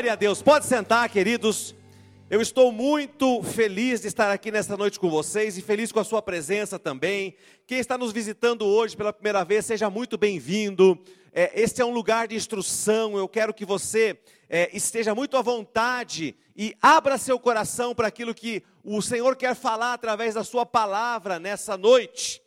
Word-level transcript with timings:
Glória 0.00 0.14
a 0.14 0.16
Deus. 0.16 0.40
Pode 0.40 0.64
sentar, 0.64 1.06
queridos. 1.10 1.74
Eu 2.30 2.40
estou 2.40 2.72
muito 2.72 3.42
feliz 3.42 4.00
de 4.00 4.06
estar 4.08 4.32
aqui 4.32 4.50
nesta 4.50 4.74
noite 4.74 4.98
com 4.98 5.10
vocês 5.10 5.58
e 5.58 5.60
feliz 5.60 5.92
com 5.92 6.00
a 6.00 6.04
sua 6.04 6.22
presença 6.22 6.78
também. 6.78 7.36
Quem 7.66 7.78
está 7.78 7.98
nos 7.98 8.10
visitando 8.10 8.64
hoje 8.64 8.96
pela 8.96 9.12
primeira 9.12 9.44
vez, 9.44 9.66
seja 9.66 9.90
muito 9.90 10.16
bem-vindo. 10.16 10.98
É, 11.34 11.52
este 11.54 11.82
é 11.82 11.84
um 11.84 11.90
lugar 11.90 12.28
de 12.28 12.34
instrução. 12.34 13.14
Eu 13.14 13.28
quero 13.28 13.52
que 13.52 13.66
você 13.66 14.18
é, 14.48 14.74
esteja 14.74 15.14
muito 15.14 15.36
à 15.36 15.42
vontade 15.42 16.34
e 16.56 16.74
abra 16.80 17.18
seu 17.18 17.38
coração 17.38 17.94
para 17.94 18.08
aquilo 18.08 18.34
que 18.34 18.62
o 18.82 19.02
Senhor 19.02 19.36
quer 19.36 19.54
falar 19.54 19.92
através 19.92 20.32
da 20.32 20.42
sua 20.42 20.64
palavra 20.64 21.38
nessa 21.38 21.76
noite. 21.76 22.40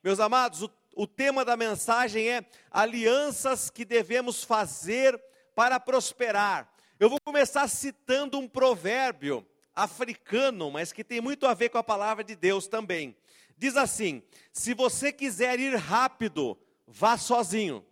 Meus 0.00 0.20
amados, 0.20 0.62
o, 0.62 0.70
o 0.94 1.08
tema 1.08 1.44
da 1.44 1.56
mensagem 1.56 2.28
é 2.28 2.44
alianças 2.70 3.68
que 3.68 3.84
devemos 3.84 4.44
fazer 4.44 5.20
para 5.56 5.80
prosperar. 5.80 6.70
Eu 7.00 7.08
vou 7.08 7.18
começar 7.18 7.66
citando 7.66 8.38
um 8.38 8.46
provérbio 8.46 9.46
africano, 9.74 10.70
mas 10.70 10.92
que 10.92 11.02
tem 11.02 11.18
muito 11.18 11.46
a 11.46 11.54
ver 11.54 11.70
com 11.70 11.78
a 11.78 11.82
palavra 11.82 12.22
de 12.22 12.36
Deus 12.36 12.66
também. 12.66 13.16
Diz 13.56 13.74
assim: 13.74 14.22
se 14.52 14.74
você 14.74 15.10
quiser 15.10 15.58
ir 15.58 15.74
rápido, 15.76 16.58
vá 16.86 17.16
sozinho. 17.16 17.82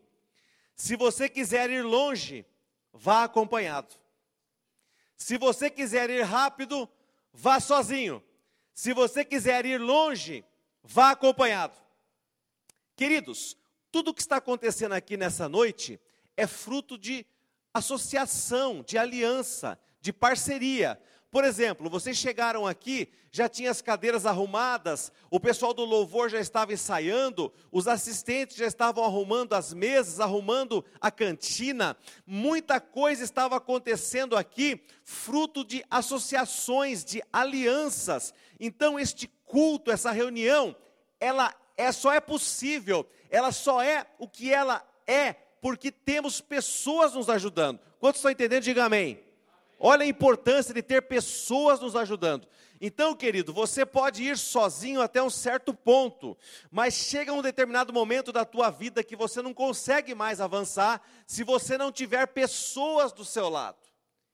Se 0.77 0.95
você 0.95 1.27
quiser 1.27 1.71
ir 1.71 1.83
longe, 1.83 2.45
vá 2.93 3.25
acompanhado. 3.25 3.95
Se 5.16 5.38
você 5.38 5.71
quiser 5.71 6.11
ir 6.11 6.21
rápido, 6.21 6.87
vá 7.33 7.61
sozinho. 7.61 8.23
Se 8.75 8.93
você 8.93 9.25
quiser 9.25 9.65
ir 9.65 9.80
longe, 9.80 10.45
vá 10.83 11.13
acompanhado. 11.13 11.79
Queridos, 12.95 13.57
tudo 13.91 14.11
o 14.11 14.15
que 14.15 14.21
está 14.21 14.37
acontecendo 14.37 14.93
aqui 14.93 15.16
nessa 15.16 15.49
noite 15.49 15.99
é 16.37 16.47
fruto 16.47 16.99
de 16.99 17.25
associação, 17.78 18.84
de 18.87 18.98
aliança, 18.98 19.78
de 20.00 20.12
parceria. 20.12 21.00
Por 21.30 21.45
exemplo, 21.45 21.91
vocês 21.91 22.16
chegaram 22.16 22.66
aqui, 22.66 23.09
já 23.30 23.48
tinha 23.48 23.70
as 23.70 23.82
cadeiras 23.82 24.24
arrumadas, 24.24 25.12
o 25.30 25.38
pessoal 25.38 25.74
do 25.74 25.85
louvor 25.85 26.30
já 26.30 26.40
estava 26.40 26.73
ensaiando, 26.73 27.52
os 27.70 27.87
assistentes 27.87 28.57
já 28.57 28.66
estavam 28.66 29.04
arrumando 29.04 29.52
as 29.52 29.74
mesas, 29.74 30.20
arrumando 30.20 30.82
a 30.98 31.10
cantina, 31.10 31.96
muita 32.26 32.80
coisa 32.80 33.23
estava 33.23 33.57
acontecendo 33.57 34.38
aqui, 34.38 34.82
fruto 35.04 35.63
de 35.65 35.85
associações, 35.90 37.04
de 37.04 37.23
alianças. 37.30 38.32
Então, 38.59 38.98
este 38.98 39.29
culto, 39.45 39.90
essa 39.90 40.10
reunião, 40.10 40.74
ela 41.20 41.54
é, 41.76 41.92
só 41.92 42.10
é 42.10 42.20
possível, 42.20 43.07
ela 43.29 43.52
só 43.52 43.82
é 43.82 44.07
o 44.18 44.26
que 44.26 44.51
ela 44.51 44.82
é 45.07 45.37
porque 45.60 45.90
temos 45.90 46.40
pessoas 46.40 47.14
nos 47.14 47.28
ajudando. 47.28 47.80
Quantos 47.98 48.18
estão 48.18 48.30
entendendo? 48.30 48.62
Diga 48.62 48.84
amém. 48.84 49.23
Olha 49.78 50.02
a 50.02 50.09
importância 50.09 50.74
de 50.74 50.82
ter 50.82 51.02
pessoas 51.02 51.78
nos 51.80 51.95
ajudando. 51.95 52.48
Então, 52.80 53.14
querido, 53.14 53.52
você 53.52 53.84
pode 53.84 54.23
ir 54.23 54.36
sozinho 54.36 55.01
até 55.01 55.23
um 55.23 55.30
certo 55.30 55.74
ponto, 55.74 56.36
mas 56.70 56.95
chega 56.95 57.32
um 57.32 57.42
determinado 57.42 57.92
momento 57.92 58.32
da 58.32 58.45
tua 58.45 58.70
vida 58.70 59.02
que 59.02 59.16
você 59.16 59.42
não 59.42 59.52
consegue 59.52 60.14
mais 60.14 60.40
avançar 60.40 61.02
se 61.26 61.42
você 61.42 61.76
não 61.76 61.90
tiver 61.90 62.26
pessoas 62.29 63.12
do 63.12 63.24
seu 63.24 63.48
lado. 63.48 63.79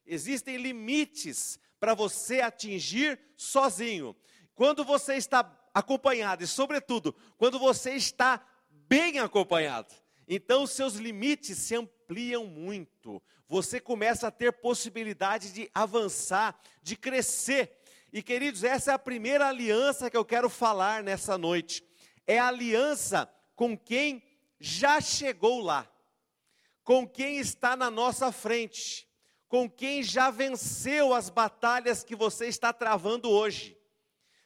Existem 0.06 0.56
limites 0.58 1.58
para 1.80 1.94
você 1.94 2.40
atingir 2.40 3.18
sozinho. 3.36 4.14
Quando 4.54 4.84
você 4.84 5.14
está 5.14 5.50
acompanhado 5.72 6.44
e, 6.44 6.46
sobretudo, 6.46 7.14
quando 7.36 7.58
você 7.58 7.92
está 7.94 8.40
bem 8.68 9.18
acompanhado. 9.18 9.94
Então, 10.28 10.62
os 10.62 10.70
seus 10.70 10.94
limites 10.94 11.58
se 11.58 11.74
ampliam 11.74 12.46
muito. 12.46 13.22
Você 13.46 13.78
começa 13.78 14.28
a 14.28 14.30
ter 14.30 14.52
possibilidade 14.52 15.52
de 15.52 15.70
avançar, 15.74 16.58
de 16.82 16.96
crescer. 16.96 17.80
E, 18.12 18.22
queridos, 18.22 18.64
essa 18.64 18.92
é 18.92 18.94
a 18.94 18.98
primeira 18.98 19.48
aliança 19.48 20.10
que 20.10 20.16
eu 20.16 20.24
quero 20.24 20.48
falar 20.48 21.02
nessa 21.02 21.36
noite. 21.36 21.84
É 22.26 22.38
aliança 22.38 23.30
com 23.54 23.76
quem 23.76 24.22
já 24.58 25.00
chegou 25.00 25.60
lá, 25.60 25.86
com 26.82 27.06
quem 27.06 27.38
está 27.38 27.76
na 27.76 27.90
nossa 27.90 28.32
frente, 28.32 29.06
com 29.48 29.68
quem 29.68 30.02
já 30.02 30.30
venceu 30.30 31.12
as 31.12 31.28
batalhas 31.28 32.02
que 32.02 32.16
você 32.16 32.46
está 32.46 32.72
travando 32.72 33.30
hoje. 33.30 33.76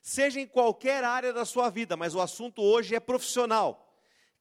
Seja 0.02 0.40
em 0.40 0.46
qualquer 0.46 1.04
área 1.04 1.32
da 1.32 1.44
sua 1.44 1.70
vida, 1.70 1.96
mas 1.96 2.14
o 2.14 2.20
assunto 2.20 2.62
hoje 2.62 2.94
é 2.94 3.00
profissional. 3.00 3.87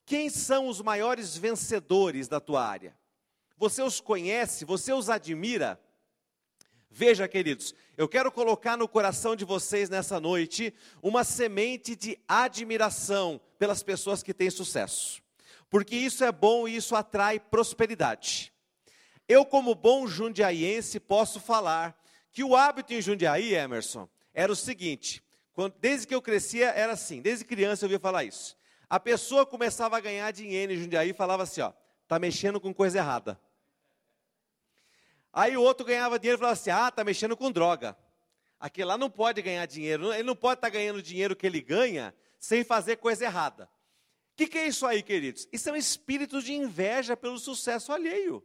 Quem 0.08 0.30
são 0.30 0.70
os 0.70 0.82
maiores 0.82 1.36
vencedores 1.36 2.30
da 2.30 2.40
tua 2.40 2.66
área? 2.66 2.98
Você 3.58 3.84
os 3.84 4.00
conhece? 4.00 4.64
Você 4.64 4.94
os 4.94 5.10
admira? 5.10 5.78
Veja, 6.90 7.28
queridos, 7.28 7.76
eu 7.98 8.08
quero 8.08 8.32
colocar 8.32 8.78
no 8.78 8.88
coração 8.88 9.36
de 9.36 9.44
vocês 9.44 9.90
nessa 9.90 10.18
noite 10.18 10.74
uma 11.04 11.26
semente 11.26 11.94
de 11.94 12.18
admiração 12.26 13.42
pelas 13.60 13.84
pessoas 13.84 14.24
que 14.24 14.34
têm 14.34 14.50
sucesso, 14.50 15.22
porque 15.70 15.98
isso 15.98 16.24
é 16.24 16.32
bom 16.32 16.70
e 16.70 16.78
isso 16.78 16.96
atrai 16.96 17.38
prosperidade. 17.38 18.54
Eu, 19.28 19.44
como 19.44 19.76
bom 19.76 20.08
jundiaiense, 20.08 21.02
posso 21.02 21.38
falar 21.38 22.02
que 22.32 22.46
o 22.46 22.56
hábito 22.56 22.94
em 22.94 23.02
Jundiaí, 23.02 23.54
Emerson, 23.54 24.08
era 24.34 24.50
o 24.50 24.56
seguinte: 24.56 25.22
quando, 25.52 25.76
desde 25.82 26.08
que 26.08 26.16
eu 26.16 26.22
crescia, 26.22 26.70
era 26.70 26.94
assim, 26.94 27.22
desde 27.22 27.44
criança 27.44 27.84
eu 27.84 27.88
ouvia 27.88 28.00
falar 28.00 28.24
isso. 28.24 28.57
A 28.90 29.00
pessoa 29.00 29.46
começava 29.46 29.98
a 29.98 30.00
ganhar 30.00 30.32
dinheiro 30.32 30.72
em 30.72 30.78
Jundiaí 30.78 31.10
e 31.10 31.14
falava 31.14 31.44
assim, 31.44 31.62
ó, 31.62 31.74
tá 32.08 32.18
mexendo 32.18 32.60
com 32.60 32.74
coisa 32.74 33.00
errada. 33.00 33.40
Aí 35.34 35.58
o 35.58 35.62
outro 35.62 35.86
ganhava 35.86 36.18
dinheiro 36.18 36.38
e 36.38 36.40
falava 36.40 36.60
assim, 36.60 36.70
ah, 36.70 36.90
tá 36.90 37.04
mexendo 37.04 37.36
com 37.36 37.52
droga. 37.52 37.98
Aquele 38.60 38.86
lá 38.86 38.98
não 38.98 39.10
pode 39.10 39.42
ganhar 39.42 39.66
dinheiro, 39.66 40.14
ele 40.14 40.24
não 40.24 40.36
pode 40.36 40.60
estar 40.60 40.68
tá 40.68 40.74
ganhando 40.74 41.02
dinheiro 41.02 41.36
que 41.36 41.46
ele 41.46 41.62
ganha 41.62 42.16
sem 42.40 42.64
fazer 42.64 42.98
coisa 42.98 43.26
errada. 43.26 43.70
O 44.34 44.38
que, 44.38 44.48
que 44.48 44.58
é 44.58 44.68
isso 44.68 44.86
aí, 44.86 45.04
queridos? 45.04 45.48
Isso 45.52 45.70
é 45.70 45.74
um 45.74 45.76
espírito 45.76 46.42
de 46.42 46.54
inveja 46.54 47.18
pelo 47.18 47.38
sucesso 47.38 47.92
alheio. 47.92 48.44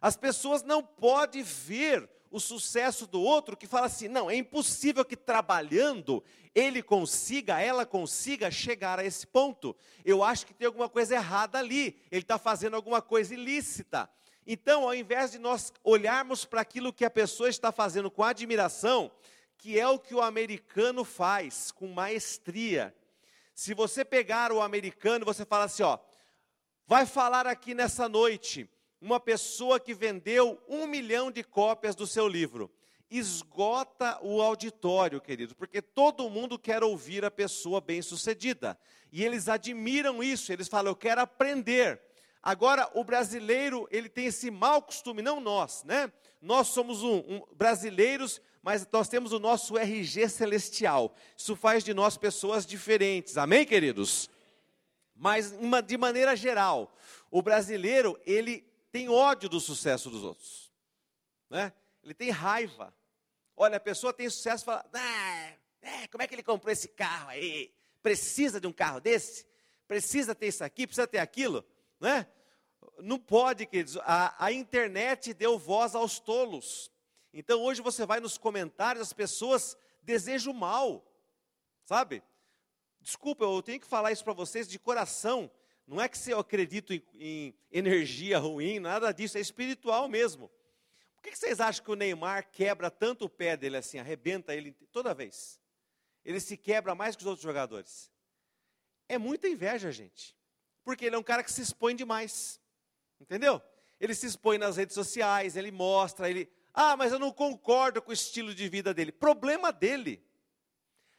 As 0.00 0.16
pessoas 0.16 0.62
não 0.62 0.82
podem 0.82 1.42
ver 1.42 2.08
o 2.32 2.40
sucesso 2.40 3.06
do 3.06 3.20
outro 3.20 3.56
que 3.56 3.66
fala 3.66 3.86
assim: 3.86 4.08
não, 4.08 4.30
é 4.30 4.34
impossível 4.34 5.04
que 5.04 5.16
trabalhando 5.16 6.24
ele 6.54 6.82
consiga, 6.82 7.60
ela 7.60 7.86
consiga 7.86 8.50
chegar 8.50 8.98
a 8.98 9.04
esse 9.04 9.26
ponto. 9.26 9.76
Eu 10.04 10.24
acho 10.24 10.46
que 10.46 10.54
tem 10.54 10.66
alguma 10.66 10.88
coisa 10.88 11.14
errada 11.14 11.58
ali, 11.58 11.96
ele 12.10 12.22
está 12.22 12.38
fazendo 12.38 12.74
alguma 12.74 13.00
coisa 13.00 13.34
ilícita. 13.34 14.08
Então, 14.46 14.82
ao 14.82 14.94
invés 14.94 15.32
de 15.32 15.38
nós 15.38 15.72
olharmos 15.84 16.44
para 16.44 16.62
aquilo 16.62 16.92
que 16.92 17.04
a 17.04 17.10
pessoa 17.10 17.48
está 17.48 17.70
fazendo 17.70 18.10
com 18.10 18.24
admiração, 18.24 19.10
que 19.56 19.78
é 19.78 19.86
o 19.86 19.98
que 19.98 20.14
o 20.14 20.20
americano 20.20 21.04
faz 21.04 21.70
com 21.70 21.86
maestria. 21.86 22.94
Se 23.54 23.74
você 23.74 24.04
pegar 24.04 24.50
o 24.50 24.60
americano, 24.60 25.24
você 25.24 25.44
fala 25.44 25.64
assim: 25.64 25.82
ó, 25.82 25.98
vai 26.86 27.04
falar 27.06 27.46
aqui 27.46 27.74
nessa 27.74 28.08
noite 28.08 28.68
uma 29.02 29.18
pessoa 29.18 29.80
que 29.80 29.92
vendeu 29.92 30.62
um 30.68 30.86
milhão 30.86 31.28
de 31.28 31.42
cópias 31.42 31.96
do 31.96 32.06
seu 32.06 32.28
livro. 32.28 32.70
Esgota 33.10 34.16
o 34.22 34.40
auditório, 34.40 35.20
querido, 35.20 35.56
porque 35.56 35.82
todo 35.82 36.30
mundo 36.30 36.56
quer 36.56 36.84
ouvir 36.84 37.24
a 37.24 37.30
pessoa 37.30 37.80
bem-sucedida. 37.80 38.78
E 39.10 39.24
eles 39.24 39.48
admiram 39.48 40.22
isso, 40.22 40.52
eles 40.52 40.68
falam, 40.68 40.92
eu 40.92 40.96
quero 40.96 41.20
aprender. 41.20 42.00
Agora, 42.40 42.88
o 42.94 43.02
brasileiro, 43.02 43.88
ele 43.90 44.08
tem 44.08 44.26
esse 44.26 44.52
mau 44.52 44.80
costume, 44.80 45.20
não 45.20 45.40
nós, 45.40 45.82
né? 45.82 46.10
Nós 46.40 46.68
somos 46.68 47.02
um, 47.02 47.16
um, 47.16 47.42
brasileiros, 47.54 48.40
mas 48.62 48.86
nós 48.90 49.08
temos 49.08 49.32
o 49.32 49.40
nosso 49.40 49.76
RG 49.76 50.28
celestial. 50.28 51.12
Isso 51.36 51.56
faz 51.56 51.82
de 51.82 51.92
nós 51.92 52.16
pessoas 52.16 52.64
diferentes, 52.64 53.36
amém, 53.36 53.66
queridos? 53.66 54.30
Mas, 55.14 55.52
uma, 55.52 55.82
de 55.82 55.98
maneira 55.98 56.36
geral, 56.36 56.94
o 57.30 57.42
brasileiro, 57.42 58.18
ele 58.24 58.71
tem 58.92 59.08
ódio 59.08 59.48
do 59.48 59.58
sucesso 59.58 60.10
dos 60.10 60.22
outros. 60.22 60.70
Né? 61.48 61.72
Ele 62.04 62.14
tem 62.14 62.30
raiva. 62.30 62.94
Olha, 63.56 63.78
a 63.78 63.80
pessoa 63.80 64.12
tem 64.12 64.28
sucesso 64.28 64.62
e 64.62 64.66
fala: 64.66 64.84
ah, 64.92 65.52
é, 65.80 66.06
como 66.08 66.22
é 66.22 66.28
que 66.28 66.34
ele 66.34 66.42
comprou 66.42 66.70
esse 66.70 66.88
carro 66.88 67.30
aí? 67.30 67.74
Precisa 68.02 68.60
de 68.60 68.66
um 68.66 68.72
carro 68.72 69.00
desse? 69.00 69.46
Precisa 69.88 70.34
ter 70.34 70.48
isso 70.48 70.62
aqui? 70.62 70.86
Precisa 70.86 71.06
ter 71.06 71.18
aquilo? 71.18 71.64
Né? 71.98 72.26
Não 72.98 73.18
pode, 73.18 73.66
queridos. 73.66 73.96
A, 73.98 74.44
a 74.44 74.52
internet 74.52 75.32
deu 75.32 75.58
voz 75.58 75.94
aos 75.94 76.18
tolos. 76.18 76.90
Então 77.32 77.62
hoje 77.62 77.80
você 77.80 78.04
vai 78.04 78.20
nos 78.20 78.36
comentários, 78.36 79.02
as 79.02 79.12
pessoas 79.12 79.76
desejam 80.02 80.52
mal, 80.52 81.02
sabe? 81.84 82.22
Desculpa, 83.00 83.44
eu 83.44 83.62
tenho 83.62 83.80
que 83.80 83.86
falar 83.86 84.12
isso 84.12 84.22
para 84.22 84.34
vocês 84.34 84.68
de 84.68 84.78
coração. 84.78 85.50
Não 85.86 86.00
é 86.00 86.08
que 86.08 86.16
se 86.16 86.30
eu 86.30 86.38
acredito 86.38 86.92
em, 86.92 87.02
em 87.14 87.54
energia 87.70 88.38
ruim, 88.38 88.78
nada 88.78 89.12
disso, 89.12 89.36
é 89.36 89.40
espiritual 89.40 90.08
mesmo. 90.08 90.50
Por 91.16 91.30
que 91.30 91.36
vocês 91.36 91.60
acham 91.60 91.84
que 91.84 91.90
o 91.90 91.94
Neymar 91.94 92.50
quebra 92.50 92.90
tanto 92.90 93.26
o 93.26 93.28
pé 93.28 93.56
dele 93.56 93.76
assim, 93.76 93.98
arrebenta 93.98 94.54
ele 94.54 94.72
toda 94.90 95.14
vez? 95.14 95.60
Ele 96.24 96.40
se 96.40 96.56
quebra 96.56 96.94
mais 96.94 97.16
que 97.16 97.22
os 97.22 97.26
outros 97.26 97.42
jogadores. 97.42 98.10
É 99.08 99.18
muita 99.18 99.48
inveja, 99.48 99.90
gente. 99.90 100.36
Porque 100.84 101.04
ele 101.04 101.16
é 101.16 101.18
um 101.18 101.22
cara 101.22 101.42
que 101.42 101.52
se 101.52 101.62
expõe 101.62 101.94
demais. 101.94 102.60
Entendeu? 103.20 103.62
Ele 104.00 104.14
se 104.14 104.26
expõe 104.26 104.58
nas 104.58 104.76
redes 104.76 104.94
sociais, 104.94 105.56
ele 105.56 105.70
mostra, 105.70 106.28
ele 106.28 106.50
Ah, 106.74 106.96
mas 106.96 107.12
eu 107.12 107.18
não 107.18 107.30
concordo 107.30 108.02
com 108.02 108.10
o 108.10 108.14
estilo 108.14 108.54
de 108.54 108.68
vida 108.68 108.92
dele. 108.92 109.12
Problema 109.12 109.72
dele. 109.72 110.24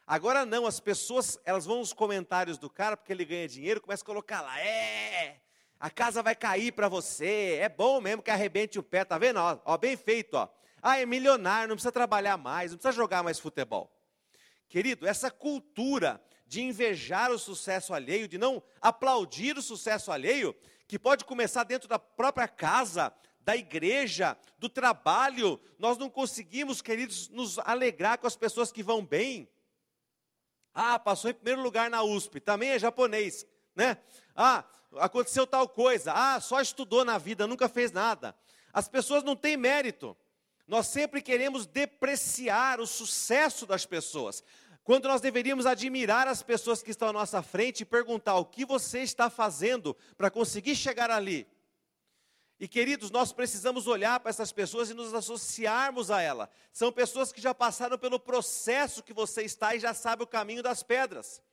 Agora 0.05 0.45
não, 0.45 0.65
as 0.65 0.79
pessoas, 0.79 1.39
elas 1.45 1.65
vão 1.65 1.79
nos 1.79 1.93
comentários 1.93 2.57
do 2.57 2.69
cara, 2.69 2.97
porque 2.97 3.13
ele 3.13 3.23
ganha 3.23 3.47
dinheiro, 3.47 3.79
começam 3.79 4.03
a 4.03 4.05
colocar 4.05 4.41
lá, 4.41 4.59
é, 4.59 5.37
a 5.79 5.89
casa 5.89 6.21
vai 6.21 6.35
cair 6.35 6.73
para 6.73 6.89
você, 6.89 7.57
é 7.61 7.69
bom 7.69 8.01
mesmo 8.01 8.21
que 8.21 8.31
arrebente 8.31 8.77
o 8.77 8.83
pé, 8.83 9.05
tá 9.05 9.17
vendo? 9.17 9.37
Ó, 9.37 9.59
ó, 9.65 9.77
bem 9.77 9.95
feito, 9.95 10.35
ó. 10.35 10.49
Ah, 10.81 10.99
é 10.99 11.05
milionário, 11.05 11.69
não 11.69 11.75
precisa 11.75 11.91
trabalhar 11.91 12.37
mais, 12.37 12.71
não 12.71 12.77
precisa 12.77 12.95
jogar 12.95 13.23
mais 13.23 13.39
futebol. 13.39 13.89
Querido, 14.67 15.07
essa 15.07 15.31
cultura 15.31 16.21
de 16.45 16.61
invejar 16.61 17.31
o 17.31 17.39
sucesso 17.39 17.93
alheio, 17.93 18.27
de 18.27 18.37
não 18.37 18.61
aplaudir 18.81 19.57
o 19.57 19.61
sucesso 19.61 20.11
alheio, 20.11 20.53
que 20.87 20.99
pode 20.99 21.23
começar 21.23 21.63
dentro 21.63 21.87
da 21.87 21.97
própria 21.97 22.47
casa, 22.47 23.13
da 23.39 23.55
igreja, 23.55 24.37
do 24.57 24.67
trabalho. 24.67 25.59
Nós 25.79 25.97
não 25.97 26.09
conseguimos, 26.09 26.81
queridos, 26.81 27.29
nos 27.29 27.57
alegrar 27.59 28.17
com 28.17 28.27
as 28.27 28.35
pessoas 28.35 28.71
que 28.71 28.83
vão 28.83 29.05
bem. 29.05 29.49
Ah, 30.73 30.97
passou 30.97 31.29
em 31.29 31.33
primeiro 31.33 31.61
lugar 31.61 31.89
na 31.89 32.03
USP, 32.03 32.39
também 32.39 32.69
é 32.69 32.79
japonês, 32.79 33.45
né? 33.75 33.97
Ah, 34.35 34.63
aconteceu 34.97 35.45
tal 35.45 35.67
coisa. 35.67 36.11
Ah, 36.13 36.39
só 36.39 36.59
estudou 36.61 37.05
na 37.05 37.17
vida, 37.17 37.45
nunca 37.45 37.69
fez 37.69 37.91
nada. 37.91 38.35
As 38.71 38.87
pessoas 38.87 39.23
não 39.23 39.35
têm 39.35 39.55
mérito. 39.55 40.17
Nós 40.67 40.87
sempre 40.87 41.21
queremos 41.21 41.65
depreciar 41.65 42.79
o 42.79 42.87
sucesso 42.87 43.65
das 43.65 43.85
pessoas, 43.85 44.43
quando 44.83 45.07
nós 45.07 45.21
deveríamos 45.21 45.65
admirar 45.65 46.27
as 46.27 46.41
pessoas 46.41 46.81
que 46.81 46.91
estão 46.91 47.09
à 47.09 47.13
nossa 47.13 47.41
frente 47.41 47.81
e 47.81 47.85
perguntar 47.85 48.35
o 48.37 48.45
que 48.45 48.65
você 48.65 48.99
está 48.99 49.29
fazendo 49.29 49.95
para 50.17 50.31
conseguir 50.31 50.75
chegar 50.75 51.11
ali. 51.11 51.47
E 52.63 52.67
queridos, 52.69 53.11
nós 53.11 53.33
precisamos 53.33 53.87
olhar 53.87 54.21
para 54.21 54.29
essas 54.29 54.53
pessoas 54.53 54.89
e 54.89 54.93
nos 54.93 55.13
associarmos 55.13 56.09
a 56.09 56.21
ela. 56.21 56.49
São 56.71 56.93
pessoas 56.93 57.29
que 57.29 57.41
já 57.41 57.53
passaram 57.53 57.97
pelo 57.97 58.17
processo 58.17 59.03
que 59.03 59.11
você 59.11 59.43
está 59.43 59.75
e 59.75 59.81
já 59.81 59.93
sabe 59.93 60.23
o 60.23 60.27
caminho 60.27 60.63
das 60.63 60.81
pedras. 60.81 61.43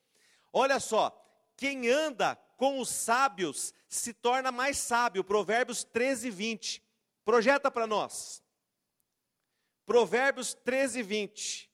Olha 0.52 0.78
só, 0.78 1.12
quem 1.56 1.88
anda 1.88 2.36
com 2.56 2.78
os 2.78 2.90
sábios 2.90 3.74
se 3.88 4.12
torna 4.14 4.52
mais 4.52 4.78
sábio. 4.78 5.24
Provérbios 5.24 5.82
13, 5.82 6.30
20. 6.30 6.80
Projeta 7.24 7.72
para 7.72 7.88
nós. 7.88 8.40
Provérbios 9.84 10.54
13, 10.54 11.02
20. 11.02 11.70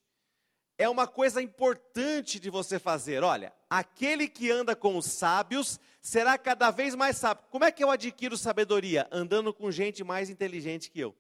É 0.78 0.88
uma 0.88 1.06
coisa 1.06 1.42
importante 1.42 2.40
de 2.40 2.48
você 2.48 2.78
fazer. 2.78 3.22
Olha, 3.22 3.52
aquele 3.68 4.28
que 4.28 4.50
anda 4.50 4.74
com 4.74 4.96
os 4.96 5.04
sábios 5.04 5.78
será 6.06 6.38
cada 6.38 6.70
vez 6.70 6.94
mais 6.94 7.16
sábio. 7.16 7.44
Como 7.50 7.64
é 7.64 7.72
que 7.72 7.82
eu 7.82 7.90
adquiro 7.90 8.36
sabedoria? 8.36 9.08
Andando 9.10 9.52
com 9.52 9.72
gente 9.72 10.04
mais 10.04 10.30
inteligente 10.30 10.88
que 10.88 11.00
eu. 11.00 11.16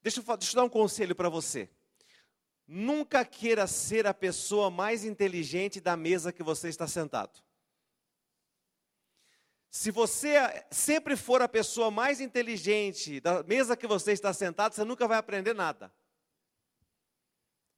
Deixa 0.00 0.20
eu, 0.20 0.36
deixa 0.36 0.52
eu 0.52 0.56
dar 0.56 0.64
um 0.64 0.68
conselho 0.68 1.16
para 1.16 1.28
você. 1.28 1.68
Nunca 2.68 3.24
queira 3.24 3.66
ser 3.66 4.06
a 4.06 4.14
pessoa 4.14 4.70
mais 4.70 5.04
inteligente 5.04 5.80
da 5.80 5.96
mesa 5.96 6.32
que 6.32 6.40
você 6.40 6.68
está 6.68 6.86
sentado. 6.86 7.42
Se 9.68 9.90
você 9.90 10.36
sempre 10.70 11.16
for 11.16 11.42
a 11.42 11.48
pessoa 11.48 11.90
mais 11.90 12.20
inteligente 12.20 13.18
da 13.18 13.42
mesa 13.42 13.76
que 13.76 13.88
você 13.88 14.12
está 14.12 14.32
sentado, 14.32 14.72
você 14.72 14.84
nunca 14.84 15.08
vai 15.08 15.18
aprender 15.18 15.52
nada. 15.52 15.92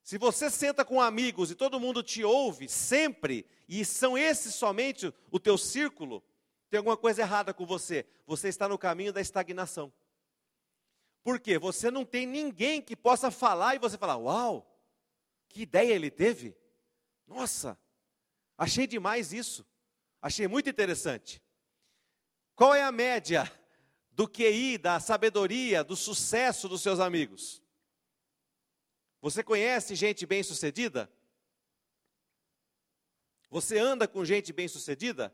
Se 0.03 0.19
você 0.19 0.51
senta 0.51 0.85
com 0.85 1.01
amigos 1.01 1.51
e 1.51 1.55
todo 1.55 1.79
mundo 1.79 2.03
te 2.03 2.25
ouve 2.25 2.69
sempre, 2.69 3.47
e 3.69 3.85
são 3.85 4.19
esses 4.19 4.55
somente 4.55 5.13
o 5.31 5.39
teu 5.39 5.57
círculo, 5.57 6.23
tem 6.69 6.79
alguma 6.79 6.97
coisa 6.97 7.23
errada 7.23 7.55
com 7.55 7.65
você. 7.65 8.05
Você 8.27 8.49
está 8.49 8.69
no 8.69 8.77
caminho 8.77 9.13
da 9.13 9.21
estagnação. 9.21 9.93
Por 11.23 11.39
quê? 11.39 11.57
Você 11.57 11.91
não 11.91 12.05
tem 12.05 12.27
ninguém 12.27 12.83
que 12.83 12.97
possa 12.97 13.31
falar 13.31 13.77
e 13.77 13.79
você 13.79 13.97
falar: 13.97 14.17
Uau, 14.17 14.69
que 15.49 15.63
ideia 15.63 15.93
ele 15.93 16.11
teve! 16.11 16.57
Nossa, 17.27 17.79
achei 18.59 18.87
demais 18.87 19.33
isso. 19.33 19.65
Achei 20.21 20.49
muito 20.49 20.69
interessante. 20.69 21.41
Qual 22.57 22.75
é 22.75 22.83
a 22.83 22.93
média 22.93 23.51
do 24.11 24.29
QI, 24.29 24.79
da 24.79 24.99
sabedoria, 25.01 25.85
do 25.85 25.97
sucesso 25.97 26.69
dos 26.69 26.83
seus 26.83 27.01
amigos? 27.01 27.62
Você 29.23 29.45
conhece 29.45 29.95
gente 29.95 30.27
bem-sucedida? 30.27 31.09
Você 33.49 33.79
anda 33.79 34.09
com 34.09 34.25
gente 34.25 34.53
bem-sucedida? 34.53 35.33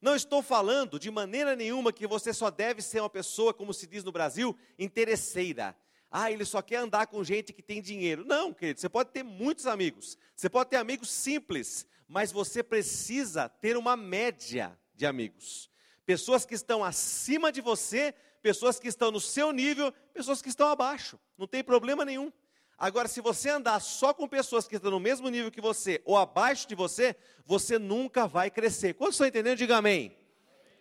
Não 0.00 0.16
estou 0.16 0.42
falando 0.42 0.98
de 0.98 1.10
maneira 1.10 1.54
nenhuma 1.54 1.92
que 1.92 2.06
você 2.06 2.32
só 2.32 2.50
deve 2.50 2.80
ser 2.80 3.00
uma 3.00 3.10
pessoa, 3.10 3.52
como 3.52 3.74
se 3.74 3.86
diz 3.86 4.02
no 4.02 4.10
Brasil, 4.10 4.56
interesseira. 4.78 5.76
Ah, 6.10 6.32
ele 6.32 6.46
só 6.46 6.62
quer 6.62 6.76
andar 6.76 7.08
com 7.08 7.22
gente 7.22 7.52
que 7.52 7.60
tem 7.60 7.82
dinheiro. 7.82 8.24
Não, 8.24 8.54
querido, 8.54 8.80
você 8.80 8.88
pode 8.88 9.10
ter 9.10 9.22
muitos 9.22 9.66
amigos. 9.66 10.16
Você 10.34 10.48
pode 10.48 10.70
ter 10.70 10.76
amigos 10.76 11.10
simples, 11.10 11.86
mas 12.08 12.32
você 12.32 12.62
precisa 12.62 13.50
ter 13.50 13.76
uma 13.76 13.96
média 13.96 14.78
de 14.94 15.04
amigos. 15.04 15.70
Pessoas 16.06 16.46
que 16.46 16.54
estão 16.54 16.82
acima 16.82 17.52
de 17.52 17.60
você, 17.60 18.14
pessoas 18.40 18.78
que 18.78 18.88
estão 18.88 19.10
no 19.10 19.20
seu 19.20 19.52
nível, 19.52 19.92
pessoas 20.14 20.40
que 20.40 20.48
estão 20.48 20.68
abaixo. 20.68 21.20
Não 21.36 21.46
tem 21.46 21.62
problema 21.62 22.02
nenhum. 22.02 22.32
Agora, 22.78 23.08
se 23.08 23.20
você 23.20 23.48
andar 23.48 23.80
só 23.80 24.12
com 24.12 24.28
pessoas 24.28 24.68
que 24.68 24.76
estão 24.76 24.90
no 24.90 25.00
mesmo 25.00 25.28
nível 25.28 25.50
que 25.50 25.60
você 25.60 26.02
ou 26.04 26.16
abaixo 26.16 26.68
de 26.68 26.74
você, 26.74 27.16
você 27.44 27.78
nunca 27.78 28.26
vai 28.26 28.50
crescer. 28.50 28.94
Quantos 28.94 29.14
estão 29.14 29.26
entendendo? 29.26 29.56
Diga 29.56 29.78
amém. 29.78 30.16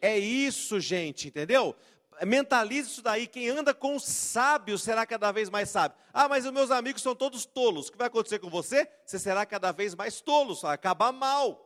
É 0.01 0.17
isso, 0.17 0.79
gente, 0.79 1.29
entendeu? 1.29 1.75
Mentalize 2.23 2.89
isso 2.89 3.01
daí. 3.01 3.27
Quem 3.27 3.49
anda 3.49 3.73
com 3.73 3.97
sábios 3.97 4.83
será 4.83 5.05
cada 5.05 5.31
vez 5.31 5.49
mais 5.49 5.69
sábio. 5.69 5.97
Ah, 6.13 6.27
mas 6.27 6.45
os 6.45 6.51
meus 6.51 6.69
amigos 6.69 7.01
são 7.01 7.15
todos 7.15 7.45
tolos. 7.45 7.87
O 7.87 7.91
que 7.91 7.97
vai 7.97 8.07
acontecer 8.07 8.39
com 8.39 8.49
você? 8.49 8.89
Você 9.05 9.17
será 9.17 9.45
cada 9.45 9.71
vez 9.71 9.95
mais 9.95 10.19
tolo, 10.21 10.53
vai 10.55 10.75
acabar 10.75 11.11
mal. 11.11 11.64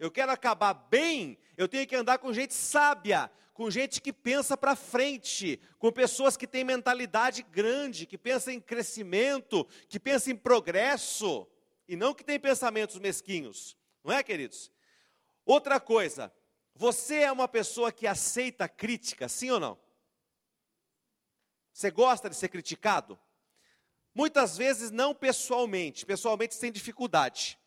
Eu 0.00 0.10
quero 0.10 0.32
acabar 0.32 0.72
bem, 0.72 1.38
eu 1.58 1.68
tenho 1.68 1.86
que 1.86 1.94
andar 1.94 2.16
com 2.16 2.32
gente 2.32 2.54
sábia, 2.54 3.30
com 3.52 3.70
gente 3.70 4.00
que 4.00 4.14
pensa 4.14 4.56
para 4.56 4.74
frente, 4.74 5.60
com 5.78 5.92
pessoas 5.92 6.38
que 6.38 6.46
têm 6.46 6.64
mentalidade 6.64 7.42
grande, 7.42 8.06
que 8.06 8.16
pensa 8.16 8.50
em 8.50 8.58
crescimento, 8.58 9.68
que 9.90 10.00
pensa 10.00 10.30
em 10.30 10.36
progresso, 10.36 11.46
e 11.86 11.96
não 11.96 12.14
que 12.14 12.24
tem 12.24 12.40
pensamentos 12.40 12.98
mesquinhos. 12.98 13.76
Não 14.02 14.14
é, 14.14 14.22
queridos? 14.22 14.72
Outra 15.44 15.78
coisa, 15.78 16.32
você 16.74 17.16
é 17.16 17.30
uma 17.30 17.46
pessoa 17.46 17.92
que 17.92 18.06
aceita 18.06 18.66
crítica, 18.66 19.28
sim 19.28 19.50
ou 19.50 19.60
não? 19.60 19.78
Você 21.74 21.90
gosta 21.90 22.30
de 22.30 22.36
ser 22.36 22.48
criticado? 22.48 23.20
Muitas 24.14 24.56
vezes 24.56 24.90
não 24.90 25.14
pessoalmente, 25.14 26.06
pessoalmente 26.06 26.54
você 26.54 26.62
tem 26.62 26.72
dificuldade. 26.72 27.59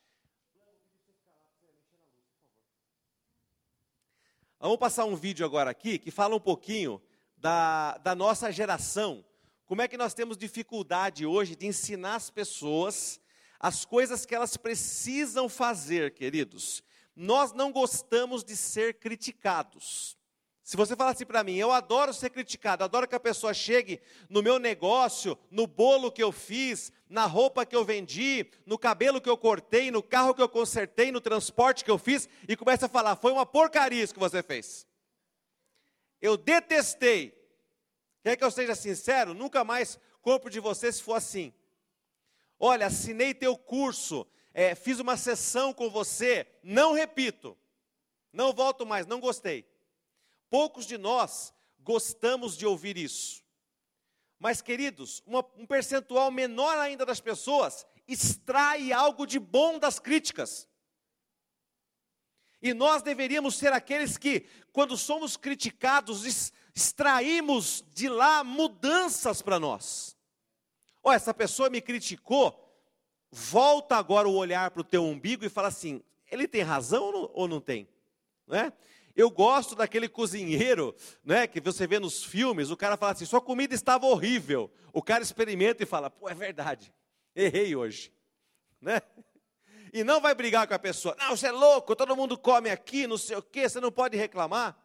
Vamos 4.64 4.78
passar 4.78 5.04
um 5.04 5.14
vídeo 5.14 5.46
agora 5.46 5.72
aqui 5.72 6.00
que 6.00 6.10
fala 6.10 6.38
um 6.38 6.40
pouquinho 6.40 7.02
da, 7.36 7.98
da 7.98 8.16
nossa 8.16 8.50
geração. 8.50 9.22
Como 9.66 9.82
é 9.82 9.90
que 9.90 9.98
nós 9.98 10.14
temos 10.14 10.38
dificuldade 10.38 11.26
hoje 11.26 11.54
de 11.54 11.68
ensinar 11.68 12.16
as 12.16 12.30
pessoas 12.30 13.20
as 13.60 13.84
coisas 13.84 14.26
que 14.26 14.34
elas 14.34 14.56
precisam 14.56 15.50
fazer, 15.50 16.14
queridos. 16.14 16.82
Nós 17.14 17.52
não 17.52 17.74
gostamos 17.74 18.42
de 18.42 18.56
ser 18.56 19.00
criticados. 19.02 20.18
Se 20.64 20.78
você 20.78 20.96
falar 20.96 21.12
assim 21.12 21.26
para 21.26 21.44
mim, 21.44 21.58
eu 21.58 21.74
adoro 21.74 22.14
ser 22.14 22.30
criticado, 22.30 22.86
adoro 22.86 23.06
que 23.06 23.16
a 23.16 23.20
pessoa 23.20 23.54
chegue 23.54 24.02
no 24.30 24.42
meu 24.42 24.58
negócio, 24.58 25.38
no 25.52 25.68
bolo 25.68 26.10
que 26.10 26.24
eu 26.24 26.32
fiz, 26.32 26.90
na 27.10 27.26
roupa 27.26 27.66
que 27.66 27.76
eu 27.76 27.84
vendi, 27.84 28.50
no 28.66 28.80
cabelo 28.80 29.20
que 29.20 29.30
eu 29.30 29.38
cortei, 29.38 29.92
no 29.92 30.02
carro 30.02 30.34
que 30.34 30.42
eu 30.42 30.48
consertei, 30.48 31.12
no 31.12 31.20
transporte 31.20 31.84
que 31.84 31.92
eu 31.92 31.98
fiz, 31.98 32.30
e 32.48 32.56
comece 32.56 32.86
a 32.86 32.88
falar: 32.88 33.18
foi 33.18 33.34
uma 33.34 33.46
porcaria 33.46 34.02
isso 34.02 34.14
que 34.14 34.20
você 34.20 34.42
fez. 34.42 34.88
Eu 36.22 36.38
detestei. 36.38 37.38
Quer 38.24 38.38
que 38.38 38.44
eu 38.46 38.52
seja 38.52 38.74
sincero? 38.74 39.34
Nunca 39.34 39.66
mais 39.66 40.00
compro 40.22 40.50
de 40.50 40.62
você 40.62 40.90
se 40.94 41.04
for 41.04 41.16
assim. 41.16 41.54
Olha, 42.58 42.88
assinei 42.88 43.34
teu 43.34 43.58
curso, 43.58 44.26
é, 44.54 44.76
fiz 44.76 45.02
uma 45.02 45.18
sessão 45.18 45.74
com 45.74 45.90
você, 45.90 46.48
não 46.64 46.94
repito, 46.94 47.58
não 48.32 48.54
volto 48.54 48.86
mais, 48.86 49.06
não 49.06 49.20
gostei. 49.20 49.73
Poucos 50.54 50.86
de 50.86 51.00
nós 51.00 51.52
gostamos 51.80 52.56
de 52.56 52.64
ouvir 52.64 52.96
isso. 52.96 53.44
Mas, 54.38 54.62
queridos, 54.62 55.24
uma, 55.26 55.44
um 55.58 55.66
percentual 55.66 56.30
menor 56.30 56.78
ainda 56.78 57.04
das 57.08 57.20
pessoas 57.20 57.88
extrai 58.08 58.94
algo 58.94 59.26
de 59.26 59.40
bom 59.40 59.80
das 59.80 59.98
críticas. 59.98 60.70
E 62.62 62.72
nós 62.72 63.02
deveríamos 63.02 63.56
ser 63.56 63.74
aqueles 63.74 64.16
que, 64.16 64.46
quando 64.72 64.96
somos 64.96 65.36
criticados, 65.36 66.54
extraímos 66.76 67.84
de 67.92 68.08
lá 68.08 68.44
mudanças 68.44 69.42
para 69.42 69.60
nós. 69.60 70.16
Ó, 71.04 71.10
oh, 71.10 71.14
essa 71.14 71.34
pessoa 71.34 71.68
me 71.68 71.82
criticou, 71.82 72.64
volta 73.32 73.96
agora 73.96 74.30
o 74.30 74.36
olhar 74.36 74.70
para 74.70 74.82
o 74.82 74.86
teu 74.86 75.04
umbigo 75.04 75.44
e 75.44 75.50
fala 75.50 75.70
assim: 75.70 76.04
ele 76.30 76.48
tem 76.48 76.62
razão 76.62 77.06
ou 77.06 77.12
não, 77.12 77.32
ou 77.34 77.48
não 77.48 77.60
tem? 77.60 77.90
Não 78.46 78.56
é? 78.56 78.72
Eu 79.16 79.30
gosto 79.30 79.76
daquele 79.76 80.10
cozinheiro, 80.10 80.96
né, 81.24 81.46
que 81.46 81.62
você 81.62 81.86
vê 81.86 82.00
nos 82.00 82.24
filmes, 82.24 82.72
o 82.72 82.78
cara 82.78 82.98
fala 82.98 83.12
assim: 83.12 83.26
sua 83.26 83.42
comida 83.42 83.76
estava 83.76 84.06
horrível. 84.08 84.72
O 84.92 85.02
cara 85.02 85.24
experimenta 85.24 85.84
e 85.84 85.86
fala: 85.86 86.10
pô, 86.10 86.28
é 86.28 86.34
verdade, 86.34 86.94
errei 87.36 87.76
hoje, 87.76 88.12
né? 88.82 89.02
E 89.94 90.04
não 90.04 90.20
vai 90.20 90.34
brigar 90.34 90.68
com 90.68 90.74
a 90.74 90.80
pessoa: 90.80 91.16
não, 91.20 91.38
você 91.38 91.48
é 91.48 91.52
louco, 91.52 91.96
todo 91.96 92.16
mundo 92.16 92.38
come 92.38 92.70
aqui, 92.70 93.06
não 93.06 93.18
sei 93.18 93.38
o 93.38 93.44
quê, 93.44 93.70
você 93.70 93.80
não 93.80 93.92
pode 93.92 94.18
reclamar. 94.18 94.76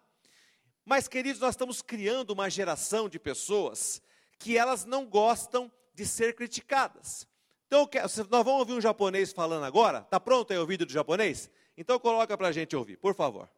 Mas, 0.85 1.09
queridos, 1.09 1.41
nós 1.41 1.51
estamos 1.51 1.83
criando 1.83 2.31
uma 2.31 2.49
geração 2.49 3.09
de 3.09 3.19
pessoas 3.19 4.03
que 4.39 4.57
elas 4.57 4.85
não 4.85 5.07
gostam 5.07 5.71
de 5.95 6.07
ser 6.07 6.35
criticadas. 6.35 7.27
Então, 7.67 7.89
nós 7.93 8.17
vamos 8.45 8.61
ouvir 8.61 8.73
um 8.73 8.81
japonês 8.81 9.31
falando 9.31 9.65
agora. 9.65 9.99
Está 9.99 10.19
pronto 10.19 10.51
aí 10.51 10.59
o 10.59 10.67
vídeo 10.67 10.87
do 10.87 10.93
japonês? 10.93 11.51
Então, 11.77 11.99
coloca 11.99 12.37
para 12.39 12.49
a 12.49 12.53
gente 12.53 12.75
ouvir, 12.75 12.97
por 12.97 13.15
favor. 13.15 13.51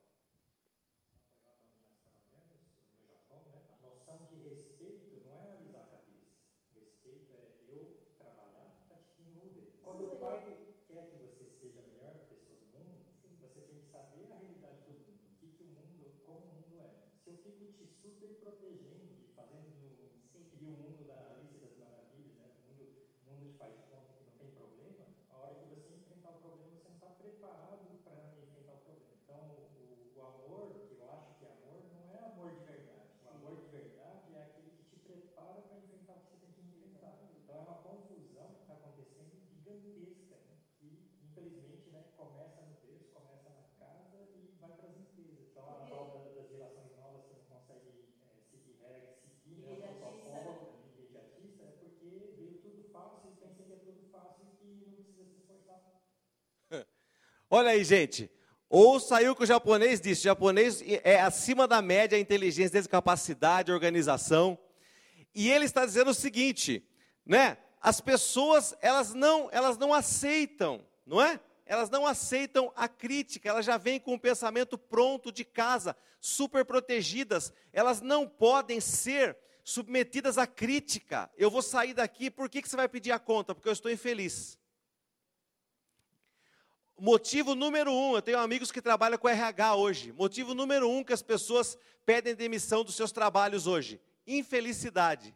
Olha 57.52 57.72
aí, 57.72 57.82
gente. 57.82 58.30
Ou 58.68 59.00
saiu 59.00 59.34
que 59.34 59.42
o 59.42 59.46
japonês 59.46 60.00
disse, 60.00 60.20
o 60.20 60.24
japonês 60.24 60.80
é 60.86 61.20
acima 61.20 61.66
da 61.66 61.82
média 61.82 62.16
a 62.16 62.20
inteligência, 62.20 62.70
desde 62.70 62.88
capacidade, 62.88 63.72
organização. 63.72 64.56
E 65.34 65.50
ele 65.50 65.64
está 65.64 65.84
dizendo 65.84 66.12
o 66.12 66.14
seguinte, 66.14 66.88
né? 67.26 67.58
As 67.80 68.00
pessoas, 68.00 68.76
elas 68.80 69.12
não, 69.14 69.48
elas 69.50 69.76
não 69.76 69.92
aceitam, 69.92 70.86
não 71.04 71.20
é? 71.20 71.40
Elas 71.66 71.90
não 71.90 72.06
aceitam 72.06 72.72
a 72.76 72.88
crítica, 72.88 73.48
elas 73.48 73.66
já 73.66 73.76
vêm 73.76 73.98
com 73.98 74.14
o 74.14 74.20
pensamento 74.20 74.78
pronto 74.78 75.32
de 75.32 75.44
casa, 75.44 75.96
super 76.20 76.64
protegidas. 76.64 77.52
Elas 77.72 78.00
não 78.00 78.28
podem 78.28 78.80
ser 78.80 79.36
submetidas 79.64 80.38
à 80.38 80.46
crítica. 80.46 81.28
Eu 81.36 81.50
vou 81.50 81.62
sair 81.62 81.94
daqui, 81.94 82.30
por 82.30 82.48
que, 82.48 82.62
que 82.62 82.68
você 82.68 82.76
vai 82.76 82.88
pedir 82.88 83.10
a 83.10 83.18
conta? 83.18 83.56
Porque 83.56 83.68
eu 83.68 83.72
estou 83.72 83.90
infeliz. 83.90 84.59
Motivo 87.02 87.54
número 87.54 87.90
um, 87.90 88.14
eu 88.14 88.20
tenho 88.20 88.38
amigos 88.38 88.70
que 88.70 88.82
trabalham 88.82 89.16
com 89.16 89.26
RH 89.26 89.74
hoje. 89.74 90.12
Motivo 90.12 90.52
número 90.52 90.86
um 90.86 91.02
que 91.02 91.14
as 91.14 91.22
pessoas 91.22 91.78
pedem 92.04 92.34
demissão 92.34 92.84
dos 92.84 92.94
seus 92.94 93.10
trabalhos 93.10 93.66
hoje: 93.66 93.98
infelicidade. 94.26 95.34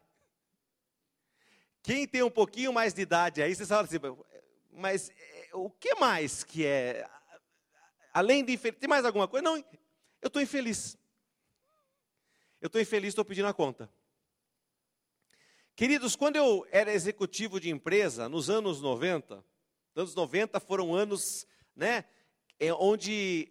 Quem 1.82 2.06
tem 2.06 2.22
um 2.22 2.30
pouquinho 2.30 2.70
mais 2.70 2.92
de 2.92 3.00
idade 3.00 3.40
aí, 3.40 3.54
você 3.54 3.64
fala 3.64 3.84
assim, 3.84 3.96
mas 4.72 5.08
é, 5.08 5.48
o 5.54 5.70
que 5.70 5.94
mais 5.94 6.44
que 6.44 6.66
é? 6.66 7.08
Além 8.12 8.44
de 8.44 8.52
infeliz, 8.52 8.78
tem 8.78 8.88
mais 8.88 9.06
alguma 9.06 9.26
coisa? 9.26 9.42
Não, 9.42 9.56
eu 9.56 10.26
estou 10.26 10.42
infeliz. 10.42 10.98
Eu 12.60 12.66
estou 12.66 12.78
infeliz, 12.78 13.08
estou 13.08 13.24
pedindo 13.24 13.48
a 13.48 13.54
conta. 13.54 13.90
Queridos, 15.74 16.14
quando 16.14 16.36
eu 16.36 16.66
era 16.70 16.92
executivo 16.92 17.58
de 17.58 17.70
empresa, 17.70 18.28
nos 18.28 18.50
anos 18.50 18.82
90, 18.82 19.42
anos 19.96 20.14
90 20.14 20.60
foram 20.60 20.94
anos 20.94 21.46
né? 21.74 22.04
É 22.58 22.72
onde 22.72 23.50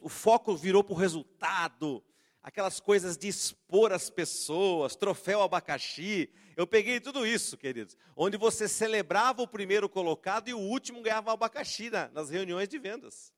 o 0.00 0.08
foco 0.08 0.56
virou 0.56 0.82
para 0.82 0.94
o 0.94 0.96
resultado, 0.96 2.02
aquelas 2.42 2.80
coisas 2.80 3.16
de 3.16 3.28
expor 3.28 3.92
as 3.92 4.10
pessoas, 4.10 4.96
troféu 4.96 5.42
abacaxi. 5.42 6.28
Eu 6.56 6.66
peguei 6.66 7.00
tudo 7.00 7.26
isso, 7.26 7.56
queridos. 7.56 7.96
Onde 8.16 8.36
você 8.36 8.68
celebrava 8.68 9.42
o 9.42 9.48
primeiro 9.48 9.88
colocado 9.88 10.48
e 10.48 10.54
o 10.54 10.58
último 10.58 11.00
ganhava 11.00 11.32
abacaxi 11.32 11.88
na, 11.88 12.08
nas 12.08 12.30
reuniões 12.30 12.68
de 12.68 12.78
vendas. 12.78 13.32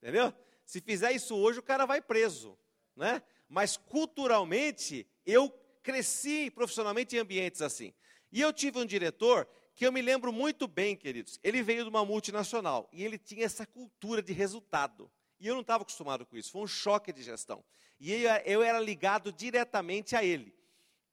Entendeu? 0.00 0.32
Se 0.64 0.80
fizer 0.80 1.12
isso 1.12 1.34
hoje, 1.34 1.58
o 1.58 1.62
cara 1.62 1.84
vai 1.84 2.00
preso. 2.00 2.56
Né? 2.94 3.22
Mas 3.48 3.76
culturalmente, 3.76 5.06
eu 5.26 5.50
cresci 5.82 6.50
profissionalmente 6.50 7.16
em 7.16 7.18
ambientes 7.18 7.62
assim. 7.62 7.92
E 8.30 8.40
eu 8.40 8.52
tive 8.52 8.78
um 8.78 8.86
diretor 8.86 9.48
que 9.78 9.86
eu 9.86 9.92
me 9.92 10.02
lembro 10.02 10.32
muito 10.32 10.66
bem, 10.66 10.96
queridos. 10.96 11.38
Ele 11.40 11.62
veio 11.62 11.84
de 11.84 11.88
uma 11.88 12.04
multinacional 12.04 12.88
e 12.92 13.04
ele 13.04 13.16
tinha 13.16 13.46
essa 13.46 13.64
cultura 13.64 14.20
de 14.20 14.32
resultado. 14.32 15.08
E 15.38 15.46
eu 15.46 15.54
não 15.54 15.60
estava 15.60 15.82
acostumado 15.82 16.26
com 16.26 16.36
isso, 16.36 16.50
foi 16.50 16.62
um 16.62 16.66
choque 16.66 17.12
de 17.12 17.22
gestão. 17.22 17.64
E 18.00 18.12
eu, 18.44 18.60
era 18.60 18.80
ligado 18.80 19.32
diretamente 19.32 20.16
a 20.16 20.24
ele. 20.24 20.52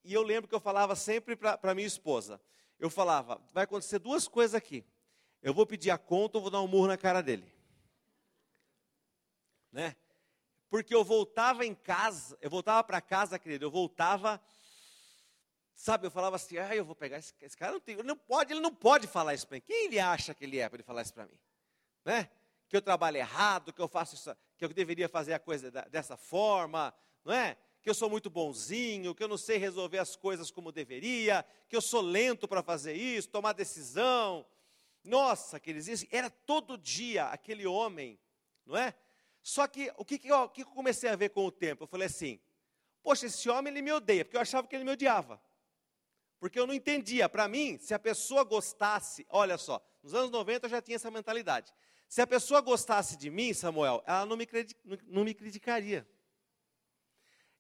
E 0.04 0.12
eu 0.12 0.24
lembro 0.24 0.48
que 0.50 0.56
eu 0.56 0.60
falava 0.60 0.96
sempre 0.96 1.36
para 1.36 1.76
minha 1.76 1.86
esposa: 1.86 2.42
eu 2.80 2.90
falava, 2.90 3.40
vai 3.54 3.66
acontecer 3.66 4.00
duas 4.00 4.28
coisas 4.28 4.56
aqui. 4.56 4.84
Eu 5.44 5.54
vou 5.54 5.68
pedir 5.68 5.92
a 5.92 5.98
conta 6.00 6.40
ou 6.40 6.42
vou 6.42 6.50
dar 6.50 6.62
um 6.62 6.68
murro 6.68 6.88
na 6.88 6.98
cara 6.98 7.22
dele. 7.22 7.46
Né? 9.72 9.96
Porque 10.72 10.96
eu 10.96 11.04
voltava 11.04 11.64
em 11.64 11.76
casa, 11.76 12.36
eu 12.42 12.50
voltava 12.50 12.84
para 12.84 13.00
casa, 13.00 13.38
querido, 13.38 13.64
eu 13.66 13.70
voltava 13.70 14.42
Sabe, 15.76 16.08
eu 16.08 16.12
falava 16.12 16.38
assim, 16.38 16.58
ah, 16.58 16.74
eu 16.74 16.86
vou 16.86 16.96
pegar 16.96 17.18
esse, 17.18 17.34
esse 17.42 17.58
cara, 17.58 17.74
não, 17.74 17.80
tem, 17.82 17.98
não 17.98 18.16
pode, 18.16 18.54
ele 18.54 18.62
não 18.62 18.74
pode 18.74 19.08
falar 19.08 19.34
isso 19.34 19.46
para 19.46 19.58
mim. 19.58 19.62
Quem 19.62 19.88
ele 19.88 20.00
acha 20.00 20.34
que 20.34 20.46
ele 20.46 20.58
é 20.58 20.70
para 20.70 20.78
ele 20.78 20.84
falar 20.84 21.02
isso 21.02 21.14
para 21.14 21.26
mim? 21.26 21.38
Né? 22.06 22.30
Que 22.70 22.78
eu 22.78 22.82
trabalho 22.82 23.18
errado, 23.18 23.74
que 23.74 23.82
eu 23.82 23.88
faço 23.88 24.16
isso, 24.16 24.34
que 24.58 24.64
eu 24.64 24.70
deveria 24.70 25.10
fazer 25.10 25.34
a 25.34 25.40
coisa 25.40 25.70
da, 25.70 25.82
dessa 25.82 26.16
forma, 26.16 26.94
não 27.26 27.34
é? 27.34 27.58
Que 27.82 27.90
eu 27.90 27.94
sou 27.94 28.10
muito 28.10 28.30
bonzinho, 28.30 29.14
que 29.14 29.22
eu 29.22 29.28
não 29.28 29.38
sei 29.38 29.58
resolver 29.58 29.98
as 29.98 30.16
coisas 30.16 30.50
como 30.50 30.72
deveria, 30.72 31.46
que 31.68 31.76
eu 31.76 31.82
sou 31.82 32.02
lento 32.02 32.48
para 32.48 32.64
fazer 32.64 32.94
isso, 32.94 33.30
tomar 33.30 33.52
decisão. 33.52 34.46
Nossa, 35.04 35.58
aqueles 35.58 36.08
era 36.10 36.30
todo 36.30 36.78
dia 36.78 37.26
aquele 37.26 37.68
homem, 37.68 38.18
não 38.66 38.78
é? 38.78 38.96
Só 39.44 39.68
que 39.68 39.92
o 39.98 40.06
que, 40.06 40.18
que, 40.18 40.30
eu, 40.30 40.50
que 40.50 40.62
eu 40.64 40.68
comecei 40.68 41.10
a 41.10 41.16
ver 41.16 41.30
com 41.30 41.46
o 41.46 41.52
tempo? 41.52 41.84
Eu 41.84 41.88
falei 41.88 42.08
assim, 42.08 42.40
poxa, 43.04 43.28
esse 43.28 43.48
homem 43.50 43.72
ele 43.72 43.82
me 43.82 43.92
odeia, 43.92 44.24
porque 44.24 44.38
eu 44.38 44.42
achava 44.42 44.68
que 44.68 44.76
ele 44.76 44.86
me 44.86 44.92
odiava. 44.92 45.40
Porque 46.40 46.60
eu 46.60 46.68
não 46.68 46.74
entendia. 46.74 47.28
Para 47.30 47.48
mim, 47.48 47.78
se 47.78 47.94
a 47.94 48.00
pessoa 48.00 48.44
gostasse, 48.44 49.26
olha 49.30 49.58
só, 49.58 49.84
nos 50.04 50.14
anos 50.14 50.32
90 50.32 50.66
eu 50.66 50.70
já 50.70 50.82
tinha 50.82 50.96
essa 50.96 51.12
mentalidade. 51.12 51.74
Se 52.08 52.22
a 52.22 52.28
pessoa 52.28 52.62
gostasse 52.62 53.18
de 53.18 53.30
mim, 53.30 53.54
Samuel, 53.54 54.04
ela 54.06 54.26
não 54.26 54.38
me, 54.38 54.48
não 55.08 55.24
me 55.24 55.34
criticaria. 55.34 56.08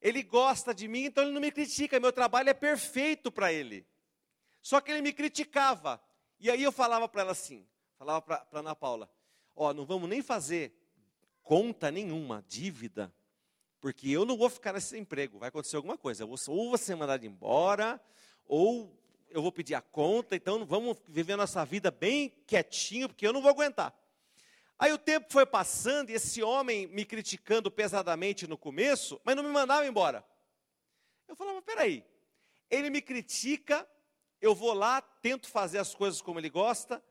Ele 0.01 0.21
gosta 0.21 0.73
de 0.73 0.87
mim, 0.87 1.05
então 1.05 1.23
ele 1.23 1.33
não 1.33 1.41
me 1.41 1.51
critica. 1.51 1.99
Meu 1.99 2.13
trabalho 2.13 2.49
é 2.49 2.53
perfeito 2.53 3.31
para 3.31 3.51
ele. 3.51 3.87
Só 4.61 4.79
que 4.79 4.91
ele 4.91 5.01
me 5.01 5.13
criticava. 5.13 6.01
E 6.39 6.51
aí 6.51 6.61
eu 6.61 6.71
falava 6.71 7.07
para 7.07 7.21
ela 7.21 7.31
assim, 7.31 7.67
falava 7.97 8.21
para 8.21 8.45
Ana 8.51 8.75
Paula, 8.75 9.09
ó, 9.55 9.69
oh, 9.69 9.73
não 9.73 9.85
vamos 9.85 10.09
nem 10.09 10.21
fazer 10.21 10.77
conta 11.41 11.91
nenhuma, 11.91 12.43
dívida, 12.47 13.13
porque 13.79 14.09
eu 14.09 14.25
não 14.25 14.35
vou 14.35 14.49
ficar 14.49 14.73
nesse 14.73 14.97
emprego, 14.97 15.37
vai 15.37 15.49
acontecer 15.49 15.75
alguma 15.75 15.97
coisa. 15.97 16.25
Vou, 16.25 16.37
ou 16.47 16.71
você 16.71 16.85
ser 16.85 16.95
mandado 16.95 17.25
embora, 17.25 18.01
ou 18.47 18.95
eu 19.29 19.41
vou 19.41 19.51
pedir 19.51 19.75
a 19.75 19.81
conta, 19.81 20.35
então 20.35 20.65
vamos 20.65 20.97
viver 21.07 21.33
a 21.33 21.37
nossa 21.37 21.65
vida 21.65 21.91
bem 21.91 22.29
quietinho, 22.47 23.09
porque 23.09 23.27
eu 23.27 23.33
não 23.33 23.41
vou 23.41 23.51
aguentar. 23.51 23.93
Aí 24.79 24.93
o 24.93 24.97
tempo 24.97 25.27
foi 25.29 25.45
passando 25.45 26.09
e 26.09 26.13
esse 26.13 26.41
homem 26.41 26.87
me 26.87 27.03
criticando 27.03 27.69
pesadamente 27.69 28.47
no 28.47 28.57
começo, 28.57 29.19
mas 29.23 29.35
não 29.35 29.43
me 29.43 29.49
mandava 29.49 29.85
embora. 29.85 30.25
Eu 31.27 31.35
falava, 31.35 31.61
peraí, 31.61 32.05
ele 32.69 32.89
me 32.89 33.01
critica, 33.01 33.87
eu 34.41 34.55
vou 34.55 34.73
lá, 34.73 35.01
tento 35.01 35.49
fazer 35.49 35.79
as 35.79 35.93
coisas 35.93 36.21
como 36.21 36.39
ele 36.39 36.49
gosta, 36.49 37.03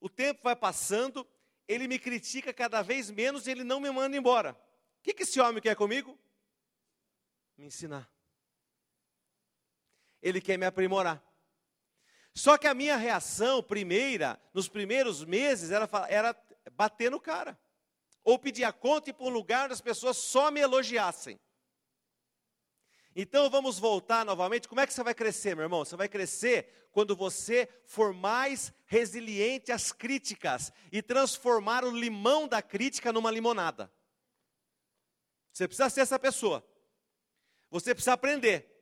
o 0.00 0.08
tempo 0.08 0.40
vai 0.44 0.56
passando, 0.56 1.26
ele 1.68 1.86
me 1.88 1.98
critica 1.98 2.54
cada 2.54 2.80
vez 2.80 3.10
menos 3.10 3.46
e 3.46 3.50
ele 3.50 3.64
não 3.64 3.80
me 3.80 3.90
manda 3.90 4.16
embora. 4.16 4.52
O 4.52 5.02
que, 5.02 5.12
que 5.12 5.24
esse 5.24 5.40
homem 5.40 5.62
quer 5.62 5.76
comigo? 5.76 6.18
Me 7.56 7.66
ensinar 7.66 8.15
ele 10.22 10.40
quer 10.40 10.56
me 10.56 10.66
aprimorar. 10.66 11.22
Só 12.34 12.58
que 12.58 12.66
a 12.66 12.74
minha 12.74 12.96
reação 12.96 13.62
primeira, 13.62 14.38
nos 14.52 14.68
primeiros 14.68 15.24
meses, 15.24 15.70
era, 15.70 15.88
era 16.08 16.36
bater 16.72 17.10
no 17.10 17.20
cara. 17.20 17.58
ou 18.22 18.38
pedir 18.38 18.64
a 18.64 18.72
conta 18.72 19.10
e 19.10 19.12
para 19.12 19.24
um 19.24 19.30
lugar 19.30 19.66
onde 19.66 19.74
as 19.74 19.80
pessoas 19.80 20.16
só 20.16 20.50
me 20.50 20.60
elogiassem. 20.60 21.40
Então 23.14 23.48
vamos 23.48 23.78
voltar 23.78 24.24
novamente. 24.26 24.68
Como 24.68 24.80
é 24.80 24.86
que 24.86 24.92
você 24.92 25.02
vai 25.02 25.14
crescer, 25.14 25.54
meu 25.54 25.64
irmão? 25.64 25.84
Você 25.84 25.96
vai 25.96 26.08
crescer 26.08 26.88
quando 26.90 27.14
você 27.16 27.68
for 27.86 28.12
mais 28.12 28.72
resiliente 28.84 29.70
às 29.70 29.92
críticas 29.92 30.72
e 30.92 31.00
transformar 31.00 31.84
o 31.84 31.90
limão 31.90 32.48
da 32.48 32.60
crítica 32.60 33.12
numa 33.12 33.30
limonada. 33.30 33.90
Você 35.52 35.66
precisa 35.66 35.88
ser 35.88 36.00
essa 36.00 36.18
pessoa. 36.18 36.62
Você 37.70 37.94
precisa 37.94 38.12
aprender. 38.12 38.75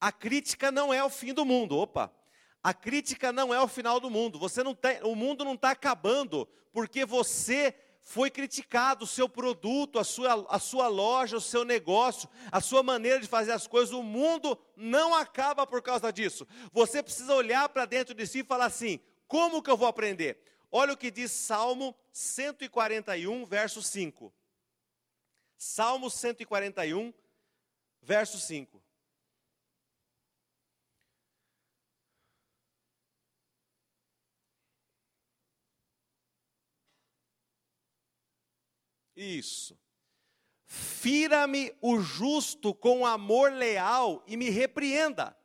A 0.00 0.12
crítica 0.12 0.70
não 0.70 0.92
é 0.92 1.02
o 1.02 1.10
fim 1.10 1.32
do 1.32 1.44
mundo. 1.44 1.76
Opa! 1.76 2.12
A 2.62 2.74
crítica 2.74 3.32
não 3.32 3.54
é 3.54 3.60
o 3.60 3.68
final 3.68 4.00
do 4.00 4.10
mundo. 4.10 4.38
Você 4.38 4.62
não 4.62 4.74
tem, 4.74 5.00
o 5.02 5.14
mundo 5.14 5.44
não 5.44 5.54
está 5.54 5.70
acabando 5.70 6.48
porque 6.72 7.04
você 7.04 7.74
foi 8.02 8.30
criticado 8.30 9.04
o 9.04 9.06
seu 9.06 9.28
produto, 9.28 9.98
a 9.98 10.04
sua, 10.04 10.46
a 10.48 10.58
sua 10.58 10.86
loja, 10.86 11.36
o 11.36 11.40
seu 11.40 11.64
negócio, 11.64 12.28
a 12.52 12.60
sua 12.60 12.82
maneira 12.82 13.18
de 13.18 13.26
fazer 13.26 13.52
as 13.52 13.66
coisas. 13.66 13.92
O 13.92 14.02
mundo 14.02 14.58
não 14.76 15.14
acaba 15.14 15.66
por 15.66 15.82
causa 15.82 16.12
disso. 16.12 16.46
Você 16.72 17.02
precisa 17.02 17.34
olhar 17.34 17.68
para 17.68 17.84
dentro 17.84 18.14
de 18.14 18.26
si 18.26 18.40
e 18.40 18.44
falar 18.44 18.66
assim: 18.66 19.00
como 19.26 19.62
que 19.62 19.70
eu 19.70 19.76
vou 19.76 19.88
aprender? 19.88 20.40
Olha 20.70 20.92
o 20.92 20.96
que 20.96 21.10
diz 21.10 21.32
Salmo 21.32 21.96
141, 22.12 23.44
verso 23.46 23.82
5. 23.82 24.32
Salmo 25.56 26.10
141, 26.10 27.12
verso 28.02 28.38
5. 28.38 28.82
Isso. 39.16 39.78
Fira-me 40.66 41.72
o 41.80 41.98
justo 42.00 42.74
com 42.74 43.06
amor 43.06 43.52
leal 43.52 44.22
e 44.26 44.36
me 44.36 44.50
repreenda, 44.50 45.36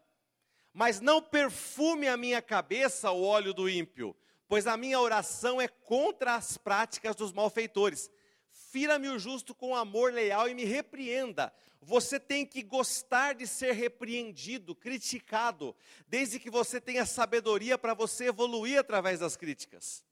mas 0.74 1.00
não 1.00 1.22
perfume 1.22 2.08
a 2.08 2.18
minha 2.18 2.42
cabeça 2.42 3.12
o 3.12 3.24
óleo 3.24 3.54
do 3.54 3.70
ímpio, 3.70 4.16
pois 4.48 4.66
a 4.66 4.76
minha 4.76 5.00
oração 5.00 5.62
é 5.62 5.68
contra 5.68 6.36
as 6.36 6.58
práticas 6.58 7.16
dos 7.16 7.32
malfeitores. 7.32 8.10
Fira-me 8.50 9.10
o 9.10 9.20
justo 9.20 9.54
com 9.54 9.76
amor 9.76 10.12
leal 10.12 10.50
e 10.50 10.56
me 10.56 10.66
repreenda. 10.66 11.54
Você 11.80 12.20
tem 12.20 12.46
que 12.46 12.64
gostar 12.64 13.34
de 13.34 13.46
ser 13.46 13.74
repreendido, 13.74 14.76
criticado, 14.76 15.76
desde 16.08 16.40
que 16.40 16.50
você 16.50 16.82
tenha 16.82 17.06
sabedoria 17.06 17.78
para 17.78 17.94
você 17.94 18.26
evoluir 18.26 18.80
através 18.80 19.20
das 19.20 19.36
críticas. 19.36 20.04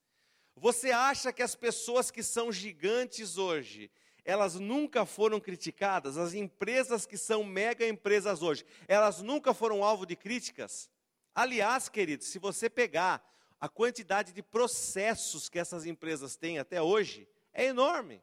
Você 0.59 0.91
acha 0.91 1.31
que 1.31 1.41
as 1.41 1.55
pessoas 1.55 2.11
que 2.11 2.21
são 2.21 2.51
gigantes 2.51 3.37
hoje, 3.37 3.89
elas 4.25 4.55
nunca 4.55 5.05
foram 5.05 5.39
criticadas? 5.39 6.17
As 6.17 6.33
empresas 6.33 7.05
que 7.05 7.17
são 7.17 7.45
mega 7.45 7.87
empresas 7.87 8.41
hoje, 8.41 8.65
elas 8.85 9.21
nunca 9.21 9.53
foram 9.53 9.85
alvo 9.85 10.05
de 10.05 10.17
críticas? 10.17 10.89
Aliás, 11.33 11.87
queridos, 11.87 12.27
se 12.27 12.37
você 12.39 12.69
pegar 12.69 13.25
a 13.57 13.69
quantidade 13.69 14.33
de 14.33 14.43
processos 14.43 15.47
que 15.47 15.57
essas 15.57 15.85
empresas 15.85 16.35
têm 16.35 16.59
até 16.59 16.81
hoje, 16.81 17.25
é 17.53 17.65
enorme. 17.65 18.21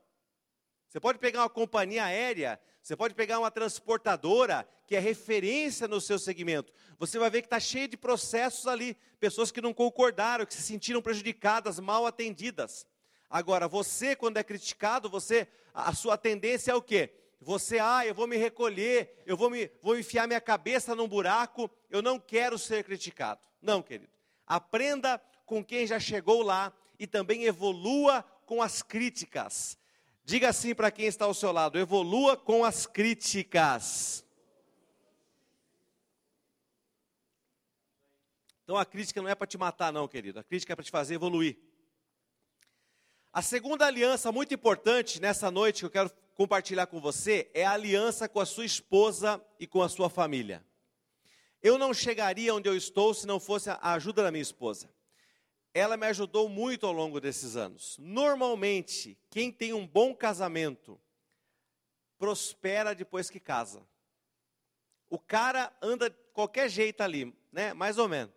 Você 0.89 1.01
pode 1.01 1.19
pegar 1.19 1.41
uma 1.41 1.49
companhia 1.49 2.05
aérea, 2.05 2.61
você 2.87 2.95
pode 2.95 3.15
pegar 3.15 3.41
uma 3.41 3.51
transportadora 3.51 4.65
que 4.87 4.95
é 4.95 5.01
referência 5.01 5.89
no 5.89 6.01
seu 6.01 6.21
segmento. 6.21 6.73
Você 7.01 7.19
vai 7.19 7.29
ver 7.29 7.43
que 7.43 7.49
está 7.49 7.59
cheio 7.59 7.89
de 7.89 7.97
processos 7.97 8.69
ali, 8.69 8.97
pessoas 9.19 9.51
que 9.51 9.61
não 9.61 9.75
concordaram, 9.75 10.47
que 10.47 10.55
se 10.55 10.63
sentiram 10.63 11.03
prejudicadas, 11.03 11.81
mal 11.81 12.07
atendidas. 12.07 12.87
Agora, 13.29 13.67
você, 13.67 14.15
quando 14.15 14.37
é 14.37 14.45
criticado, 14.45 15.11
você, 15.11 15.49
a 15.75 15.93
sua 15.93 16.17
tendência 16.17 16.71
é 16.71 16.77
o 16.77 16.81
quê? 16.81 17.13
Você, 17.41 17.81
ah, 17.81 18.07
eu 18.07 18.15
vou 18.15 18.29
me 18.29 18.37
recolher, 18.37 19.21
eu 19.27 19.37
vou 19.37 19.51
me, 19.51 19.69
vou 19.83 19.99
enfiar 19.99 20.29
minha 20.29 20.41
cabeça 20.41 20.95
num 20.95 21.09
buraco, 21.09 21.69
eu 21.91 22.01
não 22.01 22.21
quero 22.21 22.57
ser 22.57 22.85
criticado. 22.85 23.41
Não, 23.61 23.83
querido. 23.83 24.13
Aprenda 24.47 25.21
com 25.45 25.65
quem 25.65 25.89
já 25.89 25.99
chegou 25.99 26.41
lá 26.41 26.73
e 27.01 27.07
também 27.09 27.47
evolua 27.47 28.23
com 28.45 28.63
as 28.63 28.81
críticas. 28.81 29.77
Diga 30.27 30.49
assim 30.49 30.75
para 30.75 30.91
quem 30.91 31.07
está 31.07 31.25
ao 31.25 31.33
seu 31.33 31.53
lado: 31.53 31.79
evolua 31.79 32.37
com 32.37 32.65
as 32.65 32.85
críticas. 32.85 34.25
Então 38.65 38.77
a 38.77 38.85
crítica 38.85 39.23
não 39.23 39.29
é 39.29 39.37
para 39.37 39.47
te 39.47 39.57
matar, 39.57 39.93
não, 39.93 40.09
querido. 40.09 40.41
A 40.41 40.43
crítica 40.43 40.73
é 40.73 40.77
para 40.77 40.85
te 40.85 40.91
fazer 40.91 41.15
evoluir. 41.15 41.57
A 43.33 43.41
segunda 43.41 43.87
aliança 43.87 44.33
muito 44.33 44.53
importante 44.53 45.21
nessa 45.21 45.49
noite 45.49 45.79
que 45.79 45.87
eu 45.87 45.91
quero 45.91 46.11
compartilhar 46.35 46.89
com 46.89 47.01
você 47.01 47.49
é 47.55 47.65
a 47.65 47.71
aliança 47.71 48.29
com 48.29 48.41
a 48.41 48.47
sua 48.47 48.65
esposa 48.65 49.41
e 49.61 49.67
com 49.67 49.81
a 49.81 49.89
sua 49.89 50.11
família. 50.11 50.67
Eu 51.63 51.79
não 51.79 51.95
chegaria 51.95 52.53
onde 52.53 52.69
eu 52.69 52.77
estou 52.77 53.15
se 53.15 53.29
não 53.29 53.39
fosse 53.39 53.71
a 53.71 53.93
ajuda 53.93 54.25
da 54.25 54.33
minha 54.33 54.43
esposa 54.43 54.91
ela 55.79 55.99
me 55.99 56.07
ajudou 56.07 56.49
muito 56.49 56.87
ao 56.87 56.93
longo 56.93 57.21
desses 57.21 57.55
anos. 57.55 57.99
Normalmente, 57.99 59.19
quem 59.29 59.53
tem 59.53 59.75
um 59.75 59.87
bom 59.87 60.15
casamento 60.15 60.99
prospera 62.17 62.95
depois 62.95 63.29
que 63.29 63.39
casa. 63.39 63.87
O 65.11 65.19
cara 65.19 65.71
anda 65.83 66.09
de 66.09 66.17
qualquer 66.33 66.71
jeito 66.71 67.03
ali, 67.03 67.37
né? 67.53 67.75
Mais 67.75 67.99
ou 67.99 68.09
menos. 68.09 68.35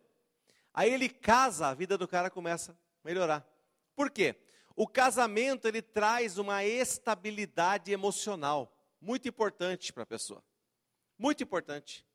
Aí 0.73 0.93
ele 0.93 1.07
casa, 1.07 1.67
a 1.67 1.73
vida 1.73 1.97
do 1.97 2.09
cara 2.09 2.29
começa 2.29 2.73
a 2.73 2.75
melhorar. 3.07 3.47
Por 3.95 4.11
quê? 4.11 4.35
O 4.75 4.85
casamento 4.85 5.65
ele 5.65 5.81
traz 5.81 6.37
uma 6.37 6.65
estabilidade 6.65 7.89
emocional 7.89 8.77
muito 8.99 9.29
importante 9.29 9.93
para 9.93 10.03
a 10.03 10.05
pessoa. 10.05 10.43
Muito 11.17 11.41
importante. 11.41 12.05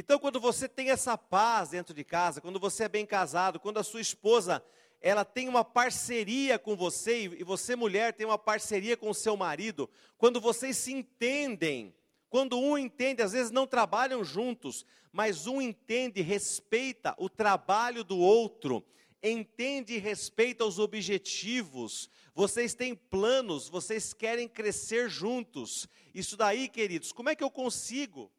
Então, 0.00 0.16
quando 0.16 0.38
você 0.38 0.68
tem 0.68 0.90
essa 0.90 1.18
paz 1.18 1.70
dentro 1.70 1.92
de 1.92 2.04
casa, 2.04 2.40
quando 2.40 2.60
você 2.60 2.84
é 2.84 2.88
bem 2.88 3.04
casado, 3.04 3.58
quando 3.58 3.78
a 3.78 3.82
sua 3.82 4.00
esposa 4.00 4.62
ela 5.00 5.24
tem 5.24 5.48
uma 5.48 5.64
parceria 5.64 6.56
com 6.56 6.76
você 6.76 7.24
e 7.24 7.42
você 7.42 7.74
mulher 7.74 8.12
tem 8.12 8.24
uma 8.24 8.38
parceria 8.38 8.96
com 8.96 9.10
o 9.10 9.14
seu 9.14 9.36
marido, 9.36 9.90
quando 10.16 10.40
vocês 10.40 10.76
se 10.76 10.92
entendem, 10.92 11.92
quando 12.30 12.60
um 12.60 12.78
entende, 12.78 13.22
às 13.22 13.32
vezes 13.32 13.50
não 13.50 13.66
trabalham 13.66 14.22
juntos, 14.22 14.86
mas 15.10 15.48
um 15.48 15.60
entende, 15.60 16.20
respeita 16.20 17.12
o 17.18 17.28
trabalho 17.28 18.04
do 18.04 18.18
outro, 18.18 18.86
entende 19.20 19.94
e 19.94 19.98
respeita 19.98 20.64
os 20.64 20.78
objetivos, 20.78 22.08
vocês 22.36 22.72
têm 22.72 22.94
planos, 22.94 23.68
vocês 23.68 24.12
querem 24.12 24.46
crescer 24.46 25.10
juntos. 25.10 25.88
Isso 26.14 26.36
daí, 26.36 26.68
queridos, 26.68 27.10
como 27.10 27.30
é 27.30 27.34
que 27.34 27.42
eu 27.42 27.50
consigo? 27.50 28.30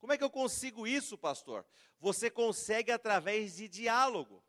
Como 0.00 0.14
é 0.14 0.18
que 0.18 0.24
eu 0.24 0.30
consigo 0.30 0.86
isso, 0.86 1.18
pastor? 1.18 1.64
Você 2.00 2.30
consegue 2.30 2.90
através 2.90 3.56
de 3.56 3.68
diálogo. 3.68 4.42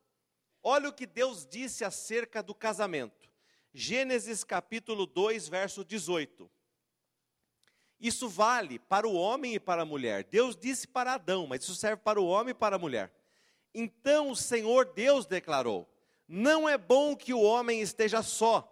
Olha 0.63 0.87
o 0.87 0.93
que 0.93 1.05
Deus 1.05 1.45
disse 1.45 1.83
acerca 1.83 2.41
do 2.41 2.55
casamento. 2.55 3.29
Gênesis 3.73 4.43
capítulo 4.45 5.05
2, 5.05 5.49
verso 5.49 5.83
18. 5.83 6.49
Isso 7.99 8.29
vale 8.29 8.79
para 8.79 9.07
o 9.07 9.13
homem 9.13 9.55
e 9.55 9.59
para 9.59 9.81
a 9.81 9.85
mulher. 9.85 10.23
Deus 10.23 10.55
disse 10.55 10.87
para 10.87 11.13
Adão, 11.13 11.45
mas 11.45 11.63
isso 11.63 11.75
serve 11.75 12.01
para 12.01 12.19
o 12.19 12.25
homem 12.25 12.51
e 12.51 12.55
para 12.55 12.77
a 12.77 12.79
mulher. 12.79 13.13
Então 13.73 14.31
o 14.31 14.35
Senhor 14.35 14.85
Deus 14.85 15.25
declarou: 15.25 15.87
Não 16.27 16.67
é 16.67 16.77
bom 16.77 17.15
que 17.15 17.33
o 17.33 17.41
homem 17.41 17.81
esteja 17.81 18.23
só. 18.23 18.67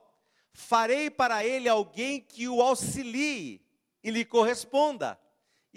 Farei 0.53 1.09
para 1.09 1.45
ele 1.45 1.69
alguém 1.69 2.19
que 2.21 2.47
o 2.47 2.61
auxilie 2.61 3.61
e 4.03 4.09
lhe 4.09 4.25
corresponda. 4.25 5.19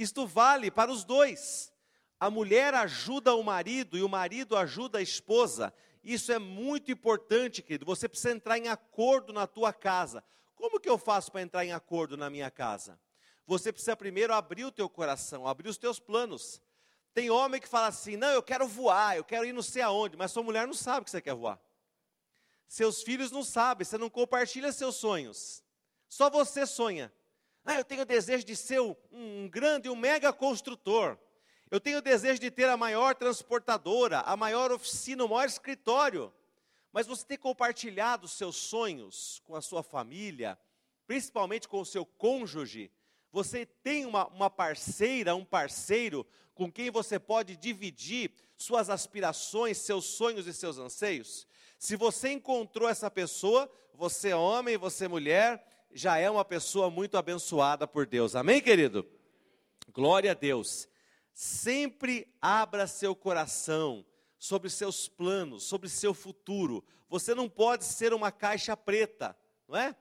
Isto 0.02 0.26
vale 0.26 0.70
para 0.70 0.90
os 0.90 1.04
dois. 1.04 1.72
A 2.18 2.28
mulher 2.28 2.74
ajuda 2.74 3.34
o 3.34 3.42
marido 3.42 3.96
e 3.96 4.02
o 4.02 4.08
marido 4.08 4.56
ajuda 4.56 4.98
a 4.98 5.02
esposa. 5.02 5.72
Isso 6.02 6.32
é 6.32 6.38
muito 6.38 6.90
importante, 6.90 7.62
querido. 7.62 7.86
Você 7.86 8.08
precisa 8.08 8.34
entrar 8.34 8.58
em 8.58 8.68
acordo 8.68 9.32
na 9.32 9.46
tua 9.46 9.72
casa. 9.72 10.24
Como 10.56 10.80
que 10.80 10.88
eu 10.88 10.98
faço 10.98 11.30
para 11.30 11.42
entrar 11.42 11.64
em 11.64 11.72
acordo 11.72 12.16
na 12.16 12.28
minha 12.28 12.50
casa? 12.50 12.98
Você 13.46 13.72
precisa 13.72 13.96
primeiro 13.96 14.34
abrir 14.34 14.64
o 14.64 14.72
teu 14.72 14.88
coração, 14.88 15.46
abrir 15.46 15.68
os 15.68 15.78
teus 15.78 15.98
planos. 15.98 16.60
Tem 17.14 17.30
homem 17.30 17.60
que 17.60 17.68
fala 17.68 17.86
assim: 17.86 18.16
"Não, 18.16 18.30
eu 18.30 18.42
quero 18.42 18.66
voar, 18.66 19.16
eu 19.16 19.24
quero 19.24 19.44
ir 19.44 19.52
não 19.52 19.62
sei 19.62 19.82
aonde", 19.82 20.16
mas 20.16 20.32
sua 20.32 20.42
mulher 20.42 20.66
não 20.66 20.74
sabe 20.74 21.04
que 21.04 21.10
você 21.10 21.20
quer 21.20 21.34
voar. 21.34 21.60
Seus 22.66 23.02
filhos 23.02 23.30
não 23.30 23.44
sabem, 23.44 23.84
você 23.84 23.98
não 23.98 24.08
compartilha 24.08 24.72
seus 24.72 24.96
sonhos. 24.96 25.62
Só 26.08 26.30
você 26.30 26.66
sonha. 26.66 27.12
Ah, 27.64 27.76
eu 27.76 27.84
tenho 27.84 28.02
o 28.02 28.06
desejo 28.06 28.44
de 28.44 28.56
ser 28.56 28.80
um, 28.80 29.48
grande, 29.48 29.88
um 29.88 29.94
mega 29.94 30.32
construtor. 30.32 31.16
Eu 31.70 31.80
tenho 31.80 31.98
o 31.98 32.02
desejo 32.02 32.40
de 32.40 32.50
ter 32.50 32.68
a 32.68 32.76
maior 32.76 33.14
transportadora, 33.14 34.20
a 34.20 34.36
maior 34.36 34.72
oficina, 34.72 35.24
o 35.24 35.28
maior 35.28 35.46
escritório. 35.46 36.32
Mas 36.92 37.06
você 37.06 37.24
tem 37.24 37.38
compartilhado 37.38 38.28
seus 38.28 38.56
sonhos 38.56 39.40
com 39.44 39.54
a 39.54 39.62
sua 39.62 39.82
família, 39.82 40.58
principalmente 41.06 41.68
com 41.68 41.80
o 41.80 41.86
seu 41.86 42.04
cônjuge. 42.04 42.90
Você 43.30 43.64
tem 43.64 44.04
uma, 44.04 44.26
uma 44.28 44.50
parceira, 44.50 45.34
um 45.34 45.44
parceiro 45.44 46.26
com 46.54 46.70
quem 46.70 46.90
você 46.90 47.18
pode 47.18 47.56
dividir 47.56 48.32
suas 48.56 48.90
aspirações, 48.90 49.78
seus 49.78 50.04
sonhos 50.04 50.46
e 50.46 50.52
seus 50.52 50.78
anseios? 50.78 51.46
Se 51.78 51.96
você 51.96 52.32
encontrou 52.32 52.88
essa 52.88 53.10
pessoa, 53.10 53.70
você 53.94 54.30
é 54.30 54.36
homem, 54.36 54.76
você 54.76 55.06
é 55.06 55.08
mulher, 55.08 55.71
já 55.92 56.18
é 56.18 56.30
uma 56.30 56.44
pessoa 56.44 56.90
muito 56.90 57.16
abençoada 57.16 57.86
por 57.86 58.06
Deus. 58.06 58.34
Amém, 58.34 58.60
querido? 58.60 59.06
Glória 59.92 60.30
a 60.30 60.34
Deus. 60.34 60.88
Sempre 61.34 62.28
abra 62.40 62.86
seu 62.86 63.14
coração 63.14 64.04
sobre 64.38 64.68
seus 64.70 65.08
planos, 65.08 65.64
sobre 65.64 65.88
seu 65.88 66.12
futuro. 66.12 66.84
Você 67.08 67.34
não 67.34 67.48
pode 67.48 67.84
ser 67.84 68.12
uma 68.12 68.32
caixa 68.32 68.76
preta, 68.76 69.36
não 69.68 69.76
é? 69.76 69.94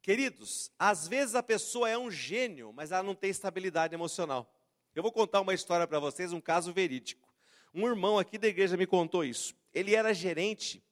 Queridos, 0.00 0.70
às 0.78 1.08
vezes 1.08 1.34
a 1.34 1.42
pessoa 1.42 1.88
é 1.88 1.96
um 1.96 2.10
gênio, 2.10 2.72
mas 2.74 2.92
ela 2.92 3.02
não 3.02 3.14
tem 3.14 3.30
estabilidade 3.30 3.94
emocional. 3.94 4.54
Eu 4.94 5.02
vou 5.02 5.10
contar 5.10 5.40
uma 5.40 5.54
história 5.54 5.86
para 5.86 5.98
vocês, 5.98 6.32
um 6.32 6.40
caso 6.40 6.72
verídico. 6.72 7.26
Um 7.72 7.86
irmão 7.86 8.18
aqui 8.18 8.38
da 8.38 8.46
igreja 8.46 8.76
me 8.76 8.86
contou 8.86 9.24
isso. 9.24 9.56
Ele 9.72 9.94
era 9.94 10.14
gerente 10.14 10.84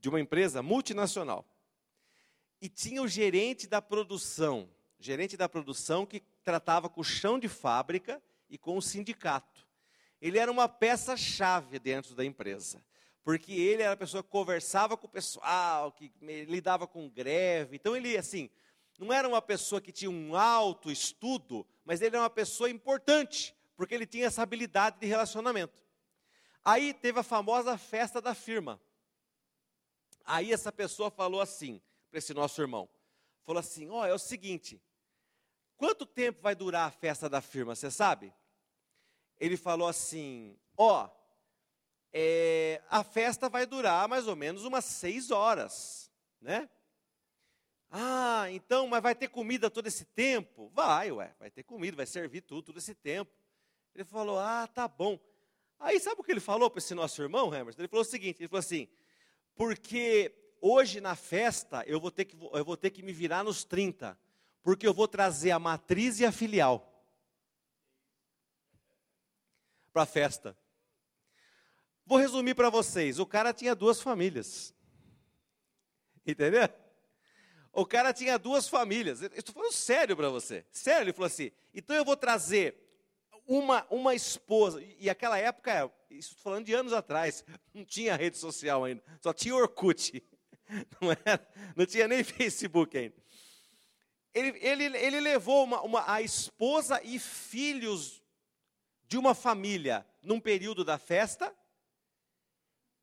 de 0.00 0.08
uma 0.08 0.20
empresa 0.20 0.62
multinacional. 0.62 1.46
E 2.62 2.68
tinha 2.68 3.02
o 3.02 3.08
gerente 3.08 3.66
da 3.66 3.82
produção, 3.82 4.70
gerente 5.00 5.36
da 5.36 5.48
produção 5.48 6.06
que 6.06 6.20
tratava 6.44 6.88
com 6.88 7.00
o 7.00 7.04
chão 7.04 7.36
de 7.36 7.48
fábrica 7.48 8.22
e 8.48 8.56
com 8.56 8.76
o 8.76 8.80
sindicato. 8.80 9.66
Ele 10.20 10.38
era 10.38 10.48
uma 10.48 10.68
peça-chave 10.68 11.80
dentro 11.80 12.14
da 12.14 12.24
empresa, 12.24 12.80
porque 13.24 13.52
ele 13.52 13.82
era 13.82 13.94
a 13.94 13.96
pessoa 13.96 14.22
que 14.22 14.28
conversava 14.28 14.96
com 14.96 15.08
o 15.08 15.10
pessoal, 15.10 15.90
que 15.90 16.12
lidava 16.20 16.86
com 16.86 17.10
greve. 17.10 17.74
Então 17.74 17.96
ele 17.96 18.16
assim, 18.16 18.48
não 18.96 19.12
era 19.12 19.26
uma 19.26 19.42
pessoa 19.42 19.80
que 19.80 19.90
tinha 19.90 20.08
um 20.08 20.36
alto 20.36 20.88
estudo, 20.88 21.66
mas 21.84 22.00
ele 22.00 22.14
era 22.14 22.22
uma 22.22 22.30
pessoa 22.30 22.70
importante, 22.70 23.56
porque 23.76 23.92
ele 23.92 24.06
tinha 24.06 24.26
essa 24.26 24.40
habilidade 24.40 25.00
de 25.00 25.06
relacionamento. 25.08 25.82
Aí 26.64 26.94
teve 26.94 27.18
a 27.18 27.24
famosa 27.24 27.76
festa 27.76 28.20
da 28.20 28.36
firma. 28.36 28.80
Aí 30.24 30.52
essa 30.52 30.70
pessoa 30.70 31.10
falou 31.10 31.40
assim 31.40 31.82
para 32.12 32.18
esse 32.18 32.34
nosso 32.34 32.60
irmão: 32.60 32.88
falou 33.42 33.58
assim, 33.58 33.88
ó, 33.88 34.02
oh, 34.02 34.04
é 34.04 34.12
o 34.12 34.18
seguinte, 34.18 34.80
quanto 35.78 36.04
tempo 36.04 36.42
vai 36.42 36.54
durar 36.54 36.86
a 36.86 36.90
festa 36.90 37.28
da 37.28 37.40
firma, 37.40 37.74
você 37.74 37.90
sabe? 37.90 38.32
Ele 39.40 39.56
falou 39.56 39.88
assim, 39.88 40.56
ó, 40.76 41.06
oh, 41.06 41.10
é, 42.12 42.82
a 42.90 43.02
festa 43.02 43.48
vai 43.48 43.64
durar 43.64 44.06
mais 44.06 44.28
ou 44.28 44.36
menos 44.36 44.64
umas 44.64 44.84
seis 44.84 45.30
horas, 45.30 46.12
né? 46.40 46.68
Ah, 47.90 48.46
então, 48.50 48.86
mas 48.86 49.02
vai 49.02 49.14
ter 49.14 49.28
comida 49.28 49.70
todo 49.70 49.86
esse 49.86 50.04
tempo? 50.04 50.70
Vai, 50.74 51.10
ué, 51.10 51.34
vai 51.38 51.50
ter 51.50 51.62
comida, 51.62 51.96
vai 51.96 52.06
servir 52.06 52.42
tudo, 52.42 52.66
todo 52.66 52.78
esse 52.78 52.94
tempo. 52.94 53.32
Ele 53.94 54.04
falou, 54.04 54.38
ah, 54.38 54.66
tá 54.66 54.86
bom. 54.86 55.18
Aí 55.78 55.98
sabe 55.98 56.20
o 56.20 56.24
que 56.24 56.30
ele 56.30 56.40
falou 56.40 56.70
para 56.70 56.78
esse 56.78 56.94
nosso 56.94 57.20
irmão, 57.20 57.52
Emerson? 57.54 57.80
Ele 57.80 57.88
falou 57.88 58.02
o 58.02 58.08
seguinte, 58.08 58.40
ele 58.40 58.48
falou 58.48 58.60
assim, 58.60 58.88
porque 59.54 60.41
hoje 60.62 61.00
na 61.00 61.16
festa 61.16 61.84
eu 61.86 62.00
vou 62.00 62.10
ter 62.10 62.24
que, 62.24 62.36
eu 62.40 62.64
vou 62.64 62.76
ter 62.76 62.90
que 62.90 63.02
me 63.02 63.12
virar 63.12 63.42
nos 63.42 63.64
30, 63.64 64.16
porque 64.62 64.86
eu 64.86 64.94
vou 64.94 65.08
trazer 65.08 65.50
a 65.50 65.58
matriz 65.58 66.20
e 66.20 66.24
a 66.24 66.32
filial 66.32 66.88
para 69.92 70.04
a 70.04 70.06
festa. 70.06 70.56
Vou 72.06 72.16
resumir 72.16 72.54
para 72.54 72.70
vocês, 72.70 73.18
o 73.18 73.26
cara 73.26 73.52
tinha 73.52 73.74
duas 73.74 74.00
famílias. 74.00 74.74
Entendeu? 76.24 76.68
O 77.72 77.84
cara 77.84 78.12
tinha 78.12 78.38
duas 78.38 78.68
famílias. 78.68 79.22
Estou 79.22 79.54
falando 79.54 79.72
sério 79.72 80.16
para 80.16 80.28
você. 80.28 80.64
Sério, 80.70 81.04
ele 81.04 81.12
falou 81.12 81.26
assim: 81.26 81.50
então 81.74 81.96
eu 81.96 82.04
vou 82.04 82.16
trazer 82.16 82.76
uma, 83.46 83.86
uma 83.90 84.14
esposa, 84.14 84.80
e 84.98 85.10
aquela 85.10 85.36
época, 85.38 85.90
isso 86.10 86.36
falando 86.36 86.64
de 86.64 86.74
anos 86.74 86.92
atrás, 86.92 87.44
não 87.74 87.84
tinha 87.84 88.16
rede 88.16 88.38
social 88.38 88.84
ainda, 88.84 89.02
só 89.20 89.32
tinha 89.32 89.54
Orkut, 89.54 90.22
não, 91.00 91.12
era, 91.24 91.48
não 91.76 91.86
tinha 91.86 92.08
nem 92.08 92.22
Facebook 92.24 92.96
ainda. 92.96 93.16
Ele, 94.34 94.58
ele, 94.60 94.84
ele 94.96 95.20
levou 95.20 95.64
uma, 95.64 95.82
uma, 95.82 96.10
a 96.10 96.22
esposa 96.22 97.02
e 97.02 97.18
filhos 97.18 98.22
de 99.06 99.18
uma 99.18 99.34
família 99.34 100.06
num 100.22 100.40
período 100.40 100.84
da 100.84 100.96
festa, 100.96 101.54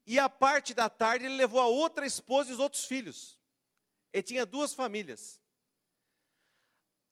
e 0.08 0.18
a 0.18 0.28
parte 0.28 0.74
da 0.74 0.90
tarde 0.90 1.26
ele 1.26 1.36
levou 1.36 1.62
a 1.62 1.68
outra 1.68 2.04
esposa 2.04 2.50
e 2.50 2.54
os 2.54 2.60
outros 2.60 2.86
filhos. 2.86 3.38
Ele 4.12 4.24
tinha 4.24 4.44
duas 4.44 4.74
famílias. 4.74 5.40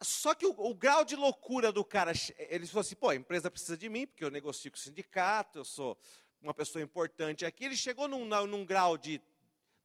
Só 0.02 0.34
que 0.34 0.48
o, 0.48 0.56
o, 0.58 0.74
grau 0.74 1.06
de 1.06 1.16
loucura 1.16 1.72
do 1.72 1.86
cara, 1.86 2.12
ele 2.38 2.66
falou 2.66 2.82
assim: 2.82 2.96
pô, 2.96 3.10
a 3.10 3.16
empresa 3.16 3.52
precisa 3.52 3.78
de 3.78 3.88
mim, 3.88 4.08
porque 4.08 4.24
eu 4.24 4.32
negocio 4.32 4.72
com 4.72 4.78
o 4.78 4.80
sindicato, 4.80 5.60
eu 5.60 5.66
sou 5.66 5.96
uma 6.42 6.54
pessoa 6.56 6.84
importante 6.84 7.46
aqui. 7.46 7.66
Ele 7.66 7.76
chegou 7.76 8.08
num, 8.08 8.26
num 8.26 8.66
grau 8.66 8.98
de 8.98 9.22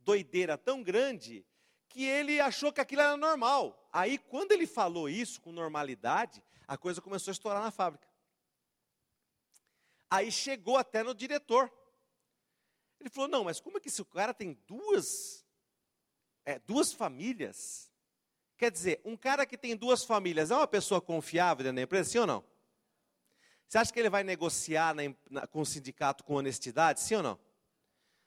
doideira 0.05 0.57
tão 0.59 0.83
grande 0.83 1.45
que 1.89 2.05
ele 2.05 2.41
achou 2.41 2.73
que 2.73 2.81
aquilo 2.81 3.03
era 3.03 3.17
normal. 3.17 3.89
Aí, 3.93 4.19
quando 4.19 4.53
ele 4.53 4.67
falou 4.67 5.09
isso 5.09 5.41
com 5.41 5.53
normalidade, 5.53 6.43
a 6.67 6.77
coisa 6.77 7.01
começou 7.01 7.31
a 7.31 7.33
estourar 7.33 7.63
na 7.63 7.71
fábrica. 7.71 8.09
Aí 10.11 10.31
chegou 10.31 10.77
até 10.77 11.03
no 11.03 11.15
diretor. 11.15 11.73
Ele 13.01 13.11
falou: 13.11 13.29
não, 13.29 13.45
mas 13.45 13.61
como 13.61 13.79
é 13.79 13.81
que 13.81 13.89
esse 13.89 14.05
cara 14.05 14.33
tem 14.33 14.55
duas, 14.67 15.45
é, 16.45 16.59
duas 16.59 16.93
famílias? 16.93 17.91
Quer 18.57 18.71
dizer, 18.71 19.01
um 19.05 19.17
cara 19.17 19.45
que 19.45 19.59
tem 19.59 19.77
duas 19.77 20.05
famílias 20.05 20.51
é 20.51 20.55
uma 20.55 20.69
pessoa 20.69 21.01
confiável 21.01 21.65
dentro 21.65 21.77
da 21.77 21.83
empresa, 21.83 22.11
sim 22.11 22.19
ou 22.19 22.27
não? 22.27 22.45
Você 23.67 23.79
acha 23.79 23.93
que 23.93 23.99
ele 23.99 24.11
vai 24.11 24.23
negociar 24.23 24.95
na, 24.95 25.03
na, 25.31 25.47
com 25.47 25.63
o 25.63 25.67
sindicato 25.67 26.23
com 26.25 26.35
honestidade, 26.35 27.01
sim 27.01 27.17
ou 27.17 27.23
não? 27.23 27.41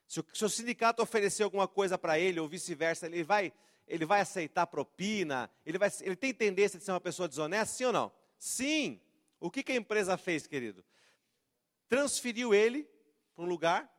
Se 0.07 0.45
o, 0.45 0.49
sindicato 0.49 1.01
oferecer 1.01 1.43
alguma 1.43 1.67
coisa 1.67 1.97
para 1.97 2.19
ele, 2.19 2.39
ou 2.39 2.47
vice-versa, 2.47 3.07
ele 3.07 3.23
vai, 3.23 3.51
ele 3.87 4.05
vai 4.05 4.21
aceitar 4.21 4.67
propina? 4.67 5.49
Ele, 5.65 5.77
vai, 5.77 5.91
ele 6.01 6.15
tem 6.15 6.33
tendência 6.33 6.77
de 6.77 6.85
ser 6.85 6.91
uma 6.91 7.01
pessoa 7.01 7.27
desonesta, 7.27 7.75
sim 7.75 7.85
ou 7.85 7.91
não? 7.91 8.11
Sim. 8.37 9.01
O 9.39 9.49
que, 9.49 9.63
que 9.63 9.71
a 9.71 9.75
empresa 9.75 10.17
fez, 10.17 10.45
querido? 10.45 10.83
Transferiu 11.87 12.53
ele 12.53 12.87
para 13.35 13.43
um 13.43 13.47
lugar, 13.47 13.91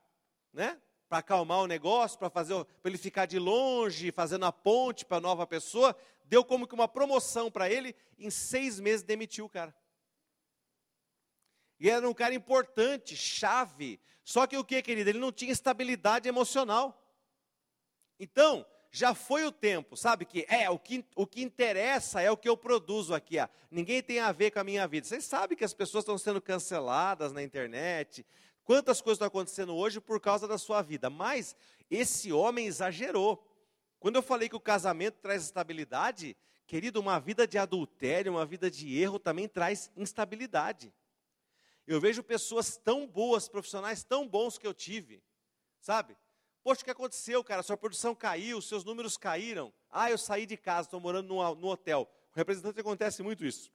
né? 0.52 0.80
para 1.08 1.18
acalmar 1.18 1.60
o 1.60 1.66
negócio, 1.66 2.18
para 2.18 2.30
fazer, 2.30 2.64
para 2.64 2.90
ele 2.90 2.98
ficar 2.98 3.26
de 3.26 3.38
longe, 3.38 4.10
fazendo 4.10 4.44
a 4.44 4.52
ponte 4.52 5.04
para 5.04 5.18
a 5.18 5.20
nova 5.20 5.46
pessoa, 5.46 5.96
deu 6.24 6.44
como 6.44 6.66
que 6.66 6.74
uma 6.74 6.88
promoção 6.88 7.50
para 7.50 7.70
ele, 7.70 7.94
em 8.18 8.30
seis 8.30 8.80
meses 8.80 9.04
demitiu 9.04 9.44
o 9.44 9.48
cara. 9.48 9.74
E 11.78 11.90
era 11.90 12.08
um 12.08 12.14
cara 12.14 12.34
importante, 12.34 13.16
chave. 13.16 14.00
Só 14.24 14.46
que 14.46 14.56
o 14.56 14.64
que, 14.64 14.80
querido? 14.82 15.10
Ele 15.10 15.18
não 15.18 15.32
tinha 15.32 15.52
estabilidade 15.52 16.28
emocional. 16.28 17.02
Então, 18.18 18.66
já 18.90 19.14
foi 19.14 19.44
o 19.44 19.52
tempo, 19.52 19.96
sabe? 19.96 20.24
Que 20.24 20.46
é, 20.48 20.70
o 20.70 20.78
que, 20.78 21.04
o 21.14 21.26
que 21.26 21.42
interessa 21.42 22.20
é 22.20 22.30
o 22.30 22.36
que 22.36 22.48
eu 22.48 22.56
produzo 22.56 23.14
aqui. 23.14 23.38
Ó. 23.38 23.46
Ninguém 23.70 24.02
tem 24.02 24.20
a 24.20 24.32
ver 24.32 24.50
com 24.50 24.58
a 24.58 24.64
minha 24.64 24.86
vida. 24.88 25.06
Vocês 25.06 25.24
sabem 25.24 25.56
que 25.56 25.64
as 25.64 25.74
pessoas 25.74 26.02
estão 26.02 26.16
sendo 26.16 26.40
canceladas 26.40 27.32
na 27.32 27.42
internet, 27.42 28.24
Quantas 28.66 29.00
coisas 29.00 29.18
estão 29.18 29.28
acontecendo 29.28 29.76
hoje 29.76 30.00
por 30.00 30.20
causa 30.20 30.48
da 30.48 30.58
sua 30.58 30.82
vida. 30.82 31.08
Mas 31.08 31.54
esse 31.88 32.32
homem 32.32 32.66
exagerou. 32.66 33.48
Quando 34.00 34.16
eu 34.16 34.22
falei 34.22 34.48
que 34.48 34.56
o 34.56 34.60
casamento 34.60 35.18
traz 35.22 35.44
estabilidade, 35.44 36.36
querido, 36.66 36.98
uma 36.98 37.20
vida 37.20 37.46
de 37.46 37.58
adultério, 37.58 38.32
uma 38.32 38.44
vida 38.44 38.68
de 38.68 39.00
erro 39.00 39.20
também 39.20 39.46
traz 39.46 39.92
instabilidade. 39.96 40.92
Eu 41.86 42.00
vejo 42.00 42.22
pessoas 42.22 42.76
tão 42.76 43.06
boas, 43.06 43.48
profissionais 43.48 44.02
tão 44.02 44.26
bons 44.26 44.58
que 44.58 44.66
eu 44.66 44.74
tive, 44.74 45.22
sabe? 45.80 46.16
Poxa, 46.62 46.82
o 46.82 46.84
que 46.84 46.90
aconteceu, 46.90 47.44
cara? 47.44 47.62
Sua 47.62 47.76
produção 47.76 48.12
caiu, 48.12 48.60
seus 48.60 48.82
números 48.82 49.16
caíram. 49.16 49.72
Ah, 49.88 50.10
eu 50.10 50.18
saí 50.18 50.46
de 50.46 50.56
casa, 50.56 50.88
estou 50.88 50.98
morando 50.98 51.28
no, 51.32 51.68
hotel. 51.68 52.10
O 52.32 52.36
representante 52.36 52.80
acontece 52.80 53.22
muito 53.22 53.46
isso. 53.46 53.70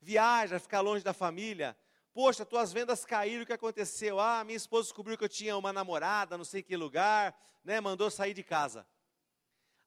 Viaja, 0.00 0.60
fica 0.60 0.80
longe 0.80 1.02
da 1.02 1.12
família. 1.12 1.76
Poxa, 2.14 2.46
tuas 2.46 2.72
vendas 2.72 3.04
caíram, 3.04 3.42
o 3.42 3.46
que 3.46 3.52
aconteceu? 3.52 4.20
Ah, 4.20 4.44
minha 4.44 4.56
esposa 4.56 4.84
descobriu 4.84 5.18
que 5.18 5.24
eu 5.24 5.28
tinha 5.28 5.56
uma 5.56 5.72
namorada, 5.72 6.38
não 6.38 6.44
sei 6.44 6.62
que 6.62 6.76
lugar, 6.76 7.36
né? 7.64 7.80
Mandou 7.80 8.08
sair 8.12 8.32
de 8.32 8.44
casa. 8.44 8.86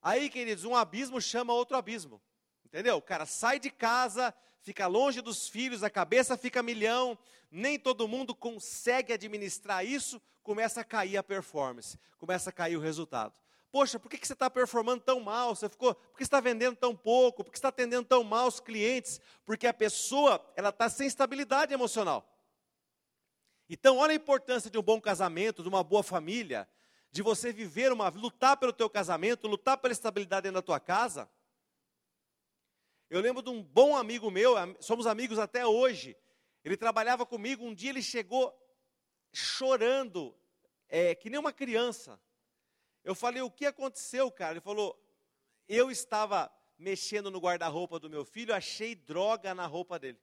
Aí, 0.02 0.30
queridos, 0.30 0.65
um 0.65 0.76
abismo 0.76 1.21
chama 1.21 1.54
outro 1.54 1.78
abismo. 1.78 2.21
Entendeu? 2.65 2.97
O 2.97 3.02
cara 3.02 3.26
sai 3.26 3.58
de 3.58 3.69
casa, 3.69 4.36
fica 4.63 4.88
longe 4.88 5.21
dos 5.21 5.47
filhos, 5.47 5.84
a 5.84 5.89
cabeça 5.89 6.36
fica 6.38 6.63
milhão, 6.63 7.17
nem 7.52 7.78
todo 7.78 8.08
mundo 8.08 8.34
consegue 8.34 9.13
administrar 9.13 9.86
isso, 9.86 10.19
começa 10.41 10.82
a 10.82 10.84
cair 10.84 11.17
a 11.17 11.23
performance, 11.23 11.99
começa 12.17 12.49
a 12.49 12.54
cair 12.54 12.78
o 12.78 12.80
resultado. 12.80 13.34
Poxa, 13.71 13.99
por 13.99 14.10
que 14.10 14.26
você 14.26 14.34
está 14.34 14.49
performando 14.49 15.04
tão 15.04 15.19
mal? 15.19 15.56
Você 15.56 15.67
ficou, 15.67 15.93
por 15.95 16.17
que 16.17 16.23
está 16.23 16.39
vendendo 16.39 16.76
tão 16.76 16.95
pouco? 16.95 17.43
Por 17.43 17.52
que 17.52 17.58
está 17.58 17.69
atendendo 17.69 18.08
tão 18.08 18.23
mal 18.23 18.47
os 18.47 18.60
clientes? 18.60 19.19
Porque 19.45 19.67
a 19.67 19.73
pessoa 19.73 20.43
ela 20.56 20.69
está 20.69 20.88
sem 20.89 21.08
estabilidade 21.08 21.73
emocional. 21.73 22.23
Então, 23.67 23.97
olha 23.97 24.12
a 24.12 24.15
importância 24.15 24.69
de 24.69 24.78
um 24.78 24.82
bom 24.82 25.02
casamento, 25.02 25.63
de 25.63 25.69
uma 25.69 25.84
boa 25.84 26.04
família, 26.04 26.69
de 27.12 27.23
você 27.23 27.52
viver 27.52 27.91
uma, 27.91 28.10
lutar 28.10 28.58
pelo 28.58 28.71
teu 28.71 28.89
casamento, 28.89 29.47
lutar 29.47 29.78
pela 29.78 29.91
estabilidade 29.91 30.43
dentro 30.43 30.56
da 30.56 30.62
tua 30.62 30.80
casa. 30.80 31.28
Eu 33.13 33.21
lembro 33.21 33.43
de 33.43 33.49
um 33.52 33.62
bom 33.62 33.95
amigo 33.95 34.32
meu, 34.32 34.56
somos 34.80 35.06
amigos 35.06 35.38
até 35.38 35.67
hoje. 35.67 36.17
Ele 36.63 36.76
trabalhava 36.76 37.28
comigo, 37.28 37.63
um 37.63 37.71
dia 37.71 37.91
ele 37.91 38.02
chegou 38.02 38.52
chorando, 39.32 40.36
é, 40.89 41.13
que 41.13 41.30
nem 41.30 41.39
uma 41.39 41.54
criança. 41.54 42.19
Eu 43.04 43.13
falei, 43.13 43.43
o 43.43 43.52
que 43.52 43.67
aconteceu, 43.67 44.32
cara? 44.32 44.54
Ele 44.54 44.62
falou, 44.62 44.99
eu 45.67 45.91
estava 45.91 46.52
mexendo 46.76 47.30
no 47.30 47.38
guarda-roupa 47.38 47.99
do 47.99 48.10
meu 48.10 48.26
filho, 48.26 48.52
achei 48.52 48.95
droga 48.95 49.54
na 49.54 49.67
roupa 49.67 49.99
dele. 49.99 50.19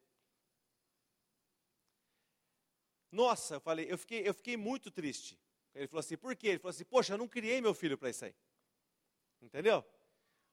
Nossa, 3.12 3.55
eu 3.55 3.61
falei, 3.61 3.87
eu 3.88 3.98
fiquei, 3.98 4.29
eu 4.29 4.35
fiquei 4.35 4.57
muito 4.57 4.90
triste. 4.90 5.38
Ele 5.76 5.87
falou 5.87 6.00
assim, 6.00 6.16
por 6.16 6.35
quê? 6.35 6.48
Ele 6.48 6.59
falou 6.59 6.70
assim, 6.70 6.85
poxa, 6.85 7.14
eu 7.14 7.18
não 7.18 7.29
criei 7.29 7.61
meu 7.61 7.72
filho 7.72 7.96
para 7.96 8.11
isso 8.11 8.24
aí. 8.24 8.35
Entendeu? 9.40 9.85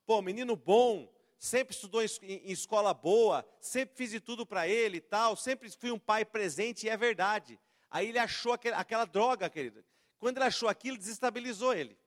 Pô, 0.05 0.21
menino 0.21 0.55
bom, 0.55 1.11
sempre 1.37 1.73
estudou 1.73 2.03
em, 2.03 2.07
em 2.23 2.51
escola 2.51 2.93
boa, 2.93 3.45
sempre 3.59 3.95
fiz 3.95 4.11
de 4.11 4.19
tudo 4.19 4.45
para 4.45 4.67
ele 4.67 4.97
e 4.97 5.01
tal, 5.01 5.35
sempre 5.35 5.69
fui 5.69 5.91
um 5.91 5.99
pai 5.99 6.25
presente 6.25 6.85
e 6.85 6.89
é 6.89 6.97
verdade. 6.97 7.59
Aí 7.89 8.09
ele 8.09 8.19
achou 8.19 8.53
aquele, 8.53 8.75
aquela 8.75 9.05
droga, 9.05 9.49
querido. 9.49 9.83
Quando 10.19 10.37
ele 10.37 10.45
achou 10.45 10.67
aquilo, 10.67 10.97
desestabilizou 10.97 11.73
ele. 11.73 11.97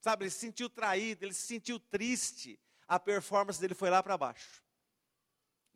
Sabe, 0.00 0.24
ele 0.24 0.30
se 0.30 0.38
sentiu 0.38 0.68
traído, 0.68 1.24
ele 1.24 1.34
se 1.34 1.46
sentiu 1.46 1.80
triste. 1.80 2.58
A 2.86 2.98
performance 2.98 3.60
dele 3.60 3.74
foi 3.74 3.90
lá 3.90 4.02
para 4.02 4.16
baixo. 4.16 4.62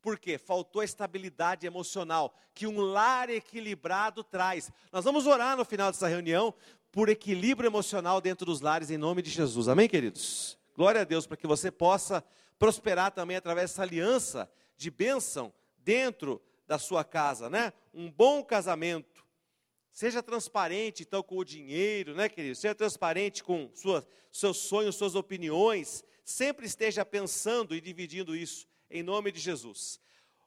Por 0.00 0.18
quê? 0.18 0.36
Faltou 0.36 0.82
a 0.82 0.84
estabilidade 0.84 1.66
emocional 1.66 2.34
que 2.54 2.66
um 2.66 2.80
lar 2.80 3.30
equilibrado 3.30 4.24
traz. 4.24 4.70
Nós 4.90 5.04
vamos 5.04 5.26
orar 5.26 5.56
no 5.56 5.64
final 5.64 5.92
dessa 5.92 6.08
reunião 6.08 6.52
por 6.90 7.08
equilíbrio 7.08 7.68
emocional 7.68 8.20
dentro 8.20 8.44
dos 8.44 8.60
lares 8.60 8.90
em 8.90 8.98
nome 8.98 9.22
de 9.22 9.30
Jesus. 9.30 9.68
Amém, 9.68 9.88
queridos? 9.88 10.58
Glória 10.76 11.02
a 11.02 11.04
Deus 11.04 11.26
para 11.26 11.36
que 11.36 11.46
você 11.46 11.70
possa 11.70 12.24
prosperar 12.58 13.10
também 13.12 13.36
através 13.36 13.70
dessa 13.70 13.82
aliança 13.82 14.50
de 14.76 14.90
bênção 14.90 15.52
dentro 15.78 16.40
da 16.66 16.78
sua 16.78 17.04
casa, 17.04 17.50
né? 17.50 17.72
Um 17.92 18.10
bom 18.10 18.42
casamento. 18.42 19.24
Seja 19.92 20.22
transparente 20.22 21.02
então 21.02 21.22
com 21.22 21.36
o 21.36 21.44
dinheiro, 21.44 22.14
né, 22.14 22.28
querido? 22.28 22.54
Seja 22.54 22.74
transparente 22.74 23.44
com 23.44 23.70
seus 24.30 24.56
sonhos, 24.56 24.96
suas 24.96 25.14
opiniões. 25.14 26.02
Sempre 26.24 26.66
esteja 26.66 27.04
pensando 27.04 27.74
e 27.74 27.80
dividindo 27.80 28.34
isso 28.34 28.66
em 28.90 29.02
nome 29.02 29.30
de 29.30 29.40
Jesus. 29.40 30.00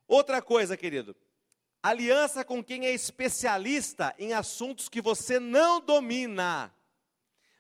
Outra 0.08 0.42
coisa, 0.42 0.76
querido, 0.76 1.16
aliança 1.84 2.44
com 2.44 2.64
quem 2.64 2.86
é 2.86 2.94
especialista 2.94 4.16
em 4.18 4.34
assuntos 4.34 4.90
que 4.90 5.02
você 5.02 5.40
não 5.40 5.80
domina. 5.80 6.74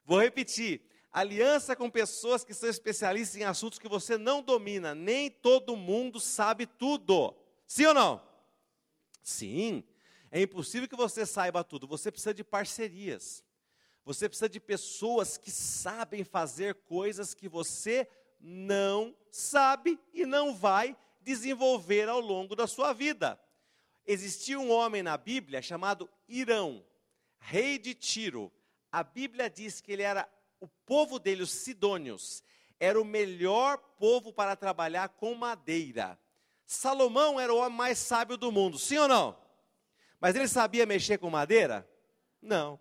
Vou 0.03 0.19
repetir: 0.19 0.81
aliança 1.15 1.77
com 1.77 1.89
pessoas 1.89 2.43
que 2.43 2.53
são 2.53 2.67
especialistas 2.67 3.39
em 3.39 3.45
assuntos 3.45 3.79
que 3.79 3.87
você 3.87 4.17
não 4.17 4.43
domina. 4.43 4.93
Nem 4.93 5.31
todo 5.31 5.77
mundo 5.77 6.19
sabe 6.19 6.65
tudo. 6.65 7.33
Sim 7.65 7.85
ou 7.85 7.93
não? 7.93 8.21
Sim. 9.23 9.81
É 10.29 10.41
impossível 10.41 10.89
que 10.89 10.95
você 10.95 11.25
saiba 11.25 11.63
tudo. 11.63 11.87
Você 11.87 12.11
precisa 12.11 12.33
de 12.33 12.43
parcerias. 12.43 13.45
Você 14.03 14.27
precisa 14.27 14.49
de 14.49 14.59
pessoas 14.59 15.37
que 15.37 15.49
sabem 15.49 16.25
fazer 16.25 16.75
coisas 16.75 17.33
que 17.33 17.47
você 17.47 18.05
não 18.37 19.15
sabe 19.31 19.97
e 20.13 20.25
não 20.25 20.53
vai 20.53 20.97
desenvolver 21.21 22.09
ao 22.09 22.19
longo 22.19 22.57
da 22.57 22.67
sua 22.67 22.91
vida. 22.91 23.39
Existia 24.05 24.59
um 24.59 24.69
homem 24.69 25.01
na 25.01 25.15
Bíblia 25.15 25.61
chamado 25.61 26.09
Irão, 26.27 26.85
rei 27.39 27.79
de 27.79 27.93
Tiro. 27.93 28.51
A 28.91 29.01
Bíblia 29.01 29.49
diz 29.49 29.79
que 29.79 29.93
ele 29.93 30.03
era 30.03 30.29
o 30.59 30.67
povo 30.85 31.19
dele, 31.19 31.43
os 31.43 31.51
sidônios, 31.51 32.43
era 32.79 32.99
o 32.99 33.05
melhor 33.05 33.77
povo 33.97 34.33
para 34.33 34.55
trabalhar 34.55 35.09
com 35.09 35.33
madeira. 35.35 36.19
Salomão 36.65 37.39
era 37.39 37.53
o 37.53 37.57
homem 37.57 37.77
mais 37.77 37.97
sábio 37.97 38.37
do 38.37 38.51
mundo, 38.51 38.77
sim 38.79 38.97
ou 38.97 39.07
não? 39.07 39.37
Mas 40.19 40.35
ele 40.35 40.47
sabia 40.47 40.85
mexer 40.85 41.17
com 41.17 41.29
madeira? 41.29 41.87
Não. 42.41 42.75
O 42.75 42.79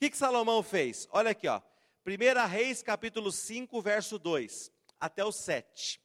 que, 0.00 0.10
que 0.10 0.16
Salomão 0.16 0.62
fez? 0.62 1.08
Olha 1.10 1.30
aqui, 1.30 1.46
ó. 1.48 1.60
1 2.06 2.46
Reis, 2.48 2.82
capítulo 2.82 3.30
5, 3.30 3.80
verso 3.82 4.18
2 4.18 4.72
até 4.98 5.24
o 5.24 5.30
7. 5.30 6.00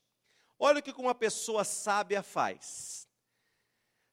Olha 0.60 0.80
o 0.80 0.84
que 0.84 0.92
uma 0.92 1.16
pessoa 1.16 1.64
sábia 1.64 2.22
faz. 2.22 3.08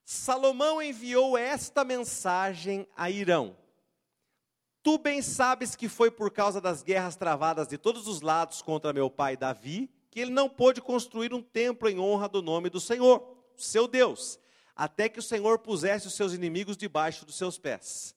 Salomão 0.03 0.81
enviou 0.81 1.37
esta 1.37 1.83
mensagem 1.83 2.87
a 2.95 3.09
Irão: 3.09 3.57
Tu 4.83 4.97
bem 4.97 5.21
sabes 5.21 5.75
que 5.75 5.87
foi 5.87 6.09
por 6.09 6.31
causa 6.31 6.59
das 6.59 6.81
guerras 6.81 7.15
travadas 7.15 7.67
de 7.67 7.77
todos 7.77 8.07
os 8.07 8.21
lados 8.21 8.61
contra 8.61 8.91
meu 8.91 9.09
pai 9.09 9.37
Davi 9.37 9.89
que 10.09 10.19
ele 10.19 10.31
não 10.31 10.49
pôde 10.49 10.81
construir 10.81 11.33
um 11.33 11.41
templo 11.41 11.87
em 11.87 11.97
honra 11.97 12.27
do 12.27 12.41
nome 12.41 12.69
do 12.69 12.81
Senhor, 12.81 13.37
seu 13.55 13.87
Deus, 13.87 14.37
até 14.75 15.07
que 15.07 15.19
o 15.19 15.23
Senhor 15.23 15.59
pusesse 15.59 16.05
os 16.05 16.15
seus 16.15 16.33
inimigos 16.33 16.75
debaixo 16.75 17.25
dos 17.25 17.37
seus 17.37 17.57
pés. 17.57 18.13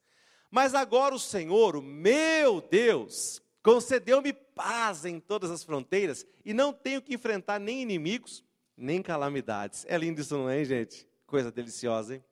Mas 0.50 0.74
agora 0.74 1.14
o 1.14 1.20
Senhor, 1.20 1.76
o 1.76 1.82
meu 1.82 2.60
Deus, 2.60 3.40
concedeu-me 3.62 4.32
paz 4.32 5.04
em 5.04 5.20
todas 5.20 5.50
as 5.50 5.62
fronteiras 5.62 6.26
e 6.44 6.52
não 6.52 6.72
tenho 6.72 7.00
que 7.00 7.14
enfrentar 7.14 7.60
nem 7.60 7.82
inimigos, 7.82 8.44
nem 8.76 9.00
calamidades. 9.00 9.84
É 9.88 9.96
lindo 9.96 10.20
isso, 10.20 10.36
não 10.36 10.50
é, 10.50 10.64
gente? 10.64 11.06
Coisa 11.26 11.52
deliciosa, 11.52 12.16
hein? 12.16 12.24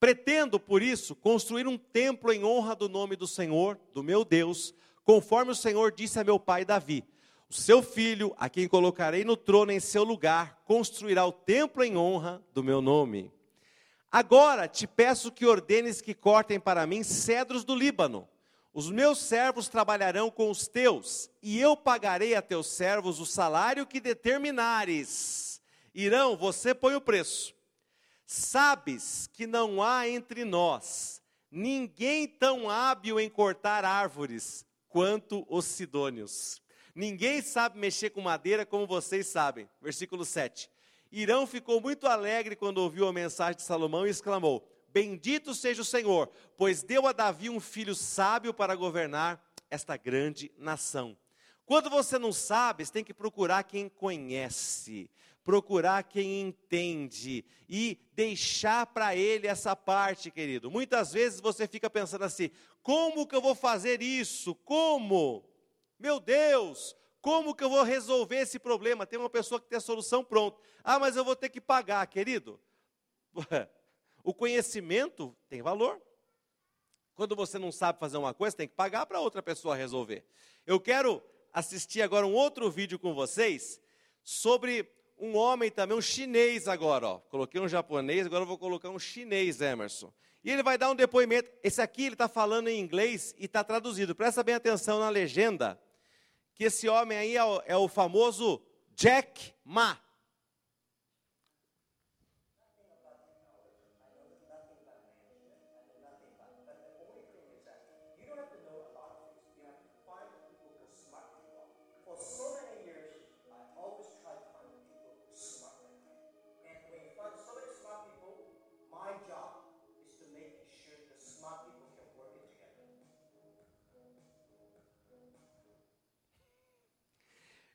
Pretendo, 0.00 0.60
por 0.60 0.82
isso, 0.82 1.14
construir 1.14 1.66
um 1.66 1.76
templo 1.76 2.32
em 2.32 2.44
honra 2.44 2.74
do 2.74 2.88
nome 2.88 3.16
do 3.16 3.26
Senhor, 3.26 3.78
do 3.92 4.02
meu 4.02 4.24
Deus, 4.24 4.74
conforme 5.04 5.52
o 5.52 5.56
Senhor 5.56 5.92
disse 5.92 6.18
a 6.18 6.24
meu 6.24 6.38
pai 6.38 6.64
Davi. 6.64 7.04
O 7.50 7.54
seu 7.54 7.82
filho, 7.82 8.34
a 8.38 8.48
quem 8.48 8.68
colocarei 8.68 9.24
no 9.24 9.36
trono 9.36 9.72
em 9.72 9.80
seu 9.80 10.04
lugar, 10.04 10.62
construirá 10.64 11.26
o 11.26 11.32
templo 11.32 11.82
em 11.82 11.96
honra 11.96 12.42
do 12.52 12.62
meu 12.62 12.80
nome. 12.80 13.32
Agora 14.10 14.68
te 14.68 14.86
peço 14.86 15.32
que 15.32 15.46
ordenes 15.46 16.00
que 16.00 16.14
cortem 16.14 16.60
para 16.60 16.86
mim 16.86 17.02
cedros 17.02 17.64
do 17.64 17.74
Líbano 17.74 18.28
os 18.78 18.90
meus 18.90 19.18
servos 19.18 19.66
trabalharão 19.66 20.30
com 20.30 20.52
os 20.52 20.68
teus, 20.68 21.28
e 21.42 21.58
eu 21.58 21.76
pagarei 21.76 22.36
a 22.36 22.40
teus 22.40 22.68
servos 22.68 23.18
o 23.18 23.26
salário 23.26 23.84
que 23.84 23.98
determinares. 23.98 25.60
Irão, 25.92 26.36
você 26.36 26.72
põe 26.72 26.94
o 26.94 27.00
preço. 27.00 27.56
Sabes 28.30 29.26
que 29.32 29.46
não 29.46 29.82
há 29.82 30.06
entre 30.06 30.44
nós 30.44 31.22
ninguém 31.50 32.28
tão 32.28 32.68
hábil 32.68 33.18
em 33.18 33.26
cortar 33.30 33.86
árvores 33.86 34.66
quanto 34.86 35.46
os 35.48 35.64
sidônios. 35.64 36.60
Ninguém 36.94 37.40
sabe 37.40 37.78
mexer 37.78 38.10
com 38.10 38.20
madeira 38.20 38.66
como 38.66 38.86
vocês 38.86 39.28
sabem. 39.28 39.66
Versículo 39.80 40.26
7. 40.26 40.68
Irão 41.10 41.46
ficou 41.46 41.80
muito 41.80 42.06
alegre 42.06 42.54
quando 42.54 42.76
ouviu 42.76 43.08
a 43.08 43.14
mensagem 43.14 43.56
de 43.56 43.62
Salomão 43.62 44.06
e 44.06 44.10
exclamou: 44.10 44.62
Bendito 44.88 45.54
seja 45.54 45.80
o 45.80 45.84
Senhor, 45.84 46.30
pois 46.54 46.82
deu 46.82 47.06
a 47.06 47.12
Davi 47.12 47.48
um 47.48 47.58
filho 47.58 47.94
sábio 47.94 48.52
para 48.52 48.74
governar 48.74 49.42
esta 49.70 49.96
grande 49.96 50.52
nação. 50.58 51.16
Quando 51.64 51.88
você 51.88 52.18
não 52.18 52.32
sabe, 52.32 52.84
você 52.84 52.92
tem 52.92 53.04
que 53.04 53.14
procurar 53.14 53.62
quem 53.62 53.88
conhece, 53.88 55.10
procurar 55.48 56.02
quem 56.02 56.42
entende 56.42 57.42
e 57.66 57.98
deixar 58.12 58.84
para 58.84 59.16
ele 59.16 59.46
essa 59.46 59.74
parte, 59.74 60.30
querido. 60.30 60.70
Muitas 60.70 61.14
vezes 61.14 61.40
você 61.40 61.66
fica 61.66 61.88
pensando 61.88 62.22
assim: 62.24 62.50
como 62.82 63.26
que 63.26 63.34
eu 63.34 63.40
vou 63.40 63.54
fazer 63.54 64.02
isso? 64.02 64.54
Como? 64.56 65.48
Meu 65.98 66.20
Deus, 66.20 66.94
como 67.22 67.54
que 67.54 67.64
eu 67.64 67.70
vou 67.70 67.82
resolver 67.82 68.36
esse 68.36 68.58
problema? 68.58 69.06
Tem 69.06 69.18
uma 69.18 69.30
pessoa 69.30 69.58
que 69.58 69.66
tem 69.66 69.78
a 69.78 69.80
solução 69.80 70.22
pronta. 70.22 70.60
Ah, 70.84 70.98
mas 70.98 71.16
eu 71.16 71.24
vou 71.24 71.34
ter 71.34 71.48
que 71.48 71.62
pagar, 71.62 72.06
querido. 72.06 72.60
O 74.22 74.34
conhecimento 74.34 75.34
tem 75.48 75.62
valor. 75.62 75.98
Quando 77.14 77.34
você 77.34 77.58
não 77.58 77.72
sabe 77.72 77.98
fazer 77.98 78.18
uma 78.18 78.34
coisa, 78.34 78.54
tem 78.54 78.68
que 78.68 78.74
pagar 78.74 79.06
para 79.06 79.20
outra 79.20 79.42
pessoa 79.42 79.74
resolver. 79.74 80.26
Eu 80.66 80.78
quero 80.78 81.22
assistir 81.50 82.02
agora 82.02 82.26
um 82.26 82.34
outro 82.34 82.70
vídeo 82.70 82.98
com 82.98 83.14
vocês 83.14 83.80
sobre 84.22 84.86
um 85.18 85.36
homem 85.36 85.70
também, 85.70 85.96
um 85.96 86.00
chinês 86.00 86.68
agora, 86.68 87.06
ó. 87.06 87.18
Coloquei 87.18 87.60
um 87.60 87.68
japonês, 87.68 88.26
agora 88.26 88.44
vou 88.44 88.58
colocar 88.58 88.90
um 88.90 88.98
chinês, 88.98 89.60
Emerson. 89.60 90.12
E 90.44 90.50
ele 90.50 90.62
vai 90.62 90.78
dar 90.78 90.90
um 90.90 90.94
depoimento. 90.94 91.50
Esse 91.62 91.80
aqui 91.82 92.04
ele 92.04 92.14
está 92.14 92.28
falando 92.28 92.68
em 92.68 92.80
inglês 92.80 93.34
e 93.38 93.46
está 93.46 93.64
traduzido. 93.64 94.14
Presta 94.14 94.42
bem 94.42 94.54
atenção 94.54 95.00
na 95.00 95.08
legenda, 95.08 95.80
que 96.54 96.64
esse 96.64 96.88
homem 96.88 97.18
aí 97.18 97.36
é 97.36 97.44
o, 97.44 97.62
é 97.66 97.76
o 97.76 97.88
famoso 97.88 98.62
Jack 98.94 99.52
Ma. 99.64 99.98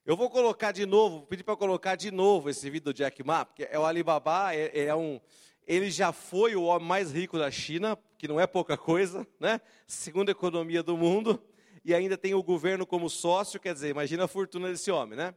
Eu 0.06 0.18
vou 0.18 0.30
colocar 0.30 0.72
de 0.72 0.86
novo, 0.86 1.20
vou 1.20 1.28
pedir 1.28 1.44
para 1.44 1.56
colocar 1.56 1.96
de 1.96 2.12
novo 2.12 2.50
esse 2.50 2.70
vídeo 2.70 2.86
do 2.86 2.94
Jack 2.94 3.24
Ma, 3.24 3.46
porque 3.46 3.68
é 3.72 3.80
o 3.80 3.86
Alibaba, 3.86 4.54
é, 4.54 4.88
é, 4.88 4.96
um, 4.96 5.20
ele 5.66 5.90
já 5.90 6.12
foi 6.12 6.56
o 6.56 6.64
homem 6.64 6.88
mais 6.88 7.12
rico 7.12 7.40
da 7.40 7.50
China, 7.50 7.98
que 8.18 8.28
não 8.28 8.40
é 8.40 8.46
pouca 8.46 8.76
coisa, 8.76 9.26
né? 9.40 9.62
Segunda 9.88 10.32
economia 10.32 10.84
do 10.84 10.98
mundo, 10.98 11.42
e 11.86 11.94
ainda 11.96 12.18
tem 12.18 12.34
o 12.34 12.44
governo 12.44 12.86
como 12.86 13.10
sócio, 13.10 13.60
quer 13.60 13.74
dizer, 13.74 13.90
imagina 13.90 14.26
a 14.26 14.28
fortuna 14.28 14.70
desse 14.70 14.92
homem, 14.92 15.18
né? 15.18 15.34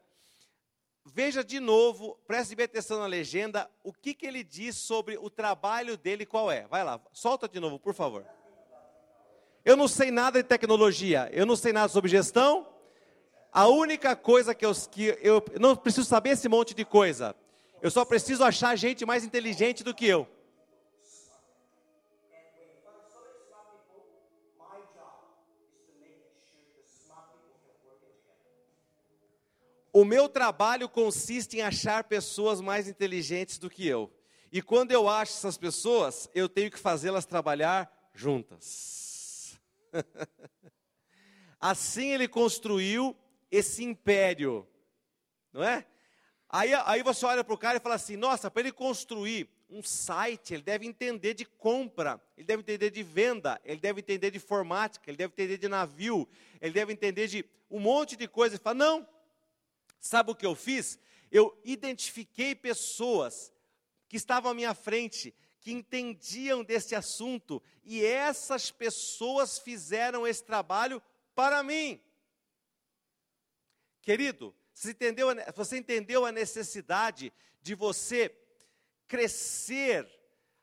veja 1.13 1.45
de 1.45 1.61
novo, 1.61 2.19
preste 2.27 2.55
bem 2.57 2.65
atenção 2.65 2.99
na 2.99 3.07
legenda, 3.07 3.71
o 3.85 3.93
que, 3.93 4.13
que 4.13 4.27
ele 4.27 4.43
diz 4.43 4.77
sobre 4.77 5.17
o 5.17 5.31
trabalho 5.31 5.97
dele, 5.97 6.27
qual 6.27 6.51
é. 6.51 6.67
Vai 6.67 6.83
lá, 6.83 7.01
solta 7.13 7.49
de 7.49 7.61
novo, 7.61 7.79
por 7.79 7.95
favor. 7.95 8.27
Eu 9.65 9.77
não 9.77 9.89
sei 9.89 10.11
nada 10.11 10.43
de 10.43 10.49
tecnologia, 10.49 11.29
eu 11.33 11.47
não 11.47 11.57
sei 11.57 11.73
nada 11.73 11.89
sobre 11.89 12.11
gestão. 12.11 12.67
A 13.57 13.67
única 13.69 14.15
coisa 14.15 14.55
que 14.55 14.67
eu, 14.67 14.75
que 14.75 15.19
eu 15.23 15.43
não 15.59 15.75
preciso 15.75 16.07
saber 16.07 16.29
esse 16.33 16.47
monte 16.47 16.75
de 16.75 16.85
coisa. 16.85 17.35
Eu 17.81 17.91
só 17.91 18.05
preciso 18.05 18.45
achar 18.45 18.77
gente 18.77 19.07
mais 19.07 19.25
inteligente 19.25 19.83
do 19.83 19.95
que 19.95 20.07
eu. 20.07 20.29
O 29.91 30.05
meu 30.05 30.29
trabalho 30.29 30.87
consiste 30.87 31.57
em 31.57 31.63
achar 31.63 32.05
pessoas 32.05 32.61
mais 32.61 32.87
inteligentes 32.87 33.57
do 33.57 33.71
que 33.71 33.89
eu. 33.89 34.13
E 34.53 34.61
quando 34.61 34.93
eu 34.93 35.09
acho 35.09 35.33
essas 35.33 35.57
pessoas, 35.57 36.29
eu 36.35 36.47
tenho 36.47 36.71
que 36.71 36.79
fazê-las 36.79 37.25
trabalhar 37.25 37.91
juntas. 38.13 39.59
assim 41.59 42.13
ele 42.13 42.29
construiu 42.29 43.17
esse 43.51 43.85
império, 43.85 44.67
não 45.53 45.63
é? 45.63 45.87
Aí, 46.49 46.73
aí 46.75 47.03
você 47.03 47.27
olha 47.27 47.43
para 47.43 47.55
o 47.55 47.59
cara 47.59 47.79
e 47.79 47.81
fala 47.81 47.97
assim: 47.97 48.17
nossa, 48.17 48.51
para 48.51 48.61
ele 48.61 48.73
construir 48.73 49.49
um 49.69 49.83
site, 49.83 50.55
ele 50.55 50.63
deve 50.63 50.87
entender 50.87 51.35
de 51.35 51.45
compra, 51.45 52.21
ele 52.37 52.47
deve 52.47 52.63
entender 52.63 52.91
de 52.91 53.03
venda, 53.03 53.61
ele 53.65 53.81
deve 53.81 54.01
entender 54.01 54.31
de 54.31 54.37
informática, 54.37 55.11
ele 55.11 55.17
deve 55.17 55.33
entender 55.33 55.59
de 55.59 55.69
navio, 55.69 56.29
ele 56.61 56.73
deve 56.73 56.93
entender 56.93 57.27
de 57.27 57.45
um 57.71 57.81
monte 57.81 58.17
de 58.17 58.29
coisa. 58.29 58.55
Ele 58.55 58.63
fala: 58.63 58.77
não, 58.77 59.09
sabe 59.99 60.31
o 60.31 60.35
que 60.35 60.47
eu 60.47 60.55
fiz? 60.55 60.99
Eu 61.31 61.59
identifiquei 61.65 62.55
pessoas 62.55 63.53
que 64.09 64.17
estavam 64.17 64.53
à 64.53 64.55
minha 64.55 64.73
frente, 64.73 65.35
que 65.61 65.73
entendiam 65.73 66.63
desse 66.63 66.95
assunto, 66.95 67.61
e 67.85 68.05
essas 68.05 68.71
pessoas 68.71 69.59
fizeram 69.59 70.25
esse 70.25 70.45
trabalho 70.45 71.03
para 71.35 71.63
mim. 71.65 72.01
Querido, 74.07 74.55
você 74.73 74.93
entendeu, 74.93 75.27
você 75.53 75.79
entendeu 75.79 76.25
a 76.25 76.31
necessidade 76.31 77.33
de 77.61 77.75
você 77.75 78.33
crescer 79.09 80.09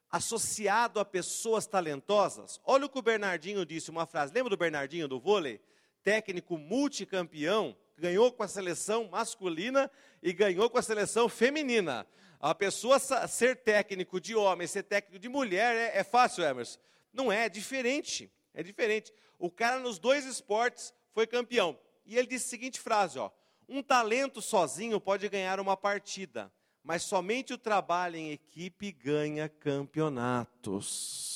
associado 0.10 0.98
a 0.98 1.04
pessoas 1.04 1.68
talentosas? 1.68 2.62
Olha 2.64 2.86
o 2.86 2.90
que 2.90 2.98
o 2.98 3.02
Bernardinho 3.02 3.66
disse, 3.66 3.92
uma 3.92 4.06
frase. 4.06 4.34
Lembra 4.34 4.52
do 4.52 4.56
Bernardinho 4.56 5.10
do 5.10 5.20
vôlei? 5.20 5.60
Técnico 6.02 6.58
multicampeão, 6.58 7.76
ganhou 7.98 8.32
com 8.32 8.44
a 8.44 8.48
seleção 8.48 9.10
masculina 9.10 9.92
e 10.22 10.32
ganhou 10.32 10.70
com 10.70 10.78
a 10.78 10.82
seleção 10.82 11.28
feminina. 11.28 12.08
A 12.40 12.56
pessoa 12.56 12.98
ser 12.98 13.58
técnico 13.58 14.22
de 14.22 14.34
homem, 14.34 14.68
ser 14.68 14.84
técnico 14.84 15.20
de 15.20 15.28
mulher 15.28 15.76
é, 15.76 15.98
é 15.98 16.04
fácil, 16.06 16.46
Emerson? 16.46 16.80
Não 17.12 17.30
é, 17.30 17.48
é 17.48 17.50
diferente. 17.50 18.32
É 18.54 18.64
diferente. 18.64 19.14
O 19.38 19.52
cara 19.52 19.82
nos 19.82 20.00
dois 20.00 20.26
esportes 20.26 20.94
foi 21.12 21.28
campeão. 21.28 21.78
E 22.06 22.18
ele 22.18 22.28
disse 22.28 22.48
a 22.48 22.50
seguinte 22.50 22.80
frase, 22.80 23.18
ó: 23.20 23.32
Um 23.68 23.82
talento 23.82 24.42
sozinho 24.42 25.00
pode 25.00 25.28
ganhar 25.30 25.60
uma 25.60 25.78
partida, 25.78 26.52
mas 26.84 27.04
somente 27.04 27.54
o 27.54 27.58
trabalho 27.58 28.16
em 28.16 28.32
equipe 28.32 28.92
ganha 28.92 29.48
campeonatos. 29.48 31.32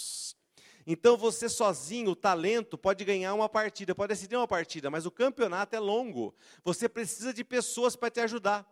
Então 0.89 1.17
você 1.17 1.49
sozinho, 1.49 2.11
o 2.11 2.15
talento 2.15 2.77
pode 2.77 3.03
ganhar 3.03 3.33
uma 3.33 3.49
partida, 3.49 3.93
pode 3.93 4.13
decidir 4.13 4.37
uma 4.37 4.47
partida, 4.47 4.89
mas 4.89 5.05
o 5.05 5.11
campeonato 5.11 5.75
é 5.75 5.79
longo. 5.79 6.33
Você 6.63 6.87
precisa 6.87 7.33
de 7.33 7.43
pessoas 7.43 7.93
para 7.97 8.09
te 8.09 8.21
ajudar. 8.21 8.65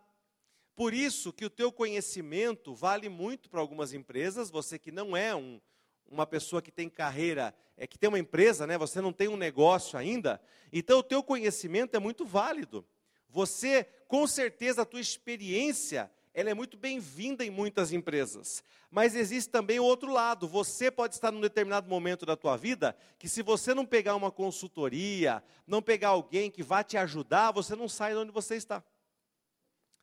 Por 0.74 0.94
isso 0.94 1.30
que 1.32 1.44
o 1.44 1.50
teu 1.50 1.70
conhecimento 1.70 2.74
vale 2.74 3.10
muito 3.10 3.50
para 3.50 3.60
algumas 3.60 3.92
empresas, 3.92 4.50
você 4.50 4.78
que 4.78 4.90
não 4.90 5.14
é 5.16 5.34
um, 5.34 5.60
uma 6.10 6.26
pessoa 6.26 6.62
que 6.62 6.70
tem 6.70 6.88
carreira, 6.88 7.54
é 7.76 7.86
que 7.86 7.98
tem 7.98 8.08
uma 8.08 8.18
empresa, 8.18 8.66
né? 8.66 8.78
Você 8.78 9.00
não 9.00 9.12
tem 9.12 9.28
um 9.28 9.36
negócio 9.36 9.98
ainda, 9.98 10.40
então 10.72 10.98
o 10.98 11.02
teu 11.02 11.22
conhecimento 11.22 11.94
é 11.94 11.98
muito 11.98 12.24
válido. 12.24 12.84
Você, 13.28 13.84
com 14.08 14.26
certeza, 14.26 14.82
a 14.82 14.86
tua 14.86 15.00
experiência, 15.00 16.10
ela 16.32 16.50
é 16.50 16.54
muito 16.54 16.76
bem-vinda 16.76 17.44
em 17.44 17.50
muitas 17.50 17.92
empresas. 17.92 18.62
Mas 18.90 19.14
existe 19.14 19.50
também 19.50 19.80
o 19.80 19.84
outro 19.84 20.12
lado. 20.12 20.48
Você 20.48 20.90
pode 20.90 21.14
estar 21.14 21.30
num 21.30 21.40
determinado 21.40 21.88
momento 21.88 22.24
da 22.24 22.36
tua 22.36 22.56
vida 22.56 22.96
que 23.18 23.28
se 23.28 23.42
você 23.42 23.74
não 23.74 23.84
pegar 23.84 24.14
uma 24.14 24.30
consultoria, 24.30 25.42
não 25.66 25.82
pegar 25.82 26.10
alguém 26.10 26.50
que 26.50 26.62
vá 26.62 26.82
te 26.84 26.96
ajudar, 26.96 27.50
você 27.50 27.74
não 27.74 27.88
sai 27.88 28.12
de 28.12 28.18
onde 28.18 28.30
você 28.30 28.54
está 28.54 28.82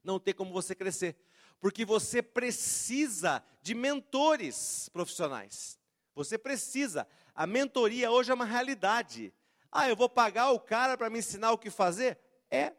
não 0.04 0.20
tem 0.20 0.34
como 0.34 0.52
você 0.52 0.76
crescer. 0.76 1.16
Porque 1.60 1.86
você 1.86 2.22
precisa 2.22 3.42
de 3.62 3.74
mentores 3.74 4.90
profissionais. 4.90 5.80
Você 6.16 6.38
precisa. 6.38 7.08
A 7.34 7.48
mentoria 7.48 8.12
hoje 8.12 8.32
é 8.32 8.34
uma 8.34 8.46
realidade. 8.46 9.34
Ah, 9.72 9.90
eu 9.90 9.96
vou 9.96 10.10
pagar 10.10 10.52
o 10.52 10.60
cara 10.60 10.98
para 10.98 11.10
me 11.10 11.20
ensinar 11.20 11.52
o 11.52 11.58
que 11.58 11.70
fazer? 11.70 12.20
É. 12.50 12.74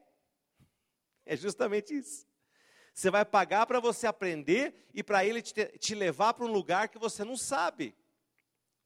É 1.27 1.37
justamente 1.37 1.97
isso. 1.97 2.27
Você 2.95 3.11
vai 3.11 3.25
pagar 3.25 3.67
para 3.67 3.81
você 3.81 4.07
aprender 4.07 4.89
e 4.95 5.03
para 5.03 5.25
ele 5.25 5.43
te, 5.43 5.67
te 5.79 5.95
levar 5.95 6.35
para 6.35 6.45
um 6.45 6.53
lugar 6.53 6.89
que 6.89 6.99
você 6.99 7.25
não 7.25 7.37
sabe. 7.37 7.97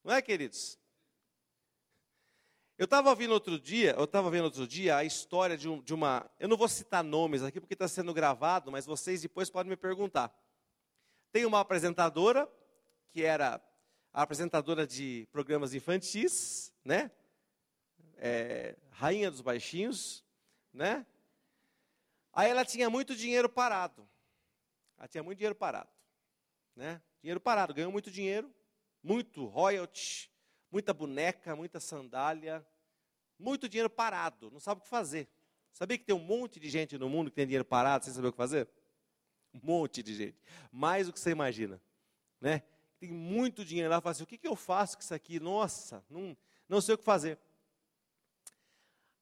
Não 0.03 0.15
é, 0.15 0.23
queridos? 0.23 0.79
Eu 2.79 2.85
estava 2.85 3.15
vendo 3.15 3.33
outro 3.33 3.59
dia, 3.59 3.95
eu 3.99 4.05
estava 4.05 4.31
vendo 4.31 4.45
outro 4.45 4.67
dia 4.67 4.97
a 4.97 5.05
história 5.05 5.59
de, 5.59 5.69
um, 5.69 5.83
de, 5.83 5.93
uma. 5.93 6.31
Eu 6.39 6.49
não 6.49 6.57
vou 6.57 6.69
citar 6.69 7.03
nomes 7.03 7.43
aqui 7.43 7.61
porque 7.61 7.75
está 7.75 7.89
sendo 7.89 8.15
gravado, 8.15 8.71
mas 8.71 8.87
vocês 8.87 9.21
depois 9.21 9.51
podem 9.51 9.69
me 9.69 9.77
perguntar. 9.77 10.33
Tem 11.33 11.45
uma 11.45 11.61
apresentadora 11.61 12.49
que 13.11 13.25
era 13.25 13.61
a 14.13 14.23
apresentadora 14.23 14.87
de 14.87 15.29
programas 15.31 15.75
infantis, 15.75 16.73
né? 16.85 17.11
É, 18.17 18.77
rainha 18.91 19.31
dos 19.31 19.41
baixinhos, 19.41 20.25
né? 20.73 21.07
Aí 22.33 22.51
ela 22.51 22.65
tinha 22.65 22.91
muito 22.91 23.15
dinheiro 23.15 23.49
parado. 23.49 24.09
Ela 24.97 25.09
tinha 25.09 25.23
muito 25.23 25.39
dinheiro 25.39 25.55
parado, 25.55 25.91
né? 26.75 27.01
Dinheiro 27.21 27.41
parado, 27.41 27.73
ganhou 27.73 27.93
muito 27.93 28.11
dinheiro, 28.11 28.53
muito 29.03 29.45
royalty, 29.47 30.31
muita 30.71 30.93
boneca, 30.93 31.55
muita 31.55 31.79
sandália, 31.79 32.67
muito 33.39 33.69
dinheiro 33.69 33.89
parado, 33.89 34.51
não 34.51 34.59
sabe 34.59 34.81
o 34.81 34.85
que 34.85 34.91
fazer. 34.91 35.29
Sabia 35.73 35.97
que 35.97 36.05
tem 36.05 36.15
um 36.15 36.19
monte 36.19 36.59
de 36.59 36.69
gente 36.69 36.99
no 36.99 37.09
mundo 37.09 37.31
que 37.31 37.37
tem 37.37 37.47
dinheiro 37.47 37.65
parado 37.65 38.05
sem 38.05 38.13
saber 38.13 38.29
o 38.29 38.33
que 38.33 38.37
fazer? 38.37 38.69
Um 39.55 39.61
monte 39.63 40.03
de 40.03 40.15
gente. 40.15 40.43
Mais 40.73 41.07
do 41.07 41.13
que 41.13 41.21
você 41.21 41.31
imagina. 41.31 41.81
Né? 42.41 42.63
Tem 42.99 43.11
muito 43.11 43.65
dinheiro 43.65 43.91
lá, 43.91 44.01
fala 44.01 44.13
assim, 44.13 44.25
o 44.25 44.27
que, 44.27 44.39
que 44.39 44.49
eu 44.49 44.57
faço 44.57 44.97
com 44.97 45.03
isso 45.03 45.15
aqui? 45.15 45.39
Nossa, 45.39 46.05
não, 46.11 46.37
não 46.69 46.81
sei 46.81 46.95
o 46.95 46.99
que 46.99 47.05
fazer. 47.05 47.39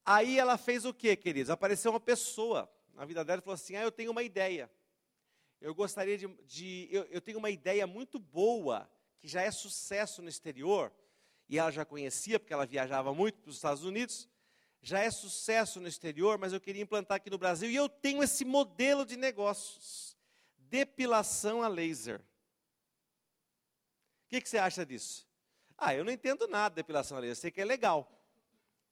Aí 0.04 0.38
ela 0.38 0.56
fez 0.56 0.84
o 0.84 0.94
que, 0.94 1.14
queridos? 1.16 1.50
Apareceu 1.50 1.90
uma 1.90 2.00
pessoa 2.00 2.70
na 2.94 3.04
vida 3.04 3.24
dela 3.24 3.40
e 3.40 3.42
falou 3.42 3.54
assim, 3.54 3.76
ah, 3.76 3.82
eu 3.82 3.92
tenho 3.92 4.10
uma 4.12 4.22
ideia. 4.22 4.70
Eu 5.60 5.74
gostaria 5.74 6.16
de, 6.16 6.26
de 6.44 6.88
eu, 6.90 7.04
eu 7.04 7.20
tenho 7.20 7.38
uma 7.38 7.50
ideia 7.50 7.86
muito 7.86 8.18
boa, 8.18 8.90
que 9.18 9.28
já 9.28 9.42
é 9.42 9.50
sucesso 9.50 10.22
no 10.22 10.28
exterior, 10.28 10.92
e 11.48 11.58
ela 11.58 11.70
já 11.70 11.84
conhecia, 11.84 12.38
porque 12.38 12.52
ela 12.52 12.66
viajava 12.66 13.14
muito 13.14 13.40
para 13.40 13.50
os 13.50 13.56
Estados 13.56 13.84
Unidos. 13.84 14.28
Já 14.80 15.00
é 15.00 15.10
sucesso 15.10 15.80
no 15.80 15.88
exterior, 15.88 16.38
mas 16.38 16.52
eu 16.52 16.60
queria 16.60 16.82
implantar 16.82 17.16
aqui 17.16 17.30
no 17.30 17.38
Brasil. 17.38 17.70
E 17.70 17.76
eu 17.76 17.88
tenho 17.88 18.22
esse 18.22 18.44
modelo 18.44 19.04
de 19.04 19.16
negócios: 19.16 20.16
depilação 20.56 21.62
a 21.62 21.68
laser. 21.68 22.20
O 24.26 24.28
que, 24.28 24.40
que 24.40 24.48
você 24.48 24.58
acha 24.58 24.84
disso? 24.84 25.26
Ah, 25.78 25.94
eu 25.94 26.04
não 26.04 26.12
entendo 26.12 26.46
nada 26.46 26.70
de 26.70 26.76
depilação 26.76 27.16
a 27.16 27.20
laser, 27.20 27.32
eu 27.32 27.40
sei 27.40 27.50
que 27.50 27.60
é 27.60 27.64
legal. 27.64 28.10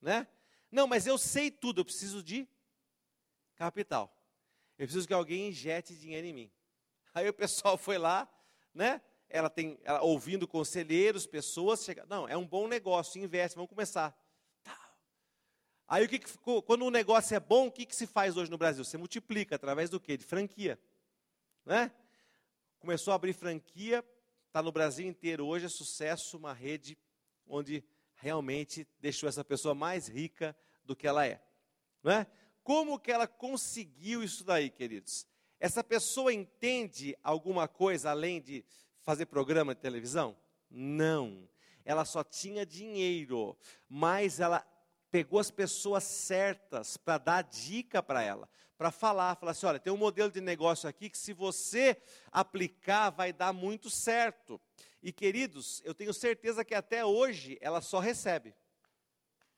Né? 0.01 0.27
Não, 0.71 0.87
mas 0.87 1.07
eu 1.07 1.19
sei 1.19 1.51
tudo, 1.51 1.81
eu 1.81 1.85
preciso 1.85 2.23
de 2.23 2.49
capital. 3.57 4.15
Eu 4.79 4.87
preciso 4.87 5.07
que 5.07 5.15
alguém 5.15 5.49
injete 5.49 5.95
dinheiro 5.95 6.27
em 6.27 6.33
mim. 6.33 6.53
Aí 7.15 7.29
o 7.29 7.35
pessoal 7.35 7.77
foi 7.77 7.99
lá, 7.99 8.29
né? 8.73 9.01
ela 9.35 9.51
tem, 9.51 9.79
ela, 9.83 10.01
ouvindo 10.03 10.47
conselheiros, 10.47 11.27
pessoas, 11.27 11.83
chega, 11.83 12.07
não, 12.09 12.29
é 12.29 12.37
um 12.37 12.47
bom 12.47 12.69
negócio, 12.69 13.21
investe, 13.21 13.57
vamos 13.57 13.69
começar. 13.69 14.17
Tá. 14.63 14.79
Aí 15.89 16.05
o 16.05 16.09
que, 16.09 16.21
que 16.21 16.31
ficou, 16.31 16.63
quando 16.63 16.85
um 16.85 16.91
negócio 16.91 17.35
é 17.35 17.41
bom, 17.41 17.67
o 17.67 17.73
que, 17.73 17.85
que 17.85 17.97
se 17.97 18.07
faz 18.07 18.37
hoje 18.37 18.49
no 18.49 18.57
Brasil? 18.57 18.85
Você 18.85 18.97
multiplica 18.97 19.57
através 19.57 19.91
do 19.91 19.99
quê? 19.99 20.17
De 20.17 20.25
franquia. 20.25 20.79
Né? 21.65 21.91
Começou 22.79 23.11
a 23.11 23.17
abrir 23.17 23.33
franquia, 23.33 24.05
está 24.55 24.63
no 24.63 24.71
Brasil 24.71 25.05
inteiro 25.05 25.45
hoje, 25.45 25.67
é 25.67 25.69
sucesso, 25.69 26.37
uma 26.37 26.53
rede 26.53 26.97
onde 27.45 27.83
realmente 28.15 28.87
deixou 29.01 29.29
essa 29.29 29.43
pessoa 29.43 29.75
mais 29.75 30.07
rica 30.07 30.57
do 30.85 30.95
que 30.95 31.09
ela 31.09 31.27
é. 31.27 31.43
Não 32.05 32.13
é? 32.13 32.27
Como 32.63 33.01
que 33.01 33.11
ela 33.11 33.27
conseguiu 33.27 34.23
isso 34.23 34.45
daí, 34.45 34.71
queridos? 34.71 35.27
Essa 35.59 35.83
pessoa 35.83 36.33
entende 36.33 37.19
alguma 37.21 37.67
coisa 37.67 38.11
além 38.11 38.41
de 38.41 38.65
fazer 39.01 39.27
programa 39.27 39.75
de 39.75 39.81
televisão? 39.81 40.37
Não. 40.71 41.49
Ela 41.85 42.05
só 42.05 42.23
tinha 42.23 42.65
dinheiro, 42.65 43.59
mas 43.89 44.39
ela 44.39 44.65
pegou 45.11 45.41
as 45.41 45.51
pessoas 45.51 46.05
certas 46.05 46.97
para 46.97 47.19
dar 47.19 47.43
dica 47.43 48.01
para 48.01 48.23
ela, 48.23 48.49
para 48.77 48.91
falar, 48.91 49.37
falar 49.37 49.53
assim, 49.53 49.67
olha, 49.67 49.79
tem 49.79 49.93
um 49.93 49.97
modelo 49.97 50.31
de 50.31 50.41
negócio 50.41 50.89
aqui 50.89 51.09
que 51.09 51.19
se 51.19 51.33
você 51.33 51.97
aplicar 52.31 53.11
vai 53.11 53.33
dar 53.33 53.53
muito 53.53 53.89
certo. 53.89 54.61
E 55.03 55.13
queridos, 55.13 55.81
eu 55.85 55.95
tenho 55.95 56.13
certeza 56.13 56.65
que 56.65 56.75
até 56.75 57.05
hoje 57.05 57.59
ela 57.61 57.81
só 57.81 57.99
recebe. 57.99 58.55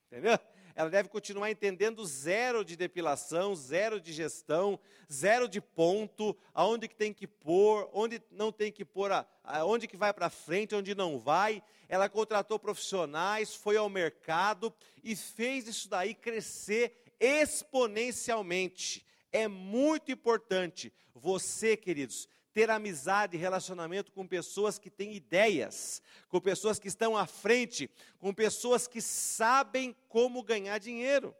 Entendeu? 0.06 0.38
ela 0.76 0.90
deve 0.90 1.08
continuar 1.08 1.50
entendendo 1.50 2.04
zero 2.04 2.62
de 2.62 2.76
depilação, 2.76 3.56
zero 3.56 3.98
de 3.98 4.12
gestão, 4.12 4.78
zero 5.10 5.48
de 5.48 5.58
ponto, 5.58 6.36
aonde 6.52 6.86
que 6.86 6.94
tem 6.94 7.14
que 7.14 7.26
pôr, 7.26 7.88
onde 7.94 8.22
não 8.30 8.52
tem 8.52 8.70
que 8.70 8.84
pôr, 8.84 9.10
aonde 9.42 9.88
que 9.88 9.96
vai 9.96 10.12
para 10.12 10.28
frente, 10.28 10.74
onde 10.74 10.94
não 10.94 11.18
vai. 11.18 11.62
Ela 11.88 12.10
contratou 12.10 12.58
profissionais, 12.58 13.54
foi 13.54 13.78
ao 13.78 13.88
mercado 13.88 14.72
e 15.02 15.16
fez 15.16 15.66
isso 15.66 15.88
daí 15.88 16.14
crescer 16.14 16.94
exponencialmente. 17.18 19.05
É 19.36 19.46
muito 19.48 20.10
importante 20.10 20.90
você, 21.14 21.76
queridos, 21.76 22.26
ter 22.54 22.70
amizade 22.70 23.36
e 23.36 23.38
relacionamento 23.38 24.10
com 24.10 24.26
pessoas 24.26 24.78
que 24.78 24.88
têm 24.88 25.14
ideias, 25.14 26.00
com 26.26 26.40
pessoas 26.40 26.78
que 26.78 26.88
estão 26.88 27.14
à 27.14 27.26
frente, 27.26 27.90
com 28.18 28.32
pessoas 28.32 28.88
que 28.88 29.02
sabem 29.02 29.94
como 30.08 30.42
ganhar 30.42 30.78
dinheiro. 30.78 31.36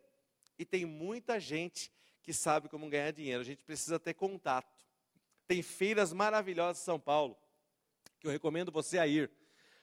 E 0.59 0.65
tem 0.67 0.85
muita 0.85 1.41
gente 1.41 1.91
que 2.23 2.35
sabe 2.35 2.69
como 2.69 2.87
ganhar 2.87 3.13
dinheiro. 3.13 3.41
A 3.41 3.47
gente 3.47 3.63
precisa 3.63 3.99
ter 3.99 4.13
contato. 4.13 4.85
Tem 5.47 5.63
feiras 5.63 6.13
maravilhosas 6.13 6.83
em 6.83 6.85
São 6.85 7.01
Paulo, 7.01 7.35
que 8.21 8.27
eu 8.27 8.31
recomendo 8.31 8.71
você 8.71 8.99
a 8.99 9.07
ir. 9.07 9.31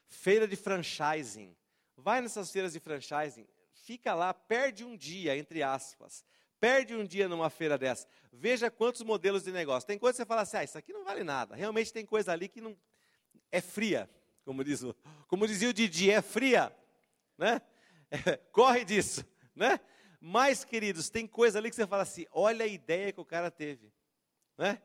Feira 0.06 0.48
de 0.48 0.56
franchising. 0.56 1.58
Vai 1.98 2.22
nessas 2.22 2.52
feiras 2.52 2.74
de 2.74 2.80
franchising, 2.80 3.48
fica 3.72 4.14
lá, 4.14 4.36
perde 4.36 4.86
um 4.86 4.96
dia, 4.96 5.36
entre 5.36 5.64
aspas. 5.64 6.24
Perde 6.64 6.96
um 6.96 7.04
dia 7.04 7.28
numa 7.28 7.50
feira 7.50 7.78
dessa. 7.78 8.08
Veja 8.32 8.72
quantos 8.72 9.02
modelos 9.02 9.44
de 9.44 9.52
negócio. 9.52 9.86
Tem 9.86 10.00
coisa 10.00 10.14
que 10.14 10.24
você 10.24 10.26
fala 10.26 10.44
assim, 10.44 10.56
ah, 10.56 10.64
isso 10.64 10.78
aqui 10.78 10.94
não 10.94 11.04
vale 11.04 11.22
nada. 11.22 11.58
Realmente 11.58 11.92
tem 11.92 12.06
coisa 12.06 12.32
ali 12.32 12.48
que 12.48 12.62
não 12.62 12.74
é 13.52 13.60
fria, 13.60 14.10
como 14.46 14.64
diz 14.64 14.82
o, 14.82 14.96
como 15.28 15.46
dizia 15.46 15.68
o 15.68 15.74
Didi, 15.74 16.10
é 16.10 16.22
fria, 16.22 16.74
né? 17.38 17.62
É, 18.10 18.38
corre 18.52 18.86
disso, 18.86 19.26
né? 19.54 19.78
Mas, 20.22 20.64
queridos, 20.64 21.10
tem 21.10 21.28
coisa 21.28 21.58
ali 21.58 21.70
que 21.70 21.76
você 21.76 21.88
fala 21.88 22.04
assim, 22.04 22.28
olha 22.32 22.64
a 22.64 22.68
ideia 22.68 23.12
que 23.12 23.20
o 23.20 23.26
cara 23.26 23.52
teve, 23.52 23.92
né? 24.58 24.82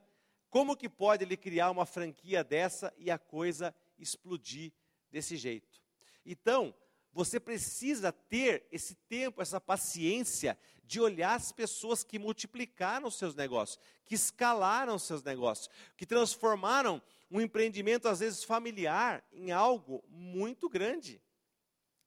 Como 0.50 0.74
que 0.74 0.88
pode 0.88 1.22
ele 1.22 1.36
criar 1.36 1.70
uma 1.70 1.86
franquia 1.86 2.42
dessa 2.42 2.92
e 2.96 3.08
a 3.08 3.18
coisa 3.18 3.72
explodir 3.98 4.72
desse 5.12 5.36
jeito? 5.36 5.80
Então, 6.26 6.74
você 7.12 7.38
precisa 7.38 8.10
ter 8.10 8.66
esse 8.72 8.94
tempo, 8.94 9.42
essa 9.42 9.60
paciência 9.60 10.58
de 10.88 11.02
olhar 11.02 11.34
as 11.34 11.52
pessoas 11.52 12.02
que 12.02 12.18
multiplicaram 12.18 13.10
seus 13.10 13.34
negócios, 13.34 13.78
que 14.06 14.14
escalaram 14.14 14.98
seus 14.98 15.22
negócios, 15.22 15.68
que 15.98 16.06
transformaram 16.06 17.00
um 17.30 17.42
empreendimento, 17.42 18.08
às 18.08 18.20
vezes 18.20 18.42
familiar, 18.42 19.22
em 19.30 19.52
algo 19.52 20.02
muito 20.08 20.66
grande. 20.66 21.22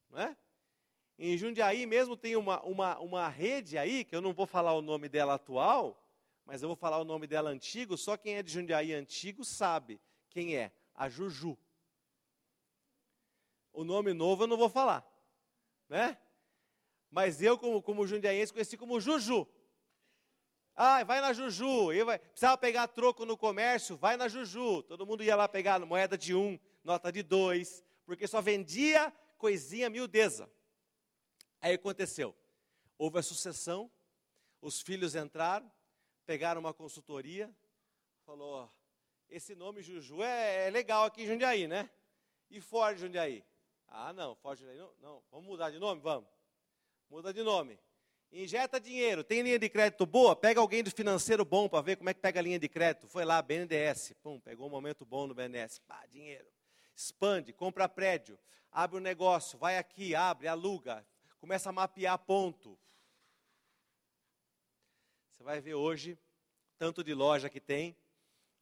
Não 0.10 0.20
é? 0.20 0.36
Em 1.20 1.38
Jundiaí 1.38 1.86
mesmo 1.86 2.18
tem 2.18 2.36
uma, 2.36 2.60
uma, 2.64 2.98
uma 2.98 3.30
rede 3.30 3.78
aí, 3.78 4.04
que 4.04 4.16
eu 4.16 4.22
não 4.22 4.34
vou 4.34 4.48
falar 4.48 4.74
o 4.74 4.82
nome 4.82 5.08
dela 5.08 5.36
atual, 5.36 6.04
mas 6.44 6.64
eu 6.64 6.68
vou 6.68 6.76
falar 6.76 6.98
o 6.98 7.06
nome 7.06 7.28
dela 7.28 7.52
antigo, 7.52 7.96
só 7.96 8.18
quem 8.18 8.38
é 8.38 8.42
de 8.42 8.52
Jundiaí 8.52 8.94
antigo 8.94 9.46
sabe 9.46 10.02
quem 10.28 10.58
é, 10.58 10.72
a 10.96 11.08
Juju. 11.08 11.56
O 13.72 13.84
nome 13.84 14.12
novo 14.12 14.44
eu 14.44 14.48
não 14.48 14.58
vou 14.58 14.70
falar, 14.70 15.06
né? 15.88 16.18
Mas 17.12 17.42
eu, 17.42 17.58
como, 17.58 17.82
como 17.82 18.08
jundiaense, 18.08 18.54
conheci 18.54 18.78
como 18.78 19.00
Juju. 19.00 19.46
Ah, 20.74 21.04
vai 21.04 21.20
na 21.20 21.34
Juju. 21.34 21.92
Eu 21.92 22.06
vai, 22.06 22.18
precisava 22.18 22.58
pegar 22.58 22.88
troco 22.88 23.26
no 23.26 23.38
comércio, 23.38 23.98
vai 23.98 24.16
na 24.16 24.30
Juju. 24.30 24.82
Todo 24.84 25.06
mundo 25.06 25.22
ia 25.22 25.36
lá 25.36 25.48
pegar 25.48 25.80
moeda 25.82 26.18
de 26.18 26.34
um, 26.34 26.58
nota 26.84 27.12
de 27.12 27.22
dois, 27.22 27.84
porque 28.06 28.28
só 28.28 28.42
vendia 28.42 29.14
coisinha 29.38 29.90
miudeza. 29.90 30.50
Aí 31.60 31.74
aconteceu. 31.74 32.34
Houve 32.98 33.20
a 33.20 33.24
sucessão, 33.24 33.92
os 34.62 34.82
filhos 34.82 35.14
entraram, 35.14 35.70
pegaram 36.26 36.62
uma 36.62 36.74
consultoria, 36.74 37.54
falou, 38.26 38.72
esse 39.30 39.54
nome 39.54 39.82
Juju 39.82 40.24
é, 40.24 40.68
é 40.68 40.70
legal 40.70 41.06
aqui 41.06 41.24
em 41.24 41.28
Jundiaí, 41.28 41.68
né? 41.68 41.90
E 42.50 42.62
fora 42.62 42.96
de 42.96 43.02
Jundiaí? 43.02 43.44
Ah, 43.88 44.14
não, 44.14 44.36
foge 44.36 44.66
daí, 44.66 44.78
não, 44.78 44.94
não. 45.02 45.24
Vamos 45.30 45.48
mudar 45.48 45.70
de 45.70 45.78
nome? 45.78 46.00
Vamos. 46.00 46.41
Muda 47.12 47.34
de 47.34 47.44
nome. 47.44 47.78
Injeta 48.32 48.80
dinheiro. 48.80 49.22
Tem 49.22 49.42
linha 49.42 49.60
de 49.60 49.68
crédito 49.68 50.06
boa? 50.06 50.34
Pega 50.34 50.62
alguém 50.62 50.82
do 50.82 50.90
financeiro 50.90 51.44
bom 51.44 51.68
para 51.68 51.82
ver 51.82 51.98
como 51.98 52.10
é 52.10 52.14
que 52.14 52.22
pega 52.22 52.40
a 52.40 52.42
linha 52.42 52.58
de 52.58 52.70
crédito. 52.70 53.06
Foi 53.06 53.26
lá, 53.26 53.42
BNDES. 53.42 54.14
Pum, 54.24 54.40
pegou 54.40 54.68
um 54.68 54.70
momento 54.70 55.06
bom 55.06 55.28
no 55.28 55.34
BNDES. 55.36 55.80
Pá, 55.80 56.06
dinheiro. 56.10 56.48
Expande, 56.96 57.52
compra 57.52 57.90
prédio. 57.90 58.40
Abre 58.72 58.96
um 58.96 59.02
negócio. 59.02 59.60
Vai 59.60 59.78
aqui, 59.78 60.16
abre, 60.16 60.48
aluga. 60.48 61.06
Começa 61.38 61.68
a 61.68 61.74
mapear 61.74 62.18
ponto. 62.18 62.80
Você 65.32 65.44
vai 65.44 65.60
ver 65.60 65.74
hoje, 65.74 66.18
tanto 66.78 67.04
de 67.04 67.14
loja 67.14 67.50
que 67.50 67.60
tem, 67.60 67.94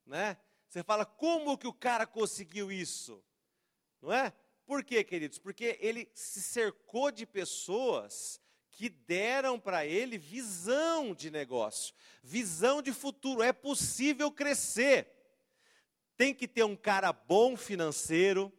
né? 0.08 0.36
Você 0.68 0.82
fala, 0.82 1.06
como 1.06 1.56
que 1.56 1.68
o 1.68 1.74
cara 1.74 2.08
conseguiu 2.08 2.72
isso? 2.72 3.24
Não 4.02 4.12
é? 4.12 4.34
Por 4.70 4.84
quê, 4.84 5.03
queridos? 5.03 5.39
Porque 5.39 5.80
ele 5.82 6.07
se 6.13 6.43
cercou 6.43 7.09
de 7.09 7.26
pessoas 7.26 8.39
que 8.70 8.88
deram 8.88 9.59
para 9.59 9.84
ele 9.84 10.15
visão 10.15 11.11
de 11.15 11.32
negócio, 11.32 11.95
visão 12.22 12.80
de 12.80 12.93
futuro. 12.93 13.41
É 13.41 13.51
possível 13.51 14.32
crescer. 14.32 15.07
Tem 16.15 16.36
que 16.36 16.47
ter 16.47 16.63
um 16.63 16.76
cara 16.76 17.11
bom 17.11 17.57
financeiro. 17.57 18.53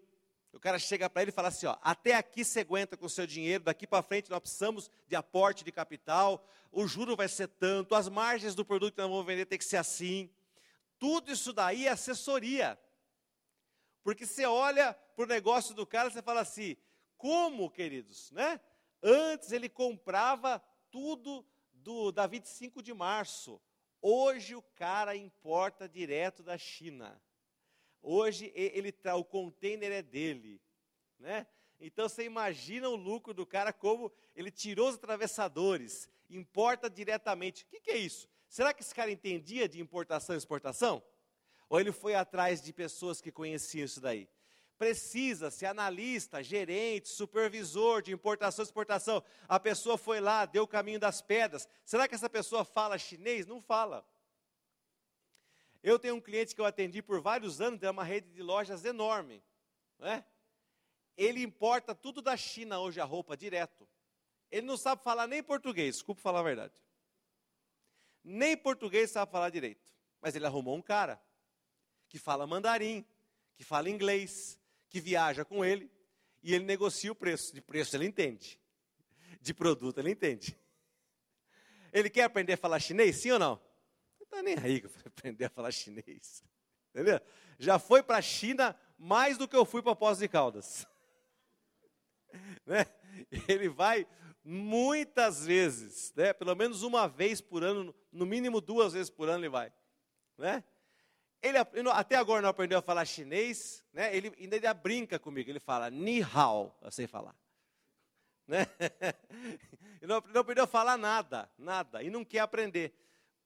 O 0.52 0.58
cara 0.58 0.80
chega 0.80 1.08
para 1.08 1.22
ele 1.22 1.30
e 1.30 1.32
fala 1.32 1.46
assim: 1.46 1.66
ó, 1.66 1.76
até 1.80 2.16
aqui 2.16 2.44
você 2.44 2.58
aguenta 2.58 2.96
com 2.96 3.06
o 3.06 3.08
seu 3.08 3.24
dinheiro, 3.24 3.62
daqui 3.62 3.86
para 3.86 4.02
frente 4.02 4.28
nós 4.30 4.40
precisamos 4.40 4.90
de 5.06 5.14
aporte 5.14 5.62
de 5.62 5.70
capital, 5.70 6.44
o 6.72 6.88
juro 6.88 7.14
vai 7.14 7.28
ser 7.28 7.46
tanto, 7.46 7.94
as 7.94 8.08
margens 8.08 8.56
do 8.56 8.64
produto 8.64 8.94
que 8.94 9.00
nós 9.00 9.08
vamos 9.08 9.24
vender 9.24 9.46
tem 9.46 9.56
que 9.56 9.64
ser 9.64 9.76
assim. 9.76 10.28
Tudo 10.98 11.30
isso 11.30 11.52
daí 11.52 11.86
é 11.86 11.90
assessoria. 11.90 12.76
Porque 14.02 14.26
você 14.26 14.46
olha 14.46 14.94
para 15.14 15.24
o 15.24 15.28
negócio 15.28 15.74
do 15.74 15.86
cara, 15.86 16.10
você 16.10 16.22
fala 16.22 16.40
assim: 16.40 16.76
como, 17.16 17.70
queridos, 17.70 18.30
né? 18.30 18.60
Antes 19.02 19.52
ele 19.52 19.68
comprava 19.68 20.62
tudo 20.90 21.46
do 21.72 22.10
da 22.10 22.26
25 22.26 22.82
de 22.82 22.92
março. 22.92 23.60
Hoje 24.02 24.54
o 24.54 24.62
cara 24.62 25.14
importa 25.14 25.88
direto 25.88 26.42
da 26.42 26.56
China. 26.56 27.20
Hoje 28.02 28.50
ele 28.54 28.90
tá, 28.90 29.14
o 29.14 29.24
container 29.24 29.92
é 29.92 30.02
dele, 30.02 30.60
né? 31.18 31.46
Então 31.78 32.08
você 32.08 32.24
imagina 32.24 32.88
o 32.88 32.96
lucro 32.96 33.34
do 33.34 33.46
cara 33.46 33.72
como 33.72 34.12
ele 34.34 34.50
tirou 34.50 34.88
os 34.88 34.94
atravessadores, 34.94 36.08
importa 36.28 36.88
diretamente. 36.88 37.64
O 37.64 37.66
que, 37.66 37.80
que 37.80 37.90
é 37.90 37.98
isso? 37.98 38.28
Será 38.48 38.72
que 38.72 38.82
esse 38.82 38.94
cara 38.94 39.10
entendia 39.10 39.68
de 39.68 39.80
importação 39.80 40.34
e 40.34 40.38
exportação? 40.38 41.02
Ou 41.70 41.78
ele 41.78 41.92
foi 41.92 42.16
atrás 42.16 42.60
de 42.60 42.72
pessoas 42.72 43.20
que 43.20 43.30
conheciam 43.30 43.84
isso 43.84 44.00
daí? 44.00 44.28
Precisa-se 44.76 45.64
analista, 45.64 46.42
gerente, 46.42 47.08
supervisor 47.08 48.02
de 48.02 48.12
importação 48.12 48.64
e 48.64 48.66
exportação. 48.66 49.22
A 49.48 49.60
pessoa 49.60 49.96
foi 49.96 50.20
lá, 50.20 50.46
deu 50.46 50.64
o 50.64 50.68
caminho 50.68 50.98
das 50.98 51.22
pedras. 51.22 51.68
Será 51.84 52.08
que 52.08 52.14
essa 52.14 52.28
pessoa 52.28 52.64
fala 52.64 52.98
chinês? 52.98 53.46
Não 53.46 53.62
fala. 53.62 54.04
Eu 55.80 55.96
tenho 55.96 56.16
um 56.16 56.20
cliente 56.20 56.56
que 56.56 56.60
eu 56.60 56.64
atendi 56.64 57.00
por 57.00 57.20
vários 57.20 57.60
anos, 57.60 57.78
tem 57.78 57.88
uma 57.88 58.02
rede 58.02 58.28
de 58.30 58.42
lojas 58.42 58.84
enorme. 58.84 59.40
Né? 59.96 60.24
Ele 61.16 61.40
importa 61.40 61.94
tudo 61.94 62.20
da 62.20 62.36
China 62.36 62.80
hoje, 62.80 63.00
a 63.00 63.04
roupa, 63.04 63.36
direto. 63.36 63.86
Ele 64.50 64.66
não 64.66 64.76
sabe 64.76 65.04
falar 65.04 65.28
nem 65.28 65.42
português, 65.42 65.96
desculpa 65.96 66.20
falar 66.20 66.40
a 66.40 66.44
verdade. 66.44 66.74
Nem 68.24 68.56
português 68.56 69.12
sabe 69.12 69.30
falar 69.30 69.50
direito. 69.50 69.86
Mas 70.20 70.34
ele 70.34 70.46
arrumou 70.46 70.74
um 70.74 70.82
cara 70.82 71.22
que 72.10 72.18
fala 72.18 72.46
mandarim, 72.46 73.06
que 73.54 73.64
fala 73.64 73.88
inglês, 73.88 74.58
que 74.90 75.00
viaja 75.00 75.44
com 75.44 75.64
ele 75.64 75.90
e 76.42 76.54
ele 76.54 76.64
negocia 76.64 77.12
o 77.12 77.14
preço. 77.14 77.54
De 77.54 77.62
preço 77.62 77.96
ele 77.96 78.04
entende, 78.04 78.60
de 79.40 79.54
produto 79.54 79.98
ele 79.98 80.10
entende. 80.10 80.58
Ele 81.92 82.10
quer 82.10 82.24
aprender 82.24 82.54
a 82.54 82.56
falar 82.56 82.80
chinês, 82.80 83.16
sim 83.16 83.30
ou 83.30 83.38
não? 83.38 83.60
Não 84.18 84.24
está 84.24 84.42
nem 84.42 84.58
aí 84.58 84.80
para 84.80 85.02
aprender 85.06 85.44
a 85.44 85.48
falar 85.50 85.70
chinês. 85.70 86.42
Entendeu? 86.90 87.20
Já 87.58 87.78
foi 87.78 88.02
para 88.02 88.18
a 88.18 88.22
China 88.22 88.76
mais 88.98 89.38
do 89.38 89.46
que 89.46 89.56
eu 89.56 89.64
fui 89.64 89.80
para 89.80 89.94
Poços 89.94 90.18
de 90.18 90.28
Caldas. 90.28 90.86
né? 92.66 92.86
Ele 93.48 93.68
vai 93.68 94.06
muitas 94.42 95.46
vezes, 95.46 96.12
né? 96.16 96.32
pelo 96.32 96.54
menos 96.56 96.82
uma 96.82 97.06
vez 97.06 97.40
por 97.40 97.62
ano, 97.62 97.94
no 98.10 98.26
mínimo 98.26 98.60
duas 98.60 98.94
vezes 98.94 99.10
por 99.10 99.28
ano 99.28 99.40
ele 99.40 99.48
vai. 99.48 99.72
Né? 100.36 100.64
Ele 101.42 101.58
até 101.92 102.16
agora 102.16 102.42
não 102.42 102.50
aprendeu 102.50 102.78
a 102.78 102.82
falar 102.82 103.04
chinês, 103.04 103.82
né? 103.92 104.14
Ele 104.14 104.32
ainda 104.38 104.74
brinca 104.74 105.18
comigo, 105.18 105.48
ele 105.48 105.60
fala 105.60 105.90
ni 105.90 106.22
hao, 106.22 106.76
eu 106.82 106.90
sei 106.90 107.06
falar. 107.06 107.34
né? 108.46 108.66
e 110.02 110.06
não, 110.06 110.22
não 110.32 110.40
aprendeu 110.42 110.64
a 110.64 110.66
falar 110.66 110.98
nada, 110.98 111.50
nada, 111.56 112.02
e 112.02 112.10
não 112.10 112.24
quer 112.24 112.40
aprender. 112.40 112.92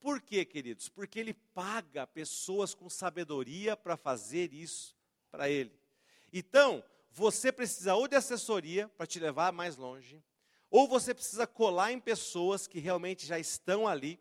Por 0.01 0.21
quê, 0.21 0.45
queridos? 0.45 0.89
Porque 0.89 1.19
ele 1.19 1.33
paga 1.33 2.07
pessoas 2.07 2.75
com 2.75 2.91
sabedoria 2.91 3.77
para 3.77 3.97
fazer 3.97 4.53
isso 4.53 4.95
para 5.31 5.49
ele. 5.49 5.73
Então, 6.33 6.85
você 7.11 7.53
precisa 7.53 7.95
ou 7.95 8.09
de 8.09 8.17
assessoria 8.17 8.89
para 8.97 9.07
te 9.07 9.21
levar 9.21 9.53
mais 9.53 9.77
longe, 9.77 10.23
ou 10.69 10.89
você 10.89 11.15
precisa 11.15 11.47
colar 11.47 11.93
em 11.93 12.01
pessoas 12.01 12.67
que 12.67 12.81
realmente 12.81 13.25
já 13.25 13.39
estão 13.39 13.87
ali, 13.87 14.21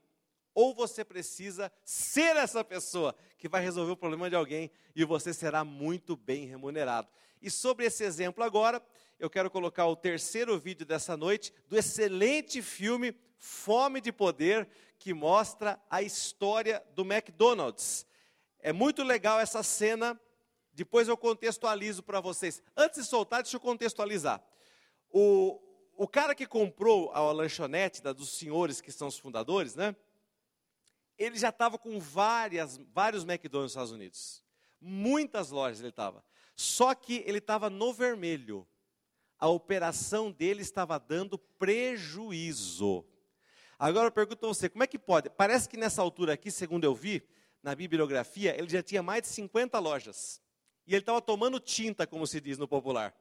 ou 0.53 0.73
você 0.73 1.03
precisa 1.03 1.71
ser 1.83 2.35
essa 2.35 2.63
pessoa 2.63 3.15
que 3.37 3.49
vai 3.49 3.61
resolver 3.61 3.91
o 3.91 3.97
problema 3.97 4.29
de 4.29 4.35
alguém 4.35 4.71
e 4.95 5.03
você 5.03 5.33
será 5.33 5.63
muito 5.63 6.15
bem 6.15 6.45
remunerado. 6.45 7.07
E 7.41 7.49
sobre 7.49 7.85
esse 7.85 8.03
exemplo 8.03 8.43
agora, 8.43 8.81
eu 9.19 9.29
quero 9.29 9.49
colocar 9.49 9.85
o 9.87 9.95
terceiro 9.95 10.57
vídeo 10.57 10.85
dessa 10.85 11.17
noite 11.17 11.53
do 11.67 11.77
excelente 11.77 12.61
filme 12.61 13.15
Fome 13.37 13.99
de 13.99 14.11
Poder, 14.11 14.67
que 14.97 15.13
mostra 15.13 15.77
a 15.89 16.01
história 16.01 16.81
do 16.95 17.01
McDonald's. 17.01 18.05
É 18.59 18.71
muito 18.71 19.03
legal 19.03 19.41
essa 19.41 19.61
cena, 19.61 20.17
depois 20.71 21.09
eu 21.09 21.17
contextualizo 21.17 22.01
para 22.01 22.21
vocês. 22.21 22.63
Antes 22.77 23.03
de 23.03 23.09
soltar, 23.09 23.43
deixa 23.43 23.57
eu 23.57 23.61
contextualizar. 23.61 24.41
O, 25.09 25.59
o 25.97 26.07
cara 26.07 26.33
que 26.33 26.45
comprou 26.45 27.11
a 27.11 27.19
lanchonete 27.33 28.01
da, 28.01 28.13
dos 28.13 28.29
senhores 28.37 28.79
que 28.79 28.91
são 28.91 29.09
os 29.09 29.19
fundadores, 29.19 29.75
né? 29.75 29.93
Ele 31.17 31.37
já 31.37 31.49
estava 31.49 31.77
com 31.77 31.99
várias, 31.99 32.77
vários 32.93 33.23
McDonald's 33.23 33.63
nos 33.63 33.71
Estados 33.71 33.91
Unidos. 33.91 34.43
Muitas 34.79 35.49
lojas 35.51 35.79
ele 35.79 35.89
estava. 35.89 36.23
Só 36.55 36.93
que 36.93 37.23
ele 37.25 37.37
estava 37.37 37.69
no 37.69 37.93
vermelho. 37.93 38.67
A 39.37 39.47
operação 39.47 40.31
dele 40.31 40.61
estava 40.61 40.97
dando 40.97 41.37
prejuízo. 41.37 43.05
Agora 43.77 44.07
eu 44.07 44.11
pergunto 44.11 44.45
a 44.45 44.49
você, 44.49 44.69
como 44.69 44.83
é 44.83 44.87
que 44.87 44.99
pode? 44.99 45.29
Parece 45.29 45.67
que 45.67 45.75
nessa 45.75 46.01
altura 46.01 46.33
aqui, 46.33 46.49
segundo 46.49 46.83
eu 46.85 46.95
vi, 46.95 47.27
na 47.61 47.73
bibliografia, 47.75 48.57
ele 48.57 48.69
já 48.69 48.83
tinha 48.83 49.01
mais 49.01 49.23
de 49.23 49.29
50 49.29 49.79
lojas. 49.79 50.41
E 50.85 50.93
ele 50.93 51.01
estava 51.01 51.21
tomando 51.21 51.59
tinta, 51.59 52.05
como 52.05 52.27
se 52.27 52.39
diz 52.41 52.57
no 52.57 52.67
popular. 52.67 53.15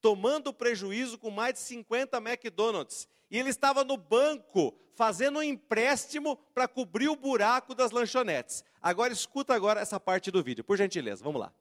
Tomando 0.00 0.52
prejuízo 0.52 1.18
com 1.18 1.30
mais 1.30 1.54
de 1.54 1.60
50 1.60 2.18
McDonald's. 2.18 3.08
E 3.34 3.38
ele 3.40 3.50
estava 3.50 3.82
no 3.82 3.96
banco 3.96 4.72
fazendo 4.94 5.40
um 5.40 5.42
empréstimo 5.42 6.36
para 6.54 6.68
cobrir 6.68 7.08
o 7.08 7.16
buraco 7.16 7.74
das 7.74 7.90
lanchonetes. 7.90 8.62
Agora 8.80 9.12
escuta 9.12 9.52
agora 9.52 9.80
essa 9.80 9.98
parte 9.98 10.30
do 10.30 10.40
vídeo, 10.40 10.62
por 10.62 10.78
gentileza. 10.78 11.24
Vamos 11.24 11.40
lá. 11.40 11.52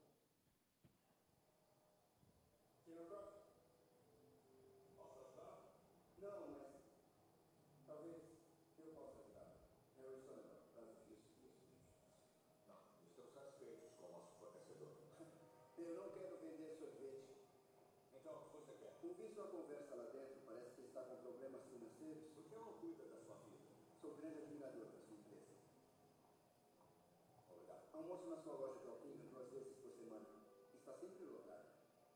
Almoço 27.93 28.27
na 28.27 28.37
sua 28.37 28.53
loja 28.53 28.79
de 28.79 28.87
alpino 28.87 29.23
duas 29.29 29.49
vezes 29.49 29.77
por 29.77 29.91
semana. 29.91 30.25
Está 30.73 30.93
sempre 30.93 31.25
lotado. 31.25 31.69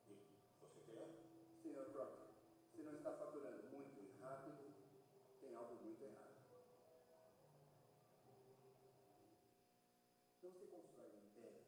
E 0.09 0.15
você 0.59 0.81
quer? 0.81 1.07
Senhor 1.61 1.85
Proctor, 1.91 2.27
se 2.75 2.81
não 2.81 2.95
está 2.95 3.13
faturando 3.13 3.63
muito 3.69 4.01
e 4.01 4.19
rápido, 4.19 4.73
tem 5.39 5.55
algo 5.55 5.75
muito 5.75 6.03
errado. 6.03 6.35
Não 10.41 10.51
se 10.51 10.65
constrói 10.65 11.09
um 11.11 11.27
império 11.27 11.61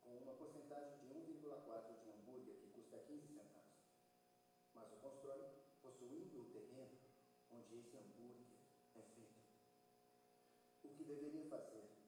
com 0.00 0.16
uma 0.16 0.34
porcentagem 0.34 0.98
de 0.98 1.06
1,4 1.06 2.02
de 2.02 2.10
hambúrguer 2.10 2.56
que 2.56 2.68
custa 2.68 2.98
15 2.98 3.26
centavos. 3.28 3.76
Mas 4.74 4.90
o 4.92 4.96
constrói 4.96 5.44
possuindo 5.82 6.40
o 6.40 6.50
terreno 6.50 6.98
onde 7.50 7.76
esse 7.76 7.96
hambúrguer 7.96 8.58
é 8.94 9.02
feito. 9.02 9.38
O 10.82 10.88
que 10.90 11.04
deveria 11.04 11.44
fazer 11.46 11.98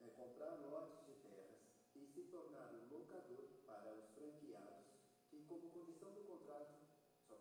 é 0.00 0.08
comprar 0.10 0.56
lotes 0.56 1.04
de 1.06 1.14
terras 1.20 1.60
e 1.94 2.06
se 2.06 2.22
tornar 2.24 2.72
um 2.74 2.88
locador 2.88 3.44
para 3.66 3.92
os 3.94 4.08
franqueados 4.14 4.86
que, 5.28 5.44
como 5.44 5.70
condição 5.70 6.12
do 6.14 6.24
contrato, 6.24 6.74
só 7.28 7.36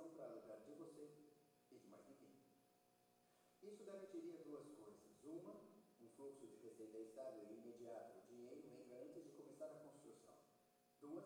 permissão 0.00 0.10
para 0.16 0.24
alugar 0.24 0.58
de 0.64 0.72
você 0.72 1.10
e 1.70 1.78
de 1.78 1.86
mais 1.88 2.06
ninguém. 2.08 2.32
Isso 3.62 3.84
garantiria 3.84 4.38
duas 4.44 4.66
coisas. 4.68 5.00
Uma, 5.22 5.54
um 6.00 6.08
fluxo 6.16 6.46
de 6.46 6.56
receita 6.56 6.98
estável 6.98 7.44
e 7.50 7.54
imediato. 7.54 8.18
O 8.18 8.26
dinheiro 8.26 8.62
entra 8.72 8.96
antes 9.02 9.22
de 9.22 9.30
começar 9.30 9.66
a 9.66 9.78
construção. 9.80 10.34
Duas, 11.00 11.24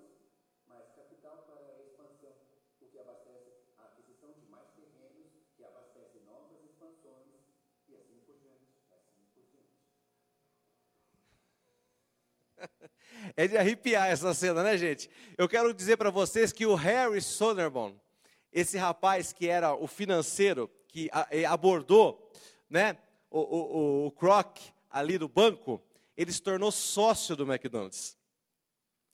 mais 0.66 0.90
capital 0.92 1.44
para 1.46 1.74
a 1.74 1.80
expansão, 1.80 2.34
o 2.80 2.88
que 2.88 2.98
abastece 2.98 3.52
a 3.78 3.84
aquisição 3.84 4.32
de 4.32 4.46
mais 4.46 4.68
terrenos, 4.72 5.30
que 5.56 5.64
abastece 5.64 6.18
novas 6.20 6.64
expansões 6.64 7.28
e 7.88 7.94
assim 7.94 8.18
por 8.26 8.36
diante. 8.38 8.64
É 13.36 13.46
de 13.46 13.56
arrepiar 13.56 14.08
essa 14.08 14.32
cena, 14.34 14.62
né, 14.62 14.76
gente? 14.76 15.10
Eu 15.36 15.48
quero 15.48 15.72
dizer 15.72 15.96
para 15.96 16.10
vocês 16.10 16.52
que 16.52 16.66
o 16.66 16.74
Harry 16.74 17.20
Soderbaum, 17.20 17.98
esse 18.54 18.78
rapaz 18.78 19.32
que 19.32 19.48
era 19.48 19.74
o 19.74 19.88
financeiro, 19.88 20.70
que 20.86 21.10
abordou 21.46 22.30
né, 22.70 22.96
o, 23.28 23.40
o, 23.40 24.06
o 24.06 24.10
Croc 24.12 24.58
ali 24.88 25.18
do 25.18 25.28
banco, 25.28 25.82
ele 26.16 26.32
se 26.32 26.40
tornou 26.40 26.70
sócio 26.70 27.34
do 27.34 27.42
McDonald's. 27.42 28.16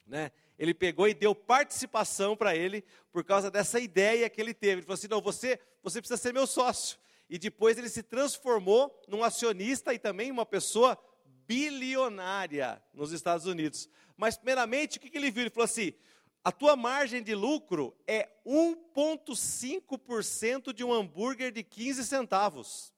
Né? 0.06 0.30
Ele 0.58 0.74
pegou 0.74 1.08
e 1.08 1.14
deu 1.14 1.34
participação 1.34 2.36
para 2.36 2.54
ele 2.54 2.84
por 3.10 3.24
causa 3.24 3.50
dessa 3.50 3.80
ideia 3.80 4.28
que 4.28 4.38
ele 4.40 4.52
teve. 4.52 4.74
Ele 4.74 4.82
falou 4.82 4.94
assim: 4.94 5.08
não, 5.08 5.22
você, 5.22 5.58
você 5.82 6.02
precisa 6.02 6.20
ser 6.20 6.34
meu 6.34 6.46
sócio. 6.46 6.98
E 7.30 7.38
depois 7.38 7.78
ele 7.78 7.88
se 7.88 8.02
transformou 8.02 9.02
num 9.08 9.24
acionista 9.24 9.94
e 9.94 9.98
também 9.98 10.30
uma 10.30 10.44
pessoa 10.44 10.98
bilionária 11.46 12.82
nos 12.92 13.12
Estados 13.12 13.46
Unidos. 13.46 13.88
Mas, 14.16 14.36
primeiramente, 14.36 14.98
o 14.98 15.00
que 15.00 15.16
ele 15.16 15.30
viu? 15.30 15.44
Ele 15.44 15.50
falou 15.50 15.64
assim: 15.64 15.94
a 16.42 16.50
tua 16.50 16.74
margem 16.74 17.22
de 17.22 17.34
lucro 17.34 17.94
é 18.06 18.30
1,5% 18.46 20.72
de 20.72 20.82
um 20.82 20.90
hambúrguer 20.92 21.52
de 21.52 21.62
15 21.62 22.04
centavos. 22.04 22.94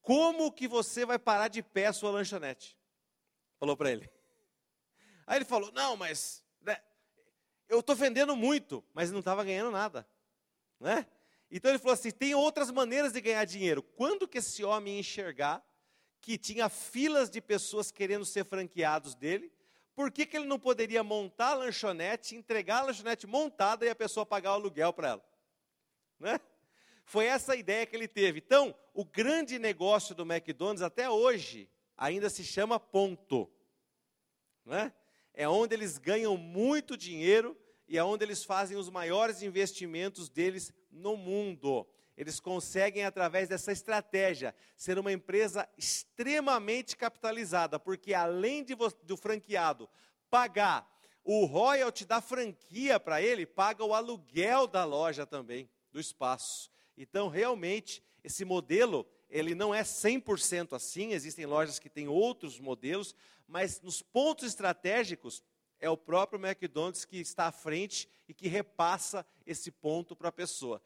Como 0.00 0.52
que 0.52 0.68
você 0.68 1.04
vai 1.04 1.18
parar 1.18 1.48
de 1.48 1.62
pé 1.62 1.86
a 1.86 1.92
sua 1.92 2.10
lanchonete? 2.10 2.78
Falou 3.58 3.76
para 3.76 3.90
ele. 3.90 4.08
Aí 5.26 5.38
ele 5.38 5.44
falou: 5.44 5.72
Não, 5.72 5.96
mas 5.96 6.44
né, 6.60 6.80
eu 7.68 7.80
estou 7.80 7.96
vendendo 7.96 8.36
muito, 8.36 8.84
mas 8.94 9.10
não 9.10 9.18
estava 9.18 9.44
ganhando 9.44 9.70
nada. 9.70 10.08
Né? 10.80 11.06
Então 11.50 11.70
ele 11.70 11.78
falou 11.78 11.94
assim: 11.94 12.10
tem 12.10 12.34
outras 12.34 12.70
maneiras 12.70 13.12
de 13.12 13.20
ganhar 13.20 13.44
dinheiro. 13.44 13.82
Quando 13.82 14.28
que 14.28 14.38
esse 14.38 14.64
homem 14.64 14.98
enxergar 14.98 15.64
que 16.20 16.38
tinha 16.38 16.68
filas 16.68 17.30
de 17.30 17.40
pessoas 17.40 17.90
querendo 17.90 18.24
ser 18.24 18.44
franqueados 18.44 19.14
dele, 19.14 19.52
por 19.98 20.12
que, 20.12 20.24
que 20.24 20.36
ele 20.36 20.46
não 20.46 20.60
poderia 20.60 21.02
montar 21.02 21.48
a 21.48 21.54
lanchonete, 21.54 22.36
entregar 22.36 22.78
a 22.78 22.82
lanchonete 22.82 23.26
montada 23.26 23.84
e 23.84 23.88
a 23.88 23.96
pessoa 23.96 24.24
pagar 24.24 24.52
o 24.52 24.54
aluguel 24.54 24.92
para 24.92 25.08
ela? 25.08 25.24
Né? 26.20 26.40
Foi 27.04 27.24
essa 27.24 27.54
a 27.54 27.56
ideia 27.56 27.84
que 27.84 27.96
ele 27.96 28.06
teve. 28.06 28.38
Então, 28.38 28.72
o 28.94 29.04
grande 29.04 29.58
negócio 29.58 30.14
do 30.14 30.22
McDonald's 30.22 30.82
até 30.82 31.10
hoje 31.10 31.68
ainda 31.96 32.30
se 32.30 32.44
chama 32.44 32.78
ponto. 32.78 33.50
Né? 34.64 34.92
É 35.34 35.48
onde 35.48 35.74
eles 35.74 35.98
ganham 35.98 36.36
muito 36.36 36.96
dinheiro 36.96 37.58
e 37.88 37.98
é 37.98 38.04
onde 38.04 38.24
eles 38.24 38.44
fazem 38.44 38.76
os 38.76 38.88
maiores 38.88 39.42
investimentos 39.42 40.28
deles 40.28 40.72
no 40.92 41.16
mundo 41.16 41.84
eles 42.18 42.40
conseguem, 42.40 43.04
através 43.04 43.48
dessa 43.48 43.70
estratégia, 43.70 44.52
ser 44.76 44.98
uma 44.98 45.12
empresa 45.12 45.68
extremamente 45.78 46.96
capitalizada, 46.96 47.78
porque 47.78 48.12
além 48.12 48.64
de, 48.64 48.74
do 49.04 49.16
franqueado 49.16 49.88
pagar 50.28 50.92
o 51.22 51.44
royalty 51.44 52.04
da 52.04 52.20
franquia 52.20 52.98
para 52.98 53.22
ele, 53.22 53.46
paga 53.46 53.84
o 53.84 53.94
aluguel 53.94 54.66
da 54.66 54.84
loja 54.84 55.24
também, 55.24 55.70
do 55.92 56.00
espaço. 56.00 56.72
Então, 56.96 57.28
realmente, 57.28 58.02
esse 58.24 58.44
modelo, 58.44 59.06
ele 59.30 59.54
não 59.54 59.72
é 59.72 59.82
100% 59.82 60.72
assim, 60.72 61.12
existem 61.12 61.46
lojas 61.46 61.78
que 61.78 61.88
têm 61.88 62.08
outros 62.08 62.58
modelos, 62.58 63.14
mas 63.46 63.80
nos 63.80 64.02
pontos 64.02 64.44
estratégicos, 64.48 65.40
é 65.78 65.88
o 65.88 65.96
próprio 65.96 66.44
McDonald's 66.44 67.04
que 67.04 67.18
está 67.18 67.46
à 67.46 67.52
frente 67.52 68.08
e 68.26 68.34
que 68.34 68.48
repassa 68.48 69.24
esse 69.46 69.70
ponto 69.70 70.16
para 70.16 70.30
a 70.30 70.32
pessoa. 70.32 70.82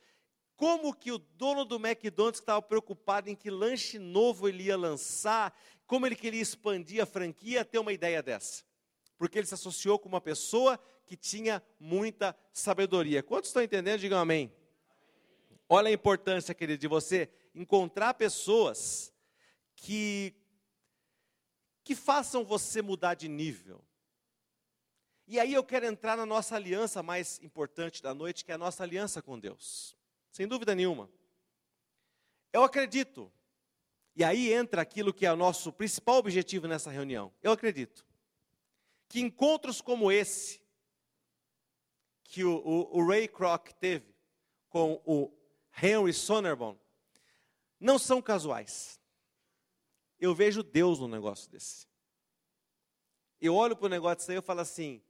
Como 0.62 0.94
que 0.94 1.10
o 1.10 1.18
dono 1.18 1.64
do 1.64 1.74
McDonald's 1.74 2.38
estava 2.38 2.62
preocupado 2.62 3.28
em 3.28 3.34
que 3.34 3.50
lanche 3.50 3.98
novo 3.98 4.48
ele 4.48 4.62
ia 4.62 4.76
lançar, 4.76 5.52
como 5.88 6.06
ele 6.06 6.14
queria 6.14 6.40
expandir 6.40 7.02
a 7.02 7.04
franquia, 7.04 7.64
ter 7.64 7.80
uma 7.80 7.92
ideia 7.92 8.22
dessa? 8.22 8.62
Porque 9.18 9.40
ele 9.40 9.46
se 9.48 9.54
associou 9.54 9.98
com 9.98 10.08
uma 10.08 10.20
pessoa 10.20 10.78
que 11.04 11.16
tinha 11.16 11.60
muita 11.80 12.32
sabedoria. 12.52 13.24
Quantos 13.24 13.50
estão 13.50 13.60
entendendo? 13.60 13.98
Digam 13.98 14.20
amém. 14.20 14.54
Olha 15.68 15.88
a 15.88 15.92
importância, 15.92 16.54
querido, 16.54 16.80
de 16.80 16.86
você 16.86 17.28
encontrar 17.52 18.14
pessoas 18.14 19.12
que 19.74 20.32
que 21.82 21.96
façam 21.96 22.44
você 22.44 22.80
mudar 22.80 23.14
de 23.14 23.26
nível. 23.26 23.84
E 25.26 25.40
aí 25.40 25.54
eu 25.54 25.64
quero 25.64 25.86
entrar 25.86 26.16
na 26.16 26.24
nossa 26.24 26.54
aliança 26.54 27.02
mais 27.02 27.40
importante 27.42 28.00
da 28.00 28.14
noite, 28.14 28.44
que 28.44 28.52
é 28.52 28.54
a 28.54 28.58
nossa 28.58 28.84
aliança 28.84 29.20
com 29.20 29.36
Deus. 29.36 30.00
Sem 30.32 30.48
dúvida 30.48 30.74
nenhuma. 30.74 31.10
Eu 32.52 32.64
acredito. 32.64 33.30
E 34.16 34.24
aí 34.24 34.52
entra 34.52 34.82
aquilo 34.82 35.12
que 35.12 35.24
é 35.26 35.32
o 35.32 35.36
nosso 35.36 35.72
principal 35.72 36.16
objetivo 36.16 36.66
nessa 36.66 36.90
reunião. 36.90 37.32
Eu 37.42 37.52
acredito 37.52 38.04
que 39.08 39.20
encontros 39.20 39.82
como 39.82 40.10
esse, 40.10 40.62
que 42.24 42.42
o, 42.44 42.56
o, 42.64 42.98
o 42.98 43.06
Ray 43.06 43.28
Kroc 43.28 43.68
teve 43.78 44.14
com 44.70 45.02
o 45.04 45.30
Henry 45.82 46.14
Sonnerbon, 46.14 46.78
não 47.78 47.98
são 47.98 48.22
casuais. 48.22 48.98
Eu 50.18 50.34
vejo 50.34 50.62
Deus 50.62 50.98
no 50.98 51.08
negócio 51.08 51.50
desse. 51.50 51.86
Eu 53.38 53.54
olho 53.54 53.76
para 53.76 53.86
o 53.86 53.90
negócio 53.90 54.18
desse 54.18 54.32
e 54.32 54.36
eu 54.36 54.42
falo 54.42 54.60
assim, 54.60 55.02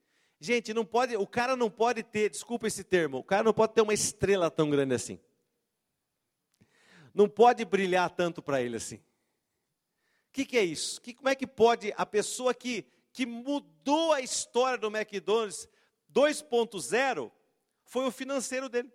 gente, 0.44 0.74
não 0.74 0.84
pode, 0.84 1.16
o 1.16 1.26
cara 1.26 1.56
não 1.56 1.70
pode 1.70 2.02
ter, 2.02 2.28
desculpa 2.28 2.66
esse 2.66 2.82
termo, 2.82 3.18
o 3.18 3.24
cara 3.24 3.44
não 3.44 3.54
pode 3.54 3.74
ter 3.74 3.80
uma 3.80 3.94
estrela 3.94 4.50
tão 4.50 4.68
grande 4.68 4.92
assim. 4.92 5.20
Não 7.14 7.28
pode 7.28 7.64
brilhar 7.64 8.10
tanto 8.10 8.42
para 8.42 8.60
ele 8.60 8.76
assim. 8.76 8.96
O 8.96 10.32
que, 10.32 10.44
que, 10.44 10.58
é 10.58 10.64
isso? 10.64 11.00
Que, 11.00 11.14
como 11.14 11.28
é 11.28 11.36
que 11.36 11.46
pode 11.46 11.94
a 11.96 12.04
pessoa 12.04 12.52
que, 12.52 12.84
que 13.12 13.24
mudou 13.24 14.12
a 14.12 14.20
história 14.20 14.76
do 14.76 14.88
McDonald's 14.88 15.68
2.0 16.12 17.30
foi 17.84 18.06
o 18.06 18.10
financeiro 18.10 18.68
dele. 18.68 18.90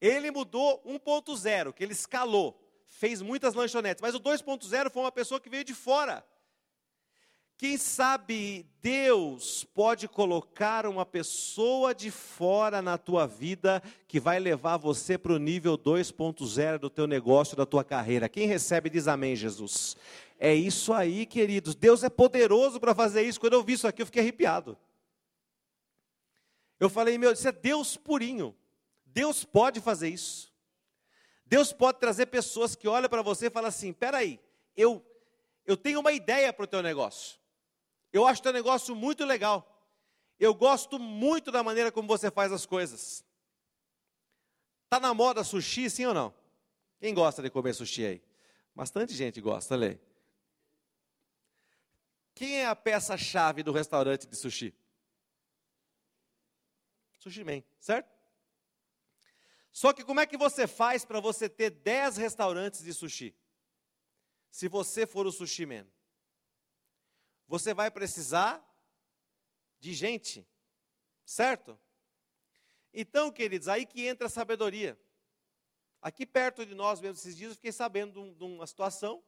Ele 0.00 0.30
mudou 0.30 0.80
1.0, 0.84 1.72
que 1.72 1.82
ele 1.82 1.92
escalou, 1.92 2.62
fez 2.86 3.20
muitas 3.20 3.54
lanchonetes, 3.54 4.00
mas 4.00 4.14
o 4.14 4.20
2.0 4.20 4.90
foi 4.90 5.02
uma 5.02 5.10
pessoa 5.10 5.40
que 5.40 5.48
veio 5.48 5.64
de 5.64 5.74
fora. 5.74 6.24
Quem 7.58 7.76
sabe 7.76 8.64
Deus 8.80 9.64
pode 9.74 10.06
colocar 10.06 10.86
uma 10.86 11.04
pessoa 11.04 11.92
de 11.92 12.08
fora 12.08 12.80
na 12.80 12.96
tua 12.96 13.26
vida 13.26 13.82
que 14.06 14.20
vai 14.20 14.38
levar 14.38 14.76
você 14.76 15.18
para 15.18 15.32
o 15.32 15.38
nível 15.38 15.76
2.0 15.76 16.78
do 16.78 16.88
teu 16.88 17.08
negócio, 17.08 17.56
da 17.56 17.66
tua 17.66 17.82
carreira. 17.82 18.28
Quem 18.28 18.46
recebe 18.46 18.88
diz 18.88 19.08
amém, 19.08 19.34
Jesus. 19.34 19.96
É 20.38 20.54
isso 20.54 20.92
aí, 20.92 21.26
queridos. 21.26 21.74
Deus 21.74 22.04
é 22.04 22.08
poderoso 22.08 22.78
para 22.78 22.94
fazer 22.94 23.22
isso. 23.22 23.40
Quando 23.40 23.54
eu 23.54 23.64
vi 23.64 23.72
isso 23.72 23.88
aqui, 23.88 24.02
eu 24.02 24.06
fiquei 24.06 24.22
arrepiado. 24.22 24.78
Eu 26.78 26.88
falei, 26.88 27.18
meu, 27.18 27.32
isso 27.32 27.48
é 27.48 27.50
Deus 27.50 27.96
purinho. 27.96 28.54
Deus 29.04 29.44
pode 29.44 29.80
fazer 29.80 30.10
isso. 30.10 30.54
Deus 31.44 31.72
pode 31.72 31.98
trazer 31.98 32.26
pessoas 32.26 32.76
que 32.76 32.86
olham 32.86 33.08
para 33.08 33.20
você 33.20 33.46
e 33.46 33.50
falam 33.50 33.68
assim: 33.68 33.92
peraí, 33.92 34.38
eu, 34.76 35.04
eu 35.66 35.76
tenho 35.76 35.98
uma 35.98 36.12
ideia 36.12 36.52
para 36.52 36.62
o 36.62 36.68
teu 36.68 36.84
negócio. 36.84 37.37
Eu 38.12 38.26
acho 38.26 38.42
teu 38.42 38.52
negócio 38.52 38.94
muito 38.94 39.24
legal. 39.24 39.74
Eu 40.38 40.54
gosto 40.54 40.98
muito 40.98 41.50
da 41.50 41.62
maneira 41.62 41.90
como 41.90 42.06
você 42.06 42.30
faz 42.30 42.52
as 42.52 42.64
coisas. 42.64 43.24
Tá 44.88 44.98
na 44.98 45.12
moda 45.12 45.44
sushi, 45.44 45.90
sim 45.90 46.06
ou 46.06 46.14
não? 46.14 46.34
Quem 46.98 47.12
gosta 47.12 47.42
de 47.42 47.50
comer 47.50 47.74
sushi 47.74 48.06
aí? 48.06 48.22
Bastante 48.74 49.12
gente 49.12 49.40
gosta, 49.40 49.74
olha 49.74 50.00
Quem 52.34 52.60
é 52.60 52.66
a 52.66 52.76
peça-chave 52.76 53.62
do 53.62 53.72
restaurante 53.72 54.26
de 54.26 54.36
sushi? 54.36 54.74
Sushi 57.18 57.44
Man, 57.44 57.62
certo? 57.80 58.08
Só 59.72 59.92
que 59.92 60.04
como 60.04 60.20
é 60.20 60.26
que 60.26 60.36
você 60.36 60.66
faz 60.66 61.04
para 61.04 61.20
você 61.20 61.48
ter 61.48 61.70
10 61.70 62.16
restaurantes 62.16 62.82
de 62.82 62.94
sushi? 62.94 63.34
Se 64.50 64.66
você 64.68 65.06
for 65.06 65.26
o 65.26 65.32
sushi 65.32 65.66
man. 65.66 65.86
Você 67.48 67.74
vai 67.74 67.90
precisar 67.90 68.64
de 69.80 69.92
gente, 69.92 70.46
certo? 71.24 71.76
Então, 72.94 73.32
queridos, 73.32 73.66
aí 73.66 73.84
que 73.84 74.06
entra 74.06 74.26
a 74.26 74.30
sabedoria. 74.30 74.96
Aqui 76.00 76.24
perto 76.24 76.64
de 76.64 76.74
nós, 76.74 77.00
mesmo 77.00 77.16
esses 77.16 77.36
dias, 77.36 77.50
eu 77.50 77.56
fiquei 77.56 77.72
sabendo 77.72 78.34
de 78.34 78.44
uma 78.44 78.66
situação 78.66 79.22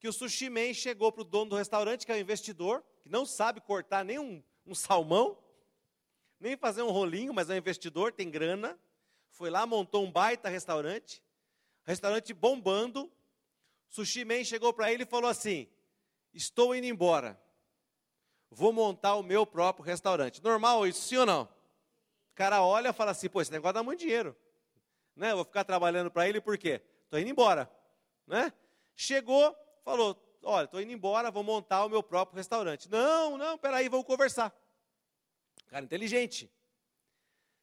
que 0.00 0.08
o 0.08 0.12
sushi 0.12 0.50
man 0.50 0.74
chegou 0.74 1.12
para 1.12 1.22
o 1.22 1.24
dono 1.24 1.50
do 1.50 1.56
restaurante, 1.56 2.04
que 2.04 2.10
é 2.10 2.16
um 2.16 2.18
investidor, 2.18 2.84
que 3.02 3.08
não 3.08 3.24
sabe 3.24 3.60
cortar 3.60 4.04
nem 4.04 4.18
um, 4.18 4.42
um 4.66 4.74
salmão, 4.74 5.38
nem 6.40 6.56
fazer 6.56 6.82
um 6.82 6.90
rolinho, 6.90 7.32
mas 7.32 7.48
é 7.48 7.54
um 7.54 7.58
investidor, 7.58 8.12
tem 8.12 8.28
grana 8.28 8.78
foi 9.36 9.50
lá, 9.50 9.66
montou 9.66 10.02
um 10.02 10.10
baita 10.10 10.48
restaurante, 10.48 11.22
restaurante 11.84 12.32
bombando. 12.32 13.12
Sushi 13.90 14.24
Man 14.24 14.42
chegou 14.44 14.72
para 14.72 14.90
ele 14.90 15.02
e 15.02 15.06
falou 15.06 15.28
assim: 15.28 15.68
Estou 16.36 16.74
indo 16.74 16.86
embora, 16.86 17.40
vou 18.50 18.70
montar 18.70 19.14
o 19.14 19.22
meu 19.22 19.46
próprio 19.46 19.82
restaurante. 19.82 20.44
Normal 20.44 20.86
isso, 20.86 21.00
sim 21.00 21.16
ou 21.16 21.24
não? 21.24 21.44
O 21.44 22.34
cara 22.34 22.62
olha 22.62 22.90
e 22.90 22.92
fala 22.92 23.12
assim: 23.12 23.26
Pô, 23.26 23.40
esse 23.40 23.50
negócio 23.50 23.72
dá 23.72 23.82
muito 23.82 24.00
dinheiro. 24.00 24.36
Né? 25.16 25.34
Vou 25.34 25.46
ficar 25.46 25.64
trabalhando 25.64 26.10
para 26.10 26.28
ele 26.28 26.38
por 26.38 26.58
quê? 26.58 26.82
Estou 27.04 27.18
indo 27.18 27.30
embora. 27.30 27.70
Né? 28.26 28.52
Chegou, 28.94 29.56
falou: 29.82 30.14
Olha, 30.42 30.66
estou 30.66 30.78
indo 30.78 30.92
embora, 30.92 31.30
vou 31.30 31.42
montar 31.42 31.86
o 31.86 31.88
meu 31.88 32.02
próprio 32.02 32.36
restaurante. 32.36 32.90
Não, 32.90 33.38
não, 33.38 33.56
peraí, 33.56 33.88
vamos 33.88 34.04
conversar. 34.04 34.54
Cara 35.68 35.86
inteligente. 35.86 36.52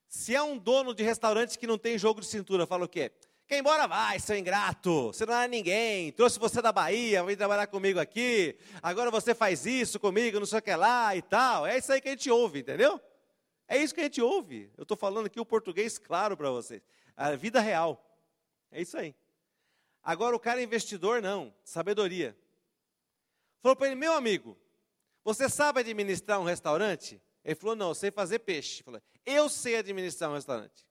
Se 0.07 0.33
é 0.33 0.41
um 0.41 0.57
dono 0.57 0.95
de 0.95 1.03
restaurante 1.03 1.59
que 1.59 1.67
não 1.67 1.77
tem 1.77 1.95
jogo 1.95 2.21
de 2.21 2.25
cintura, 2.25 2.65
fala 2.65 2.85
o 2.85 2.89
quê? 2.89 3.11
Embora 3.57 3.87
vai, 3.87 4.19
seu 4.19 4.37
ingrato, 4.37 5.07
você 5.07 5.25
não 5.25 5.33
é 5.33 5.47
ninguém, 5.47 6.11
trouxe 6.11 6.39
você 6.39 6.61
da 6.61 6.71
Bahia, 6.71 7.23
vem 7.23 7.35
trabalhar 7.35 7.67
comigo 7.67 7.99
aqui, 7.99 8.57
agora 8.81 9.11
você 9.11 9.35
faz 9.35 9.65
isso 9.65 9.99
comigo, 9.99 10.39
não 10.39 10.45
sei 10.45 10.59
o 10.59 10.61
que 10.61 10.75
lá 10.75 11.15
e 11.15 11.21
tal. 11.21 11.65
É 11.65 11.77
isso 11.77 11.91
aí 11.91 12.01
que 12.01 12.09
a 12.09 12.11
gente 12.11 12.29
ouve, 12.29 12.59
entendeu? 12.59 12.99
É 13.67 13.77
isso 13.77 13.93
que 13.93 14.01
a 14.01 14.05
gente 14.05 14.21
ouve. 14.21 14.71
Eu 14.77 14.83
estou 14.83 14.97
falando 14.97 15.27
aqui 15.27 15.39
o 15.39 15.45
português 15.45 15.97
claro 15.97 16.35
para 16.35 16.49
vocês. 16.49 16.81
A 17.15 17.35
vida 17.35 17.59
real. 17.59 18.03
É 18.71 18.81
isso 18.81 18.97
aí. 18.97 19.15
Agora 20.03 20.35
o 20.35 20.39
cara 20.39 20.59
é 20.59 20.63
investidor, 20.63 21.21
não, 21.21 21.53
sabedoria. 21.63 22.37
Falou 23.61 23.75
para 23.75 23.87
ele, 23.87 23.95
meu 23.95 24.13
amigo, 24.13 24.57
você 25.23 25.47
sabe 25.47 25.79
administrar 25.79 26.39
um 26.39 26.43
restaurante? 26.43 27.21
Ele 27.43 27.55
falou: 27.55 27.75
Não, 27.75 27.89
eu 27.89 27.95
sei 27.95 28.11
fazer 28.11 28.39
peixe. 28.39 28.83
Falei, 28.83 29.01
eu 29.25 29.49
sei 29.49 29.77
administrar 29.77 30.29
um 30.29 30.35
restaurante. 30.35 30.85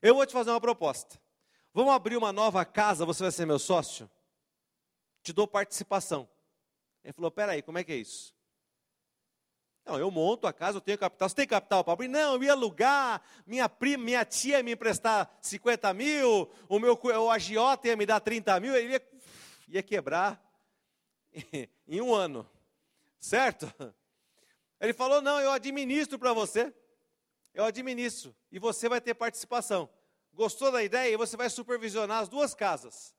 Eu 0.00 0.14
vou 0.14 0.24
te 0.26 0.32
fazer 0.32 0.50
uma 0.50 0.60
proposta. 0.60 1.20
Vamos 1.78 1.94
abrir 1.94 2.16
uma 2.16 2.32
nova 2.32 2.64
casa, 2.64 3.06
você 3.06 3.22
vai 3.22 3.30
ser 3.30 3.46
meu 3.46 3.56
sócio? 3.56 4.10
Te 5.22 5.32
dou 5.32 5.46
participação. 5.46 6.28
Ele 7.04 7.12
falou: 7.12 7.30
Peraí, 7.30 7.62
como 7.62 7.78
é 7.78 7.84
que 7.84 7.92
é 7.92 7.94
isso? 7.94 8.34
Não, 9.86 9.96
eu 9.96 10.10
monto 10.10 10.48
a 10.48 10.52
casa, 10.52 10.78
eu 10.78 10.80
tenho 10.80 10.98
capital. 10.98 11.28
Você 11.28 11.36
tem 11.36 11.46
capital 11.46 11.84
para 11.84 11.92
abrir? 11.92 12.08
Não, 12.08 12.34
eu 12.34 12.42
ia 12.42 12.50
alugar, 12.50 13.22
minha 13.46 13.68
prima, 13.68 14.02
minha 14.02 14.24
tia 14.24 14.56
ia 14.56 14.62
me 14.64 14.72
emprestar 14.72 15.32
50 15.40 15.94
mil, 15.94 16.50
o 16.68 16.80
meu 16.80 16.98
o 17.00 17.30
agiota 17.30 17.86
ia 17.86 17.96
me 17.96 18.04
dar 18.04 18.18
30 18.18 18.58
mil, 18.58 18.74
ele 18.74 18.94
ia, 18.94 19.08
ia 19.68 19.82
quebrar 19.84 20.44
em 21.86 22.00
um 22.00 22.12
ano. 22.12 22.44
Certo? 23.20 23.72
Ele 24.80 24.92
falou: 24.92 25.22
Não, 25.22 25.40
eu 25.40 25.52
administro 25.52 26.18
para 26.18 26.32
você. 26.32 26.74
Eu 27.54 27.64
administro. 27.64 28.34
E 28.50 28.58
você 28.58 28.88
vai 28.88 29.00
ter 29.00 29.14
participação. 29.14 29.88
Gostou 30.32 30.70
da 30.70 30.82
ideia? 30.82 31.12
E 31.12 31.16
você 31.16 31.36
vai 31.36 31.50
supervisionar 31.50 32.22
as 32.22 32.28
duas 32.28 32.54
casas. 32.54 33.14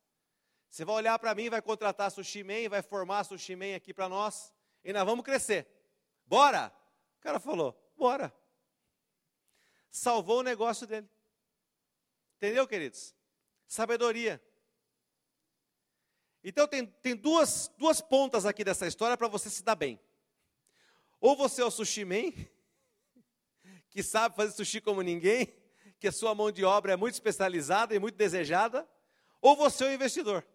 Você 0.69 0.85
vai 0.85 0.95
olhar 0.95 1.17
para 1.17 1.33
mim, 1.33 1.49
vai 1.49 1.61
contratar 1.61 2.11
Sushi 2.11 2.43
Man, 2.43 2.69
vai 2.69 2.81
formar 2.81 3.23
Sushi 3.23 3.55
Man 3.55 3.75
aqui 3.75 3.93
para 3.93 4.07
nós. 4.07 4.53
E 4.83 4.93
nós 4.93 5.05
vamos 5.05 5.25
crescer. 5.25 5.67
Bora? 6.25 6.73
O 7.17 7.21
cara 7.21 7.39
falou: 7.39 7.77
Bora. 7.97 8.33
Salvou 9.91 10.39
o 10.39 10.43
negócio 10.43 10.85
dele. 10.85 11.09
Entendeu, 12.37 12.67
queridos? 12.67 13.15
Sabedoria. 13.67 14.41
Então 16.43 16.67
tem, 16.67 16.85
tem 16.85 17.15
duas, 17.15 17.69
duas 17.77 17.99
pontas 17.99 18.45
aqui 18.45 18.63
dessa 18.63 18.87
história 18.87 19.17
para 19.17 19.27
você 19.27 19.49
se 19.49 19.63
dar 19.63 19.75
bem. 19.75 19.99
Ou 21.19 21.35
você 21.35 21.61
é 21.61 21.65
o 21.65 21.71
sushi 21.71 22.05
man, 22.05 22.31
que 23.89 24.01
sabe 24.01 24.35
fazer 24.35 24.53
sushi 24.53 24.79
como 24.79 25.01
ninguém, 25.01 25.53
que 25.99 26.07
a 26.07 26.11
sua 26.11 26.33
mão 26.33 26.51
de 26.51 26.63
obra 26.63 26.93
é 26.93 26.95
muito 26.95 27.15
especializada 27.15 27.93
e 27.93 27.99
muito 27.99 28.15
desejada, 28.15 28.87
ou 29.41 29.55
você 29.55 29.83
é 29.83 29.87
o 29.89 29.93
investidor. 29.93 30.45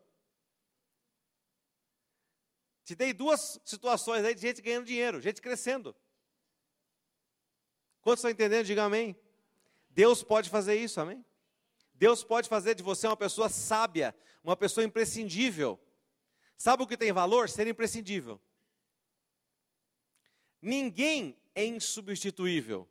Te 2.85 2.95
dei 2.95 3.13
duas 3.13 3.61
situações 3.65 4.25
aí 4.25 4.35
de 4.35 4.41
gente 4.41 4.61
ganhando 4.61 4.87
dinheiro, 4.87 5.21
gente 5.21 5.41
crescendo. 5.41 5.95
Quantos 8.01 8.21
estão 8.21 8.31
entendendo? 8.31 8.67
Diga 8.67 8.85
amém. 8.85 9.17
Deus 9.91 10.23
pode 10.23 10.51
fazer 10.51 10.77
isso, 10.77 11.01
amém? 11.01 11.25
Deus 11.95 12.25
pode 12.25 12.49
fazer 12.49 12.75
de 12.75 12.83
você 12.83 13.07
uma 13.07 13.17
pessoa 13.17 13.49
sábia, 13.49 14.15
uma 14.43 14.57
pessoa 14.57 14.85
imprescindível. 14.85 15.81
Sabe 16.57 16.83
o 16.83 16.87
que 16.87 16.97
tem 16.97 17.13
valor? 17.13 17.49
Ser 17.49 17.67
imprescindível. 17.67 18.41
Ninguém 20.61 21.39
é 21.55 21.65
insubstituível, 21.65 22.89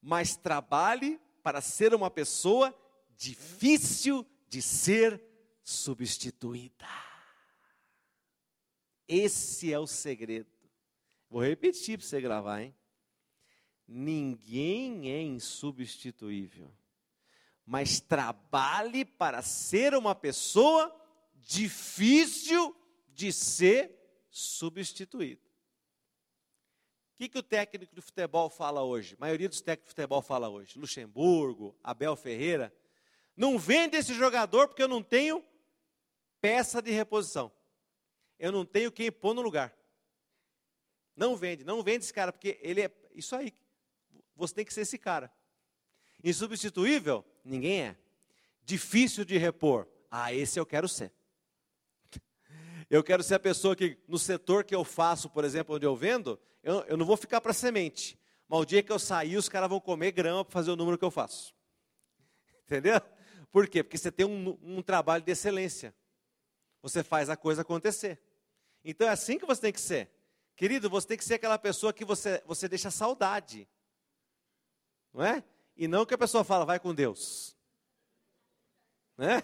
mas 0.00 0.36
trabalhe 0.36 1.20
para 1.44 1.60
ser 1.60 1.94
uma 1.94 2.10
pessoa 2.10 2.74
difícil 3.14 4.26
de 4.48 4.62
ser 4.62 5.22
substituída. 5.62 6.88
Esse 9.06 9.70
é 9.70 9.78
o 9.78 9.86
segredo. 9.86 10.50
Vou 11.28 11.42
repetir 11.42 11.98
para 11.98 12.06
você 12.06 12.18
gravar, 12.18 12.62
hein? 12.62 12.74
Ninguém 13.86 15.12
é 15.12 15.20
insubstituível, 15.20 16.74
mas 17.66 18.00
trabalhe 18.00 19.04
para 19.04 19.42
ser 19.42 19.94
uma 19.94 20.14
pessoa 20.14 20.98
difícil 21.34 22.74
de 23.08 23.30
ser 23.30 23.94
substituído. 24.30 25.42
O 27.14 27.16
que, 27.16 27.28
que 27.28 27.38
o 27.38 27.42
técnico 27.44 27.94
de 27.94 28.00
futebol 28.00 28.50
fala 28.50 28.82
hoje? 28.82 29.14
A 29.14 29.20
maioria 29.20 29.48
dos 29.48 29.60
técnicos 29.60 29.90
de 29.90 29.94
futebol 29.94 30.20
fala 30.20 30.48
hoje. 30.48 30.76
Luxemburgo, 30.76 31.78
Abel 31.80 32.16
Ferreira. 32.16 32.74
Não 33.36 33.56
vende 33.56 33.96
esse 33.96 34.12
jogador 34.12 34.66
porque 34.66 34.82
eu 34.82 34.88
não 34.88 35.00
tenho 35.00 35.44
peça 36.40 36.82
de 36.82 36.90
reposição. 36.90 37.52
Eu 38.36 38.50
não 38.50 38.66
tenho 38.66 38.90
quem 38.90 39.12
pôr 39.12 39.32
no 39.32 39.42
lugar. 39.42 39.72
Não 41.14 41.36
vende, 41.36 41.62
não 41.62 41.84
vende 41.84 42.04
esse 42.04 42.12
cara, 42.12 42.32
porque 42.32 42.58
ele 42.60 42.82
é 42.82 42.90
isso 43.14 43.36
aí. 43.36 43.54
Você 44.34 44.52
tem 44.52 44.64
que 44.64 44.74
ser 44.74 44.80
esse 44.80 44.98
cara. 44.98 45.32
Insubstituível? 46.22 47.24
Ninguém 47.44 47.82
é. 47.82 47.96
Difícil 48.64 49.24
de 49.24 49.38
repor? 49.38 49.86
Ah, 50.10 50.34
esse 50.34 50.58
eu 50.58 50.66
quero 50.66 50.88
ser. 50.88 51.12
Eu 52.90 53.04
quero 53.04 53.22
ser 53.22 53.36
a 53.36 53.40
pessoa 53.40 53.76
que, 53.76 53.98
no 54.08 54.18
setor 54.18 54.64
que 54.64 54.74
eu 54.74 54.84
faço, 54.84 55.30
por 55.30 55.44
exemplo, 55.44 55.76
onde 55.76 55.86
eu 55.86 55.94
vendo, 55.94 56.40
eu, 56.64 56.80
eu 56.84 56.96
não 56.96 57.04
vou 57.04 57.16
ficar 57.16 57.40
para 57.40 57.52
semente. 57.52 58.18
Mas 58.48 58.60
o 58.60 58.64
dia 58.64 58.82
que 58.82 58.90
eu 58.90 58.98
sair, 58.98 59.36
os 59.36 59.48
caras 59.48 59.68
vão 59.68 59.78
comer 59.78 60.12
grama 60.12 60.44
para 60.44 60.52
fazer 60.52 60.70
o 60.70 60.76
número 60.76 60.98
que 60.98 61.04
eu 61.04 61.10
faço. 61.10 61.54
Entendeu? 62.64 63.00
Por 63.52 63.68
quê? 63.68 63.84
Porque 63.84 63.98
você 63.98 64.10
tem 64.10 64.26
um, 64.26 64.58
um 64.62 64.82
trabalho 64.82 65.22
de 65.22 65.30
excelência. 65.30 65.94
Você 66.82 67.04
faz 67.04 67.28
a 67.28 67.36
coisa 67.36 67.62
acontecer. 67.62 68.18
Então 68.82 69.06
é 69.06 69.10
assim 69.10 69.38
que 69.38 69.46
você 69.46 69.60
tem 69.60 69.72
que 69.72 69.80
ser. 69.80 70.10
Querido, 70.56 70.88
você 70.88 71.08
tem 71.08 71.18
que 71.18 71.24
ser 71.24 71.34
aquela 71.34 71.58
pessoa 71.58 71.92
que 71.92 72.04
você, 72.04 72.42
você 72.46 72.66
deixa 72.66 72.90
saudade. 72.90 73.68
Não 75.12 75.22
é? 75.22 75.44
E 75.76 75.86
não 75.86 76.06
que 76.06 76.14
a 76.14 76.18
pessoa 76.18 76.44
fala, 76.44 76.64
vai 76.64 76.78
com 76.78 76.94
Deus. 76.94 77.56
Né? 79.16 79.42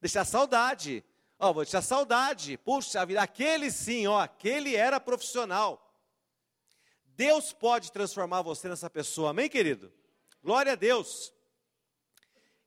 Deixar 0.00 0.24
saudade. 0.24 1.04
Ó, 1.38 1.52
vou 1.52 1.64
deixar 1.64 1.82
saudade. 1.82 2.56
Puxa 2.58 3.04
vida, 3.04 3.22
aquele 3.22 3.70
sim, 3.70 4.06
ó, 4.06 4.20
aquele 4.20 4.76
era 4.76 5.00
profissional. 5.00 5.87
Deus 7.18 7.52
pode 7.52 7.90
transformar 7.90 8.42
você 8.42 8.68
nessa 8.68 8.88
pessoa, 8.88 9.30
amém, 9.30 9.48
querido? 9.48 9.92
Glória 10.40 10.74
a 10.74 10.76
Deus. 10.76 11.32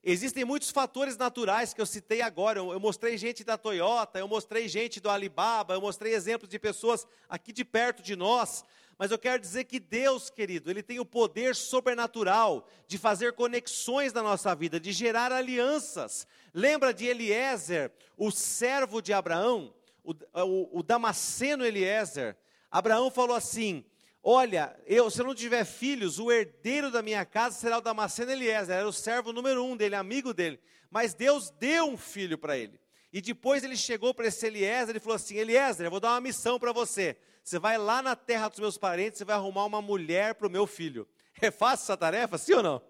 Existem 0.04 0.44
muitos 0.44 0.72
fatores 0.72 1.16
naturais 1.16 1.74
que 1.74 1.80
eu 1.80 1.86
citei 1.86 2.22
agora. 2.22 2.60
Eu, 2.60 2.78
mostrei 2.78 3.18
gente 3.18 3.46
da 3.46 3.58
Toyota, 3.58 4.20
eu 4.20 4.28
mostrei 4.28 4.68
gente 4.68 5.00
do 5.00 5.10
Alibaba, 5.10 5.74
eu 5.74 5.80
mostrei 5.80 6.14
exemplos 6.14 6.50
de 6.50 6.60
pessoas 6.60 7.08
aqui 7.30 7.54
de 7.54 7.64
perto 7.64 8.04
de 8.04 8.14
nós. 8.14 8.66
Mas 8.98 9.10
eu 9.10 9.18
quero 9.18 9.40
dizer 9.40 9.64
que 9.64 9.80
Deus, 9.80 10.30
querido, 10.30 10.70
Ele 10.70 10.84
tem 10.84 11.00
o 11.00 11.06
poder 11.06 11.56
sobrenatural 11.56 12.68
de 12.88 12.98
fazer 12.98 13.32
conexões 13.32 14.12
na 14.12 14.22
nossa 14.22 14.54
vida, 14.54 14.82
de 14.82 14.92
gerar 14.92 15.32
alianças. 15.32 16.28
Lembra 16.54 16.94
de 16.94 17.06
Eliezer, 17.06 17.90
o 18.18 18.30
servo 18.32 19.02
de 19.02 19.14
Abraão, 19.14 19.74
o, 20.04 20.12
o, 20.12 20.80
o 20.80 20.84
Damasceno 20.84 21.66
Eliezer? 21.66 22.36
Abraão 22.70 23.10
falou 23.10 23.36
assim: 23.36 23.86
Olha, 24.24 24.80
eu, 24.86 25.10
se 25.10 25.20
eu 25.20 25.26
não 25.26 25.34
tiver 25.34 25.66
filhos, 25.66 26.20
o 26.20 26.32
herdeiro 26.32 26.92
da 26.92 27.02
minha 27.02 27.26
casa 27.26 27.58
será 27.58 27.80
o 27.80 27.82
Damasceno 27.82 28.32
Eliezer, 28.32 28.76
era 28.76 28.88
o 28.88 28.94
servo 28.94 29.34
número 29.34 29.66
um 29.66 29.76
dele, 29.76 29.96
amigo 29.96 30.34
dele. 30.34 30.60
Mas 30.92 31.14
Deus 31.14 31.50
deu 31.50 31.86
um 31.86 31.98
filho 31.98 32.38
para 32.38 32.56
ele. 32.56 32.80
E 33.12 33.20
depois 33.20 33.64
ele 33.64 33.76
chegou 33.76 34.14
para 34.14 34.28
esse 34.28 34.46
Eliezer 34.46 34.96
e 34.96 35.00
falou 35.00 35.16
assim: 35.16 35.38
Eliezer, 35.38 35.88
eu 35.88 35.92
vou 35.92 36.00
dar 36.00 36.12
uma 36.12 36.22
missão 36.22 36.60
para 36.60 36.72
você. 36.72 37.18
Você 37.44 37.58
vai 37.58 37.78
lá 37.78 38.02
na 38.02 38.16
terra 38.16 38.48
dos 38.48 38.60
meus 38.60 38.78
parentes, 38.78 39.18
você 39.18 39.26
vai 39.26 39.36
arrumar 39.36 39.66
uma 39.66 39.82
mulher 39.82 40.36
para 40.36 40.48
o 40.48 40.52
meu 40.52 40.68
filho. 40.68 41.08
É 41.42 41.50
fácil 41.50 41.86
essa 41.86 41.98
tarefa, 41.98 42.38
sim 42.38 42.54
ou 42.54 42.62
não? 42.62 42.82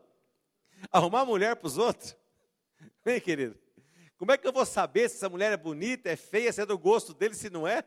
Arrumar 0.91 1.23
mulher 1.23 1.55
para 1.55 1.67
os 1.67 1.77
outros? 1.77 2.17
Vem, 3.05 3.21
querido. 3.21 3.57
Como 4.17 4.31
é 4.31 4.37
que 4.37 4.45
eu 4.45 4.51
vou 4.51 4.65
saber 4.65 5.09
se 5.09 5.15
essa 5.15 5.29
mulher 5.29 5.53
é 5.53 5.57
bonita, 5.57 6.09
é 6.09 6.15
feia, 6.17 6.51
se 6.51 6.61
é 6.61 6.65
do 6.65 6.77
gosto 6.77 7.13
dele, 7.13 7.33
se 7.33 7.49
não 7.49 7.65
é? 7.65 7.83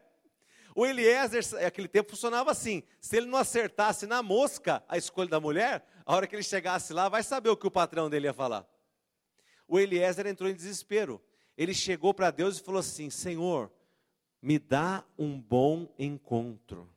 O 0.74 0.84
Eliezer, 0.84 1.42
naquele 1.62 1.86
tempo, 1.86 2.10
funcionava 2.10 2.50
assim: 2.50 2.82
se 3.00 3.16
ele 3.16 3.26
não 3.26 3.38
acertasse 3.38 4.06
na 4.06 4.22
mosca 4.22 4.82
a 4.88 4.98
escolha 4.98 5.28
da 5.28 5.38
mulher, 5.38 5.86
a 6.04 6.14
hora 6.14 6.26
que 6.26 6.34
ele 6.34 6.42
chegasse 6.42 6.92
lá, 6.92 7.08
vai 7.08 7.22
saber 7.22 7.48
o 7.48 7.56
que 7.56 7.66
o 7.66 7.70
patrão 7.70 8.10
dele 8.10 8.26
ia 8.26 8.34
falar. 8.34 8.66
O 9.68 9.78
Eliezer 9.78 10.26
entrou 10.26 10.50
em 10.50 10.54
desespero. 10.54 11.22
Ele 11.56 11.72
chegou 11.72 12.12
para 12.12 12.30
Deus 12.30 12.58
e 12.58 12.62
falou 12.62 12.80
assim: 12.80 13.08
Senhor, 13.08 13.70
me 14.42 14.58
dá 14.58 15.04
um 15.16 15.40
bom 15.40 15.88
encontro. 15.98 16.90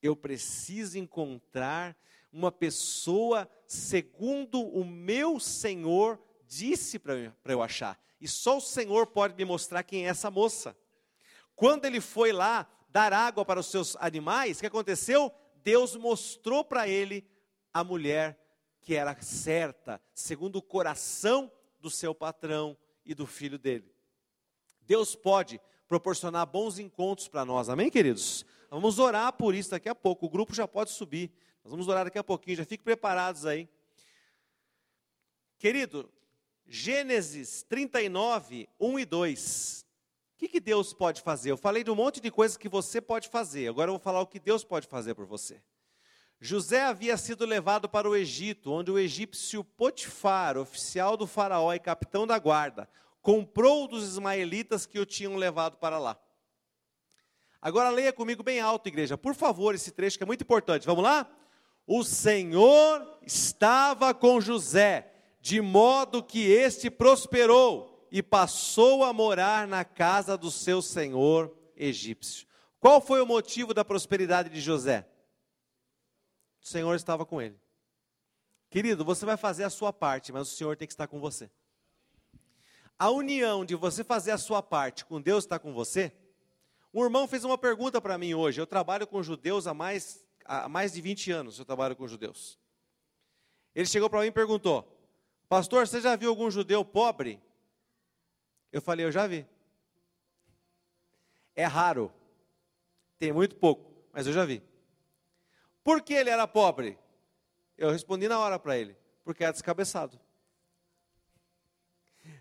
Eu 0.00 0.14
preciso 0.14 0.96
encontrar 0.96 1.96
uma 2.32 2.52
pessoa 2.52 3.50
segundo 3.66 4.60
o 4.62 4.84
meu 4.84 5.40
Senhor 5.40 6.20
disse 6.46 6.98
para 6.98 7.32
eu 7.46 7.62
achar. 7.62 8.00
E 8.20 8.28
só 8.28 8.58
o 8.58 8.60
Senhor 8.60 9.06
pode 9.08 9.34
me 9.34 9.44
mostrar 9.44 9.82
quem 9.82 10.06
é 10.06 10.10
essa 10.10 10.30
moça. 10.30 10.76
Quando 11.54 11.86
ele 11.86 12.00
foi 12.00 12.32
lá 12.32 12.70
dar 12.96 13.12
água 13.12 13.44
para 13.44 13.60
os 13.60 13.66
seus 13.66 13.94
animais, 13.96 14.56
o 14.56 14.60
que 14.60 14.66
aconteceu? 14.66 15.30
Deus 15.62 15.94
mostrou 15.96 16.64
para 16.64 16.88
ele 16.88 17.28
a 17.70 17.84
mulher 17.84 18.40
que 18.80 18.94
era 18.94 19.14
certa, 19.20 20.00
segundo 20.14 20.56
o 20.56 20.62
coração 20.62 21.52
do 21.78 21.90
seu 21.90 22.14
patrão 22.14 22.74
e 23.04 23.14
do 23.14 23.26
filho 23.26 23.58
dele. 23.58 23.94
Deus 24.80 25.14
pode 25.14 25.60
proporcionar 25.86 26.46
bons 26.46 26.78
encontros 26.78 27.28
para 27.28 27.44
nós, 27.44 27.68
amém, 27.68 27.90
queridos? 27.90 28.46
Vamos 28.70 28.98
orar 28.98 29.30
por 29.34 29.54
isso 29.54 29.72
daqui 29.72 29.90
a 29.90 29.94
pouco, 29.94 30.24
o 30.24 30.30
grupo 30.30 30.54
já 30.54 30.66
pode 30.66 30.90
subir, 30.90 31.30
nós 31.62 31.70
vamos 31.70 31.88
orar 31.88 32.06
daqui 32.06 32.18
a 32.18 32.24
pouquinho, 32.24 32.56
já 32.56 32.64
fiquem 32.64 32.82
preparados 32.82 33.44
aí. 33.44 33.68
Querido, 35.58 36.10
Gênesis 36.66 37.62
39, 37.62 38.70
1 38.80 38.98
e 38.98 39.04
2. 39.04 39.85
O 40.36 40.38
que, 40.38 40.48
que 40.48 40.60
Deus 40.60 40.92
pode 40.92 41.22
fazer? 41.22 41.50
Eu 41.50 41.56
falei 41.56 41.82
de 41.82 41.90
um 41.90 41.94
monte 41.94 42.20
de 42.20 42.30
coisas 42.30 42.58
que 42.58 42.68
você 42.68 43.00
pode 43.00 43.30
fazer, 43.30 43.68
agora 43.68 43.88
eu 43.88 43.94
vou 43.94 43.98
falar 43.98 44.20
o 44.20 44.26
que 44.26 44.38
Deus 44.38 44.62
pode 44.62 44.86
fazer 44.86 45.14
por 45.14 45.24
você. 45.24 45.62
José 46.38 46.82
havia 46.82 47.16
sido 47.16 47.46
levado 47.46 47.88
para 47.88 48.06
o 48.06 48.14
Egito, 48.14 48.70
onde 48.70 48.90
o 48.90 48.98
egípcio 48.98 49.64
Potifar, 49.64 50.58
oficial 50.58 51.16
do 51.16 51.26
faraó 51.26 51.72
e 51.72 51.78
capitão 51.78 52.26
da 52.26 52.38
guarda, 52.38 52.86
comprou 53.22 53.88
dos 53.88 54.04
ismaelitas 54.04 54.84
que 54.84 54.98
o 54.98 55.06
tinham 55.06 55.36
levado 55.36 55.78
para 55.78 55.98
lá. 55.98 56.20
Agora 57.62 57.88
leia 57.88 58.12
comigo 58.12 58.42
bem 58.42 58.60
alto, 58.60 58.88
igreja, 58.88 59.16
por 59.16 59.34
favor, 59.34 59.74
esse 59.74 59.90
trecho 59.90 60.18
que 60.18 60.22
é 60.22 60.26
muito 60.26 60.42
importante. 60.42 60.84
Vamos 60.84 61.02
lá? 61.02 61.26
O 61.86 62.04
Senhor 62.04 63.18
estava 63.22 64.12
com 64.12 64.38
José, 64.38 65.10
de 65.40 65.62
modo 65.62 66.22
que 66.22 66.46
este 66.46 66.90
prosperou 66.90 67.95
e 68.10 68.22
passou 68.22 69.04
a 69.04 69.12
morar 69.12 69.66
na 69.66 69.84
casa 69.84 70.36
do 70.36 70.50
seu 70.50 70.80
senhor 70.80 71.54
egípcio. 71.76 72.46
Qual 72.78 73.00
foi 73.00 73.20
o 73.20 73.26
motivo 73.26 73.74
da 73.74 73.84
prosperidade 73.84 74.48
de 74.48 74.60
José? 74.60 75.08
O 76.62 76.66
Senhor 76.66 76.94
estava 76.94 77.24
com 77.24 77.40
ele. 77.40 77.60
Querido, 78.70 79.04
você 79.04 79.24
vai 79.24 79.36
fazer 79.36 79.64
a 79.64 79.70
sua 79.70 79.92
parte, 79.92 80.32
mas 80.32 80.48
o 80.48 80.56
Senhor 80.56 80.76
tem 80.76 80.86
que 80.86 80.92
estar 80.92 81.06
com 81.06 81.20
você. 81.20 81.50
A 82.98 83.10
união 83.10 83.64
de 83.64 83.74
você 83.74 84.02
fazer 84.02 84.30
a 84.30 84.38
sua 84.38 84.62
parte 84.62 85.04
com 85.04 85.20
Deus 85.20 85.44
está 85.44 85.58
com 85.58 85.72
você. 85.72 86.12
Um 86.92 87.04
irmão 87.04 87.28
fez 87.28 87.44
uma 87.44 87.58
pergunta 87.58 88.00
para 88.00 88.16
mim 88.16 88.34
hoje. 88.34 88.60
Eu 88.60 88.66
trabalho 88.66 89.06
com 89.06 89.22
judeus 89.22 89.66
há 89.66 89.74
mais, 89.74 90.26
há 90.44 90.68
mais 90.68 90.92
de 90.92 91.00
20 91.00 91.30
anos. 91.30 91.58
Eu 91.58 91.64
trabalho 91.64 91.94
com 91.94 92.08
judeus. 92.08 92.58
Ele 93.74 93.86
chegou 93.86 94.08
para 94.08 94.22
mim 94.22 94.28
e 94.28 94.32
perguntou: 94.32 94.96
Pastor, 95.48 95.86
você 95.86 96.00
já 96.00 96.16
viu 96.16 96.30
algum 96.30 96.50
judeu 96.50 96.84
pobre? 96.84 97.40
Eu 98.76 98.82
falei, 98.82 99.06
eu 99.06 99.10
já 99.10 99.26
vi. 99.26 99.46
É 101.54 101.64
raro. 101.64 102.12
Tem 103.18 103.32
muito 103.32 103.56
pouco, 103.56 103.90
mas 104.12 104.26
eu 104.26 104.34
já 104.34 104.44
vi. 104.44 104.62
Por 105.82 106.02
que 106.02 106.12
ele 106.12 106.28
era 106.28 106.46
pobre? 106.46 106.98
Eu 107.78 107.90
respondi 107.90 108.28
na 108.28 108.38
hora 108.38 108.58
para 108.58 108.76
ele, 108.76 108.94
porque 109.24 109.42
era 109.42 109.52
descabeçado. 109.54 110.20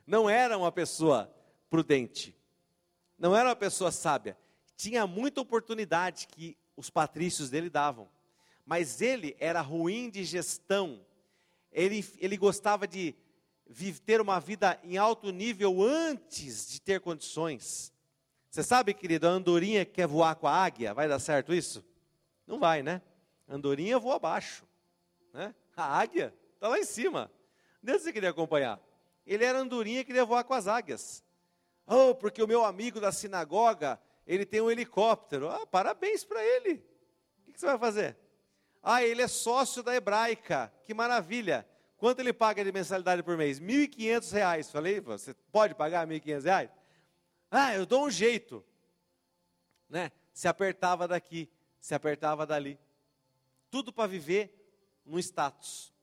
Não 0.05 0.29
era 0.29 0.57
uma 0.57 0.73
pessoa 0.73 1.33
prudente. 1.69 2.36
Não 3.17 3.33
era 3.33 3.47
uma 3.47 3.55
pessoa 3.55 3.89
sábia. 3.89 4.38
Tinha 4.75 5.07
muita 5.07 5.39
oportunidade 5.39 6.27
que 6.27 6.57
os 6.75 6.89
patrícios 6.89 7.49
dele 7.49 7.69
davam. 7.69 8.09
Mas 8.65 8.99
ele 8.99 9.38
era 9.39 9.61
ruim 9.61 10.09
de 10.09 10.25
gestão. 10.25 10.99
Ele, 11.71 12.05
ele 12.19 12.36
gostava 12.36 12.86
de 12.86 13.15
ter 14.05 14.22
uma 14.22 14.39
vida 14.39 14.80
em 14.84 14.97
alto 14.97 15.32
nível 15.32 15.82
antes 15.82 16.68
de 16.70 16.82
ter 16.82 16.99
condições. 16.99 17.93
Você 18.49 18.63
sabe, 18.63 18.93
querido, 18.93 19.28
a 19.28 19.32
andorinha 19.32 19.86
que 19.86 19.93
quer 19.93 20.07
voar 20.07 20.36
com 20.36 20.47
a 20.47 20.51
águia, 20.51 20.93
vai 20.93 21.07
dar 21.07 21.20
certo 21.20 21.53
isso? 21.53 21.84
Não 22.47 22.59
vai, 22.59 22.82
né? 22.82 23.01
Andorinha 23.47 23.99
voa 23.99 24.16
abaixo. 24.16 24.63
Né? 25.34 25.53
A 25.76 25.99
águia 25.99 26.34
Está 26.66 26.70
lá 26.70 26.80
em 26.80 26.84
cima. 26.84 27.32
Deus 27.80 28.01
você 28.01 28.11
queria 28.11 28.32
acompanhar. 28.32 28.80
Ele 29.24 29.45
era 29.45 29.59
andorinha 29.59 30.03
que 30.03 30.11
levou 30.11 30.43
com 30.43 30.53
as 30.55 30.68
águias. 30.68 31.24
Oh, 31.86 32.16
porque 32.16 32.41
o 32.41 32.47
meu 32.47 32.66
amigo 32.66 32.99
da 32.99 33.11
sinagoga, 33.11 34.01
ele 34.26 34.47
tem 34.47 34.61
um 34.61 34.72
helicóptero. 34.72 35.47
Ah, 35.47 35.68
parabéns 35.68 36.24
para 36.24 36.43
ele. 36.43 36.84
O 37.47 37.53
que 37.53 37.59
você 37.59 37.68
vai 37.68 37.78
fazer? 37.78 38.18
Ah, 38.82 39.03
ele 39.03 39.22
é 39.22 39.28
sócio 39.28 39.84
da 39.84 39.95
hebraica. 39.95 40.74
Que 40.86 40.93
maravilha. 40.93 41.68
Quanto 41.97 42.19
ele 42.19 42.33
paga 42.33 42.63
de 42.63 42.71
mensalidade 42.71 43.23
por 43.23 43.37
mês? 43.37 43.59
R$ 43.59 43.65
1.500. 43.65 44.71
Falei, 44.71 44.99
você 44.99 45.33
pode 45.51 45.73
pagar 45.75 46.07
R$ 46.07 46.19
1.500? 46.19 46.69
Ah, 47.49 47.73
eu 47.73 47.85
dou 47.85 48.05
um 48.05 48.11
jeito. 48.11 48.63
Né? 49.89 50.11
Se 50.33 50.47
apertava 50.47 51.07
daqui, 51.07 51.49
se 51.79 51.95
apertava 51.95 52.45
dali. 52.45 52.77
Tudo 53.69 53.93
para 53.93 54.07
viver 54.07 54.53
num 55.05 55.19
status. 55.19 55.93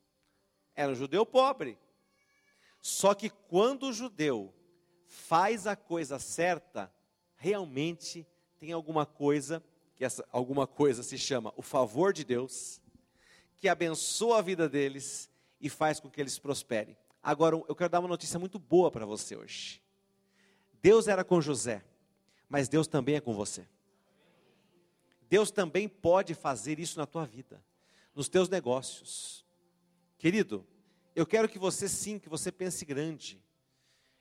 Era 0.75 0.93
um 0.93 0.95
judeu 0.95 1.27
pobre. 1.27 1.79
Só 2.81 3.15
que 3.15 3.29
quando 3.29 3.89
o 3.89 3.93
judeu 3.93 4.53
faz 5.07 5.67
a 5.67 5.77
coisa 5.77 6.19
certa, 6.19 6.93
realmente 7.37 8.27
tem 8.59 8.73
alguma 8.73 9.05
coisa, 9.05 9.63
que 9.95 10.05
essa 10.05 10.27
alguma 10.33 10.67
coisa 10.67 11.03
se 11.03 11.19
chama 11.19 11.53
o 11.57 11.63
favor 11.63 12.13
de 12.13 12.25
Deus, 12.25 12.81
que 13.59 13.69
abençoa 13.69 14.39
a 14.39 14.43
vida 14.43 14.69
deles 14.69 15.31
e 15.63 15.71
faz 15.71 16.01
com 16.01 16.11
que 16.11 16.21
eles 16.21 16.39
prosperem. 16.39 16.97
Agora, 17.23 17.55
eu 17.69 17.75
quero 17.75 17.89
dar 17.89 18.01
uma 18.01 18.09
notícia 18.09 18.39
muito 18.39 18.59
boa 18.59 18.91
para 18.91 19.07
você 19.07 19.37
hoje. 19.37 19.81
Deus 20.83 21.07
era 21.07 21.23
com 21.23 21.41
José, 21.41 21.85
mas 22.49 22.69
Deus 22.69 22.89
também 22.89 23.15
é 23.15 23.21
com 23.21 23.33
você. 23.33 23.67
Deus 25.31 25.51
também 25.51 25.89
pode 25.89 26.35
fazer 26.35 26.81
isso 26.81 26.99
na 26.99 27.07
tua 27.07 27.25
vida, 27.25 27.65
nos 28.15 28.29
teus 28.29 28.49
negócios. 28.49 29.47
Querido, 30.19 30.67
eu 31.15 31.25
quero 31.25 31.49
que 31.49 31.59
você 31.59 31.89
sim, 31.89 32.19
que 32.19 32.29
você 32.29 32.51
pense 32.51 32.85
grande. 32.85 33.43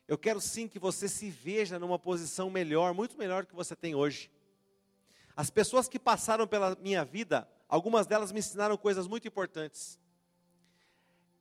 Eu 0.07 0.17
quero 0.17 0.39
sim 0.39 0.67
que 0.67 0.77
você 0.77 1.07
se 1.07 1.29
veja 1.29 1.79
numa 1.79 1.97
posição 1.97 2.49
melhor, 2.49 2.93
muito 2.93 3.17
melhor 3.17 3.43
do 3.43 3.47
que 3.47 3.55
você 3.55 3.75
tem 3.75 3.95
hoje. 3.95 4.31
As 5.35 5.49
pessoas 5.49 5.87
que 5.87 5.97
passaram 5.97 6.45
pela 6.45 6.75
minha 6.81 7.03
vida, 7.03 7.49
algumas 7.67 8.05
delas 8.05 8.31
me 8.31 8.39
ensinaram 8.39 8.77
coisas 8.77 9.07
muito 9.07 9.27
importantes. 9.27 9.99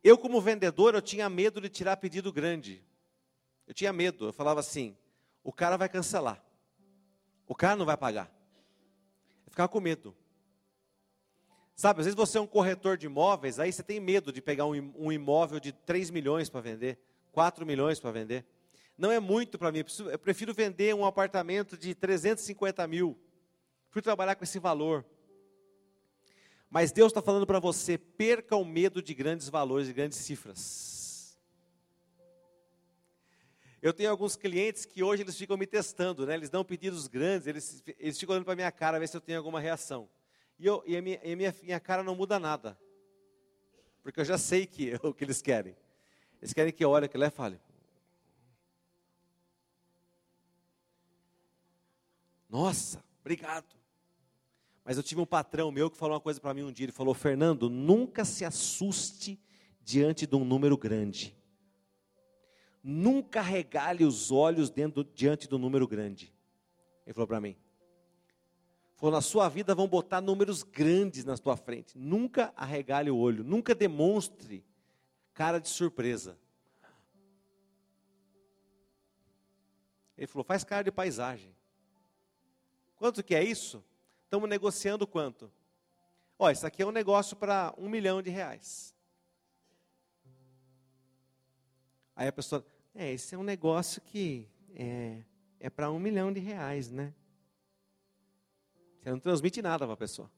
Eu, 0.03 0.17
como 0.17 0.41
vendedor, 0.41 0.95
eu 0.95 1.03
tinha 1.03 1.29
medo 1.29 1.61
de 1.61 1.69
tirar 1.69 1.97
pedido 1.97 2.33
grande. 2.33 2.83
Eu 3.67 3.75
tinha 3.75 3.93
medo. 3.93 4.27
Eu 4.27 4.33
falava 4.33 4.61
assim: 4.61 4.97
o 5.45 5.53
cara 5.53 5.77
vai 5.77 5.89
cancelar. 5.89 6.43
O 7.47 7.55
cara 7.55 7.77
não 7.77 7.85
vai 7.85 7.97
pagar. 7.97 8.33
Eu 9.45 9.51
ficava 9.51 9.69
com 9.69 9.81
medo. 9.81 10.17
Sabe, 11.75 12.01
às 12.01 12.07
vezes 12.07 12.17
você 12.17 12.37
é 12.37 12.41
um 12.41 12.47
corretor 12.47 12.99
de 12.99 13.07
imóveis, 13.07 13.59
aí 13.59 13.73
você 13.73 13.83
tem 13.83 13.99
medo 13.99 14.31
de 14.31 14.43
pegar 14.43 14.67
um 14.67 15.11
imóvel 15.11 15.59
de 15.59 15.73
3 15.73 16.11
milhões 16.11 16.51
para 16.51 16.61
vender, 16.61 16.99
4 17.33 17.65
milhões 17.65 17.99
para 17.99 18.11
vender. 18.11 18.45
Não 18.99 19.11
é 19.11 19.19
muito 19.19 19.59
para 19.59 19.73
mim, 19.73 19.83
eu 20.13 20.19
prefiro 20.19 20.53
vender 20.53 20.95
um 20.95 21.07
apartamento 21.07 21.79
de 21.79 21.95
350 21.95 22.87
mil. 22.87 23.19
Fui 23.89 24.03
trabalhar 24.03 24.35
com 24.35 24.45
esse 24.45 24.59
valor. 24.59 25.07
Mas 26.71 26.93
Deus 26.93 27.11
está 27.11 27.21
falando 27.21 27.47
para 27.47 27.59
você: 27.59 27.99
perca 27.99 28.55
o 28.55 28.64
medo 28.64 29.03
de 29.03 29.12
grandes 29.12 29.49
valores, 29.49 29.89
de 29.89 29.93
grandes 29.93 30.18
cifras. 30.18 31.37
Eu 33.83 33.93
tenho 33.95 34.11
alguns 34.11 34.37
clientes 34.37 34.85
que 34.85 35.03
hoje 35.03 35.23
eles 35.23 35.37
ficam 35.37 35.57
me 35.57 35.66
testando, 35.66 36.27
né? 36.27 36.35
eles 36.35 36.51
dão 36.51 36.62
pedidos 36.62 37.09
grandes, 37.09 37.47
eles, 37.47 37.83
eles 37.99 38.21
ficam 38.21 38.35
olhando 38.35 38.45
para 38.45 38.53
a 38.53 38.57
minha 38.57 38.71
cara, 38.71 38.99
ver 38.99 39.09
se 39.09 39.16
eu 39.16 39.23
tenho 39.23 39.39
alguma 39.39 39.59
reação. 39.59 40.07
E, 40.59 40.66
eu, 40.66 40.85
e 40.87 40.99
a, 40.99 41.01
minha, 41.01 41.18
e 41.25 41.33
a 41.33 41.37
minha, 41.37 41.55
minha, 41.62 41.81
cara 41.81 42.03
não 42.03 42.14
muda 42.14 42.39
nada, 42.39 42.79
porque 44.03 44.21
eu 44.21 44.25
já 44.25 44.37
sei 44.37 44.66
que 44.66 44.91
é 44.91 44.99
o 45.03 45.14
que 45.14 45.25
eles 45.25 45.41
querem. 45.41 45.75
Eles 46.43 46.53
querem 46.53 46.73
que 46.73 46.85
eu 46.85 46.91
olhe 46.91 47.07
aquilo 47.07 47.25
e 47.25 47.31
fale. 47.31 47.59
Nossa, 52.51 53.03
obrigado. 53.21 53.80
Mas 54.85 54.97
eu 54.97 55.03
tive 55.03 55.20
um 55.20 55.26
patrão 55.26 55.70
meu 55.70 55.91
que 55.91 55.97
falou 55.97 56.14
uma 56.14 56.20
coisa 56.20 56.41
para 56.41 56.55
mim 56.55 56.62
um 56.62 56.72
dia. 56.72 56.87
Ele 56.87 56.93
falou: 56.93 57.14
Fernando, 57.14 57.68
nunca 57.68 58.24
se 58.24 58.45
assuste 58.45 59.39
diante 59.81 60.26
de 60.26 60.35
um 60.35 60.45
número 60.45 60.76
grande. 60.76 61.37
Nunca 62.83 63.43
regale 63.43 64.05
os 64.05 64.31
olhos 64.31 64.70
dentro, 64.70 65.05
diante 65.05 65.47
do 65.47 65.59
número 65.59 65.87
grande. 65.87 66.33
Ele 67.07 67.12
falou 67.12 67.26
para 67.26 67.41
mim. 67.41 67.57
Falou: 68.97 69.12
na 69.14 69.20
sua 69.20 69.49
vida 69.49 69.74
vão 69.74 69.87
botar 69.87 70.20
números 70.20 70.62
grandes 70.62 71.24
na 71.24 71.37
sua 71.37 71.57
frente. 71.57 71.99
Nunca 71.99 72.53
arregale 72.57 73.11
o 73.11 73.16
olho. 73.16 73.45
Nunca 73.45 73.74
demonstre 73.74 74.64
cara 75.35 75.59
de 75.59 75.68
surpresa. 75.68 76.39
Ele 80.16 80.26
falou: 80.26 80.45
faz 80.45 80.64
cara 80.64 80.83
de 80.83 80.93
paisagem. 80.93 81.55
Quanto 82.97 83.22
que 83.22 83.35
é 83.35 83.43
isso? 83.43 83.83
Estamos 84.31 84.49
negociando 84.49 85.09
quanto? 85.09 85.51
Ó, 86.39 86.49
isso 86.53 86.64
aqui 86.64 86.83
é 86.83 86.87
um 86.87 86.93
negócio 86.93 87.37
para 87.37 87.74
um 87.76 87.89
milhão 87.89 88.22
de 88.22 88.31
reais. 88.31 88.95
Aí 92.14 92.28
a 92.28 92.33
pessoa, 92.33 92.64
é, 92.95 93.11
esse 93.11 93.35
é 93.35 93.39
um 93.39 93.43
negócio 93.43 94.01
que 94.01 94.49
é, 94.72 95.24
é 95.59 95.68
para 95.68 95.91
um 95.91 95.99
milhão 95.99 96.33
de 96.33 96.39
reais, 96.39 96.93
né? 96.93 97.12
Você 99.01 99.11
não 99.11 99.18
transmite 99.18 99.61
nada 99.61 99.85
para 99.85 99.95
a 99.95 99.97
pessoa. 99.97 100.31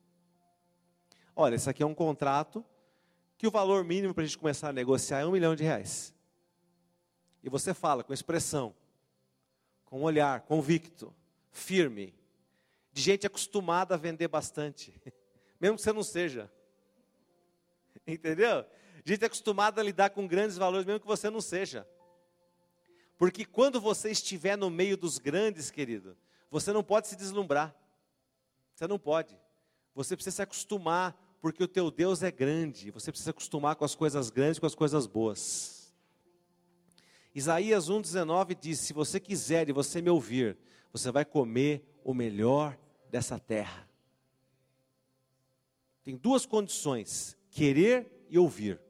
Olha, 1.37 1.57
isso 1.57 1.69
aqui 1.69 1.83
é 1.83 1.87
um 1.87 1.95
contrato 1.95 2.65
que 3.37 3.47
o 3.47 3.51
valor 3.51 3.85
mínimo 3.85 4.15
para 4.15 4.23
a 4.23 4.27
gente 4.27 4.39
começar 4.39 4.71
a 4.71 4.73
negociar 4.73 5.19
é 5.19 5.27
um 5.27 5.33
milhão 5.33 5.55
de 5.55 5.65
reais. 5.65 6.15
E 7.43 7.51
você 7.51 7.75
fala 7.75 8.03
com 8.03 8.15
expressão, 8.15 8.75
com 9.85 10.01
olhar 10.01 10.41
convicto, 10.41 11.15
firme, 11.51 12.15
de 12.93 13.01
gente 13.03 13.27
acostumada 13.27 13.95
a 13.95 13.99
vender 13.99 14.29
bastante, 14.29 14.93
mesmo 15.61 15.77
que 15.77 15.83
você 15.83 15.93
não 15.93 16.03
seja. 16.03 16.51
Entendeu? 18.07 18.65
Gente 19.05 19.25
acostumada 19.25 19.81
a 19.81 19.85
lidar 19.85 20.11
com 20.11 20.27
grandes 20.27 20.57
valores, 20.57 20.87
mesmo 20.87 21.01
que 21.01 21.07
você 21.07 21.31
não 21.31 21.41
seja. 21.41 21.87
Porque 23.17 23.45
quando 23.45 23.81
você 23.81 24.11
estiver 24.11 24.57
no 24.57 24.71
meio 24.71 24.97
dos 24.97 25.19
grandes, 25.19 25.71
querido, 25.71 26.17
você 26.51 26.73
não 26.73 26.83
pode 26.83 27.09
se 27.09 27.17
deslumbrar. 27.17 27.75
Você 28.75 28.87
não 28.87 28.99
pode. 28.99 29.39
Você 29.95 30.17
precisa 30.17 30.37
se 30.37 30.43
acostumar, 30.43 31.17
porque 31.41 31.63
o 31.63 31.69
teu 31.69 31.91
Deus 31.91 32.23
é 32.23 32.31
grande. 32.31 32.91
Você 32.91 33.11
precisa 33.11 33.27
se 33.27 33.31
acostumar 33.31 33.77
com 33.77 33.85
as 33.85 33.95
coisas 33.95 34.31
grandes, 34.31 34.59
com 34.59 34.67
as 34.67 34.75
coisas 34.75 35.07
boas. 35.07 35.95
Isaías 37.35 37.89
1,19 37.89 38.57
diz: 38.61 38.81
Se 38.81 38.93
você 38.93 39.19
quiser 39.21 39.69
e 39.69 39.73
você 39.73 40.03
me 40.03 40.11
ouvir, 40.11 40.57
você 40.93 41.11
vai 41.11 41.25
comer 41.25 41.92
o 42.05 42.15
melhor 42.15 42.79
dessa 43.11 43.39
terra. 43.39 43.89
Tem 46.03 46.17
duas 46.17 46.47
condições: 46.47 47.37
querer 47.51 48.27
e 48.29 48.39
ouvir. 48.39 48.81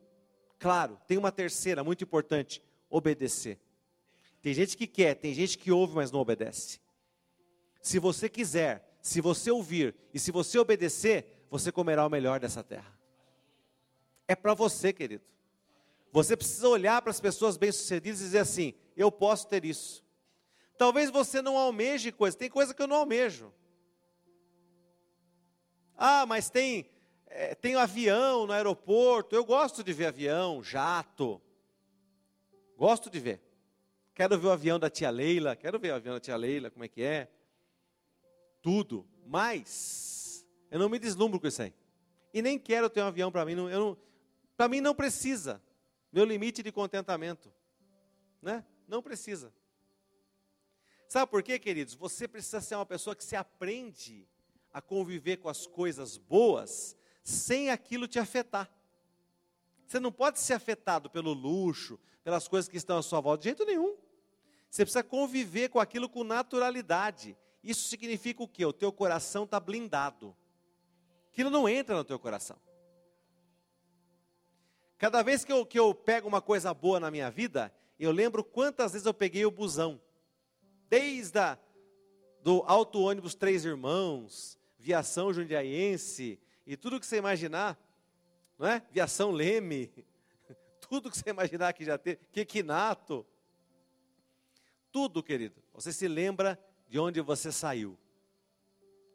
Claro, 0.58 0.98
tem 1.06 1.18
uma 1.18 1.32
terceira 1.32 1.82
muito 1.82 2.04
importante: 2.04 2.62
obedecer. 2.88 3.58
Tem 4.40 4.52
gente 4.52 4.76
que 4.76 4.86
quer, 4.86 5.14
tem 5.14 5.32
gente 5.32 5.56
que 5.56 5.70
ouve, 5.70 5.94
mas 5.94 6.10
não 6.10 6.20
obedece. 6.20 6.80
Se 7.80 7.98
você 7.98 8.28
quiser, 8.28 8.96
se 9.00 9.20
você 9.20 9.50
ouvir 9.50 9.94
e 10.12 10.18
se 10.18 10.30
você 10.30 10.58
obedecer, 10.58 11.46
você 11.50 11.70
comerá 11.70 12.06
o 12.06 12.10
melhor 12.10 12.40
dessa 12.40 12.62
terra. 12.62 12.98
É 14.26 14.34
para 14.34 14.54
você, 14.54 14.92
querido. 14.92 15.24
Você 16.12 16.36
precisa 16.36 16.68
olhar 16.68 17.00
para 17.02 17.10
as 17.10 17.20
pessoas 17.20 17.56
bem-sucedidas 17.56 18.20
e 18.20 18.24
dizer 18.24 18.38
assim: 18.38 18.74
eu 18.96 19.10
posso 19.10 19.48
ter 19.48 19.64
isso. 19.64 20.04
Talvez 20.76 21.10
você 21.10 21.40
não 21.40 21.56
almeje 21.56 22.10
coisas, 22.10 22.36
tem 22.36 22.50
coisa 22.50 22.74
que 22.74 22.82
eu 22.82 22.86
não 22.86 22.96
almejo. 22.96 23.52
Ah, 25.96 26.26
mas 26.26 26.50
tem, 26.50 26.90
é, 27.26 27.54
tem 27.54 27.76
avião 27.76 28.46
no 28.46 28.52
aeroporto. 28.52 29.36
Eu 29.36 29.44
gosto 29.44 29.84
de 29.84 29.92
ver 29.92 30.06
avião, 30.06 30.62
jato. 30.62 31.40
Gosto 32.76 33.08
de 33.08 33.20
ver. 33.20 33.40
Quero 34.14 34.38
ver 34.38 34.48
o 34.48 34.50
avião 34.50 34.78
da 34.78 34.90
tia 34.90 35.10
Leila. 35.10 35.54
Quero 35.54 35.78
ver 35.78 35.92
o 35.92 35.94
avião 35.94 36.14
da 36.14 36.20
tia 36.20 36.36
Leila, 36.36 36.70
como 36.70 36.84
é 36.84 36.88
que 36.88 37.02
é. 37.02 37.28
Tudo. 38.60 39.06
Mas 39.26 40.46
eu 40.70 40.78
não 40.78 40.88
me 40.88 40.98
deslumbro 40.98 41.38
com 41.38 41.46
isso 41.46 41.62
aí. 41.62 41.72
E 42.34 42.42
nem 42.42 42.58
quero 42.58 42.90
ter 42.90 43.02
um 43.02 43.06
avião 43.06 43.30
para 43.30 43.44
mim. 43.44 43.54
Para 44.56 44.68
mim 44.68 44.80
não 44.80 44.94
precisa. 44.94 45.62
Meu 46.12 46.24
limite 46.24 46.62
de 46.62 46.72
contentamento. 46.72 47.52
Né? 48.40 48.64
Não 48.88 49.02
precisa. 49.02 49.52
Sabe 51.12 51.30
por 51.30 51.42
quê, 51.42 51.58
queridos? 51.58 51.92
Você 51.92 52.26
precisa 52.26 52.58
ser 52.58 52.74
uma 52.74 52.86
pessoa 52.86 53.14
que 53.14 53.22
se 53.22 53.36
aprende 53.36 54.26
a 54.72 54.80
conviver 54.80 55.36
com 55.36 55.50
as 55.50 55.66
coisas 55.66 56.16
boas 56.16 56.96
sem 57.22 57.68
aquilo 57.68 58.08
te 58.08 58.18
afetar. 58.18 58.72
Você 59.86 60.00
não 60.00 60.10
pode 60.10 60.40
ser 60.40 60.54
afetado 60.54 61.10
pelo 61.10 61.34
luxo, 61.34 62.00
pelas 62.24 62.48
coisas 62.48 62.66
que 62.66 62.78
estão 62.78 62.96
à 62.96 63.02
sua 63.02 63.20
volta, 63.20 63.42
de 63.42 63.48
jeito 63.50 63.66
nenhum. 63.66 63.94
Você 64.70 64.86
precisa 64.86 65.04
conviver 65.04 65.68
com 65.68 65.78
aquilo 65.78 66.08
com 66.08 66.24
naturalidade. 66.24 67.36
Isso 67.62 67.90
significa 67.90 68.42
o 68.42 68.48
quê? 68.48 68.64
O 68.64 68.72
teu 68.72 68.90
coração 68.90 69.44
está 69.44 69.60
blindado. 69.60 70.34
Aquilo 71.30 71.50
não 71.50 71.68
entra 71.68 71.94
no 71.94 72.04
teu 72.04 72.18
coração. 72.18 72.56
Cada 74.96 75.20
vez 75.22 75.44
que 75.44 75.52
eu, 75.52 75.66
que 75.66 75.78
eu 75.78 75.94
pego 75.94 76.26
uma 76.26 76.40
coisa 76.40 76.72
boa 76.72 76.98
na 76.98 77.10
minha 77.10 77.30
vida, 77.30 77.70
eu 77.98 78.10
lembro 78.10 78.42
quantas 78.42 78.92
vezes 78.92 79.04
eu 79.04 79.12
peguei 79.12 79.44
o 79.44 79.50
busão. 79.50 80.00
Desde 80.92 81.38
a, 81.38 81.58
do 82.42 82.62
Alto 82.66 83.00
Ônibus 83.00 83.34
Três 83.34 83.64
Irmãos, 83.64 84.58
Viação 84.78 85.32
Jundiaiense, 85.32 86.38
e 86.66 86.76
tudo 86.76 87.00
que 87.00 87.06
você 87.06 87.16
imaginar, 87.16 87.82
não 88.58 88.66
é? 88.66 88.82
Viação 88.90 89.30
Leme, 89.30 89.90
tudo 90.86 91.10
que 91.10 91.16
você 91.16 91.30
imaginar 91.30 91.72
que 91.72 91.82
já 91.82 91.96
teve, 91.96 92.20
Quequinato, 92.30 93.26
tudo, 94.92 95.22
querido. 95.22 95.62
Você 95.72 95.94
se 95.94 96.06
lembra 96.06 96.62
de 96.86 96.98
onde 96.98 97.22
você 97.22 97.50
saiu. 97.50 97.98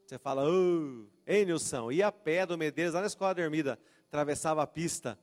Você 0.03 0.17
fala, 0.17 0.49
oh, 0.49 1.05
ei 1.27 1.45
Nilson, 1.45 1.91
ia 1.91 2.07
a 2.07 2.11
pé 2.11 2.43
do 2.43 2.57
Medeiros, 2.57 2.95
lá 2.95 3.01
na 3.01 3.05
escola 3.07 3.35
da 3.35 3.77
atravessava 4.07 4.63
a 4.63 4.67
pista, 4.67 5.15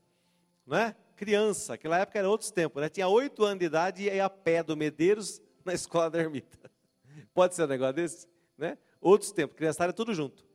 não 0.64 0.76
é? 0.76 0.94
Criança, 1.16 1.74
aquela 1.74 1.98
época 1.98 2.16
era 2.16 2.30
outros 2.30 2.52
tempos, 2.52 2.80
né? 2.80 2.88
Tinha 2.88 3.08
oito 3.08 3.42
anos 3.42 3.58
de 3.58 3.64
idade 3.64 4.02
e 4.04 4.06
ia 4.06 4.24
a 4.24 4.30
pé 4.30 4.62
do 4.62 4.76
Medeiros 4.76 5.42
na 5.64 5.74
escola 5.74 6.10
da 6.10 6.18
Ermida. 6.18 6.70
Pode 7.32 7.54
ser 7.54 7.64
um 7.64 7.68
negócio 7.68 7.94
desse? 7.94 8.28
Né? 8.56 8.78
Outros 9.00 9.32
tempos, 9.32 9.56
criançada 9.56 9.92
tudo 9.92 10.14
junto. 10.14 10.46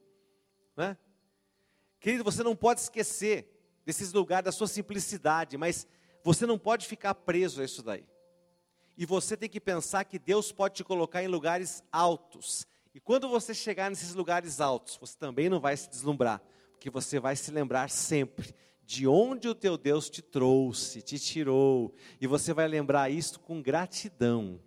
Né? 0.76 0.98
Querido, 2.00 2.24
você 2.24 2.44
não 2.44 2.56
pode 2.56 2.82
esquecer 2.82 3.48
desses 3.86 4.14
lugares, 4.14 4.46
da 4.46 4.52
sua 4.52 4.68
simplicidade, 4.68 5.58
mas 5.58 5.88
você 6.24 6.46
não 6.46 6.58
pode 6.58 6.86
ficar 6.86 7.14
preso 7.16 7.62
a 7.62 7.66
isso 7.66 7.84
daí. 7.84 8.06
E 8.98 9.06
você 9.06 9.36
tem 9.36 9.50
que 9.50 9.60
pensar 9.60 10.04
que 10.04 10.20
Deus 10.20 10.52
pode 10.52 10.76
te 10.76 10.84
colocar 10.84 11.24
em 11.24 11.28
lugares 11.28 11.84
altos. 11.92 12.68
E 12.94 13.00
quando 13.00 13.30
você 13.30 13.54
chegar 13.54 13.90
nesses 13.90 14.14
lugares 14.14 14.60
altos, 14.60 14.98
você 14.98 15.18
também 15.18 15.50
não 15.50 15.60
vai 15.60 15.76
se 15.76 15.90
deslumbrar, 15.90 16.42
porque 16.72 16.90
você 16.90 17.20
vai 17.20 17.36
se 17.36 17.52
lembrar 17.52 17.90
sempre 17.90 18.54
de 18.84 19.08
onde 19.08 19.48
o 19.48 19.54
teu 19.54 19.78
Deus 19.78 20.10
te 20.10 20.22
trouxe, 20.22 21.02
te 21.02 21.20
tirou, 21.20 21.94
e 22.20 22.26
você 22.26 22.54
vai 22.54 22.68
lembrar 22.68 23.10
isso 23.10 23.40
com 23.40 23.62
gratidão. 23.62 24.60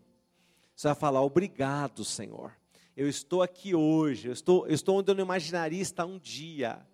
Você 0.83 0.89
vai 0.89 0.97
falar: 0.97 1.23
Obrigado, 1.23 2.05
Senhor. 2.05 2.53
Eu 2.97 3.09
estou 3.09 3.41
aqui 3.41 3.73
hoje, 3.73 4.27
eu 4.27 4.33
estou, 4.33 4.67
eu 4.67 4.75
estou 4.75 4.99
onde 4.99 5.13
eu 5.13 5.15
não 5.15 5.23
imaginaria 5.23 5.81
estar 5.81 6.05
um 6.05 6.19
dia. 6.19 6.85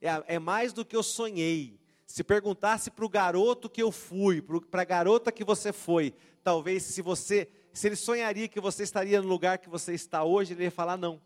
É, 0.00 0.36
é 0.36 0.38
mais 0.38 0.72
do 0.72 0.84
que 0.84 0.94
eu 0.94 1.02
sonhei. 1.02 1.80
Se 2.06 2.22
perguntasse 2.22 2.92
para 2.92 3.04
o 3.04 3.08
garoto 3.08 3.68
que 3.68 3.82
eu 3.82 3.90
fui, 3.90 4.40
para 4.40 4.82
a 4.82 4.84
garota 4.84 5.32
que 5.32 5.42
você 5.42 5.72
foi, 5.72 6.14
talvez 6.44 6.84
se 6.84 7.02
você, 7.02 7.48
se 7.72 7.88
ele 7.88 7.96
sonharia 7.96 8.46
que 8.46 8.60
você 8.60 8.84
estaria 8.84 9.20
no 9.20 9.26
lugar 9.26 9.58
que 9.58 9.68
você 9.68 9.94
está 9.94 10.22
hoje, 10.22 10.54
ele 10.54 10.62
ia 10.62 10.70
falar 10.70 10.96
não. 10.96 11.20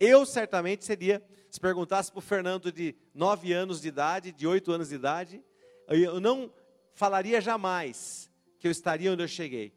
Eu 0.00 0.26
certamente 0.26 0.84
seria, 0.84 1.24
se 1.48 1.60
perguntasse 1.60 2.10
para 2.10 2.18
o 2.18 2.20
Fernando 2.20 2.72
de 2.72 2.96
9 3.14 3.52
anos 3.52 3.80
de 3.80 3.86
idade, 3.86 4.32
de 4.32 4.44
8 4.44 4.72
anos 4.72 4.88
de 4.88 4.96
idade, 4.96 5.40
eu 5.86 6.18
não 6.18 6.52
falaria 6.94 7.40
jamais 7.40 8.28
que 8.58 8.66
eu 8.66 8.72
estaria 8.72 9.12
onde 9.12 9.22
eu 9.22 9.28
cheguei. 9.28 9.72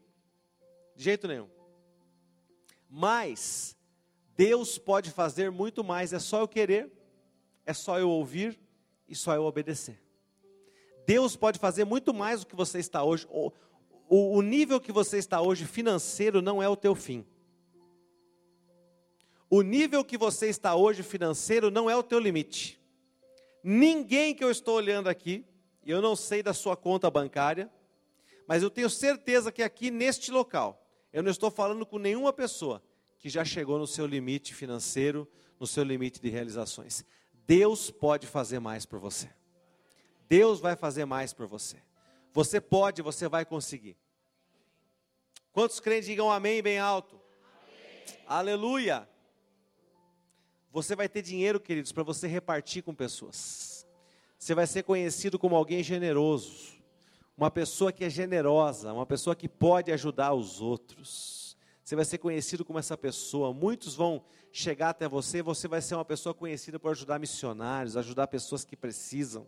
De 0.98 1.04
jeito 1.04 1.28
nenhum. 1.28 1.48
Mas 2.90 3.76
Deus 4.36 4.78
pode 4.78 5.12
fazer 5.12 5.48
muito 5.48 5.84
mais, 5.84 6.12
é 6.12 6.18
só 6.18 6.40
eu 6.40 6.48
querer, 6.48 6.90
é 7.64 7.72
só 7.72 8.00
eu 8.00 8.10
ouvir 8.10 8.58
e 9.08 9.14
só 9.14 9.32
eu 9.32 9.44
obedecer. 9.44 10.02
Deus 11.06 11.36
pode 11.36 11.60
fazer 11.60 11.84
muito 11.84 12.12
mais 12.12 12.40
do 12.40 12.48
que 12.48 12.56
você 12.56 12.80
está 12.80 13.04
hoje. 13.04 13.28
O, 13.30 13.52
o, 14.08 14.38
o 14.38 14.42
nível 14.42 14.80
que 14.80 14.90
você 14.90 15.18
está 15.18 15.40
hoje 15.40 15.66
financeiro 15.66 16.42
não 16.42 16.60
é 16.60 16.68
o 16.68 16.74
teu 16.74 16.96
fim. 16.96 17.24
O 19.48 19.62
nível 19.62 20.04
que 20.04 20.18
você 20.18 20.48
está 20.48 20.74
hoje 20.74 21.04
financeiro 21.04 21.70
não 21.70 21.88
é 21.88 21.94
o 21.94 22.02
teu 22.02 22.18
limite. 22.18 22.82
Ninguém 23.62 24.34
que 24.34 24.42
eu 24.42 24.50
estou 24.50 24.74
olhando 24.74 25.06
aqui, 25.06 25.46
eu 25.86 26.02
não 26.02 26.16
sei 26.16 26.42
da 26.42 26.52
sua 26.52 26.76
conta 26.76 27.08
bancária, 27.08 27.70
mas 28.48 28.64
eu 28.64 28.68
tenho 28.68 28.90
certeza 28.90 29.52
que 29.52 29.62
aqui 29.62 29.92
neste 29.92 30.32
local, 30.32 30.87
eu 31.12 31.22
não 31.22 31.30
estou 31.30 31.50
falando 31.50 31.86
com 31.86 31.98
nenhuma 31.98 32.32
pessoa 32.32 32.82
que 33.18 33.28
já 33.28 33.44
chegou 33.44 33.78
no 33.78 33.86
seu 33.86 34.06
limite 34.06 34.54
financeiro, 34.54 35.28
no 35.58 35.66
seu 35.66 35.82
limite 35.82 36.20
de 36.20 36.28
realizações. 36.28 37.04
Deus 37.46 37.90
pode 37.90 38.26
fazer 38.26 38.60
mais 38.60 38.84
por 38.86 38.98
você. 38.98 39.28
Deus 40.28 40.60
vai 40.60 40.76
fazer 40.76 41.04
mais 41.04 41.32
por 41.32 41.46
você. 41.46 41.82
Você 42.32 42.60
pode, 42.60 43.02
você 43.02 43.26
vai 43.28 43.44
conseguir. 43.44 43.96
Quantos 45.52 45.80
crentes 45.80 46.06
digam 46.06 46.30
amém 46.30 46.62
bem 46.62 46.78
alto? 46.78 47.20
Amém. 47.42 48.18
Aleluia. 48.26 49.08
Você 50.70 50.94
vai 50.94 51.08
ter 51.08 51.22
dinheiro, 51.22 51.58
queridos, 51.58 51.90
para 51.90 52.02
você 52.02 52.28
repartir 52.28 52.82
com 52.82 52.94
pessoas. 52.94 53.86
Você 54.38 54.54
vai 54.54 54.66
ser 54.66 54.84
conhecido 54.84 55.38
como 55.38 55.56
alguém 55.56 55.82
generoso, 55.82 56.77
uma 57.38 57.52
pessoa 57.52 57.92
que 57.92 58.04
é 58.04 58.10
generosa, 58.10 58.92
uma 58.92 59.06
pessoa 59.06 59.36
que 59.36 59.48
pode 59.48 59.92
ajudar 59.92 60.34
os 60.34 60.60
outros. 60.60 61.56
Você 61.84 61.94
vai 61.94 62.04
ser 62.04 62.18
conhecido 62.18 62.64
como 62.64 62.80
essa 62.80 62.98
pessoa. 62.98 63.54
Muitos 63.54 63.94
vão 63.94 64.24
chegar 64.50 64.90
até 64.90 65.08
você, 65.08 65.40
você 65.40 65.68
vai 65.68 65.80
ser 65.80 65.94
uma 65.94 66.04
pessoa 66.04 66.34
conhecida 66.34 66.80
por 66.80 66.90
ajudar 66.90 67.20
missionários, 67.20 67.96
ajudar 67.96 68.26
pessoas 68.26 68.64
que 68.64 68.76
precisam. 68.76 69.46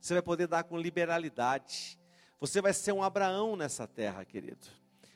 Você 0.00 0.14
vai 0.14 0.22
poder 0.22 0.48
dar 0.48 0.64
com 0.64 0.76
liberalidade. 0.76 1.96
Você 2.40 2.60
vai 2.60 2.74
ser 2.74 2.90
um 2.90 3.04
Abraão 3.04 3.54
nessa 3.54 3.86
terra, 3.86 4.24
querido. 4.24 4.66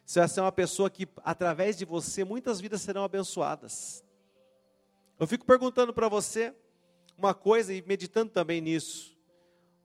Você 0.06 0.20
vai 0.20 0.28
ser 0.28 0.42
uma 0.42 0.52
pessoa 0.52 0.88
que, 0.88 1.08
através 1.24 1.76
de 1.76 1.84
você, 1.84 2.22
muitas 2.24 2.60
vidas 2.60 2.82
serão 2.82 3.02
abençoadas. 3.02 4.04
Eu 5.18 5.26
fico 5.26 5.44
perguntando 5.44 5.92
para 5.92 6.08
você 6.08 6.54
uma 7.18 7.34
coisa 7.34 7.74
e 7.74 7.82
meditando 7.82 8.30
também 8.30 8.60
nisso. 8.60 9.11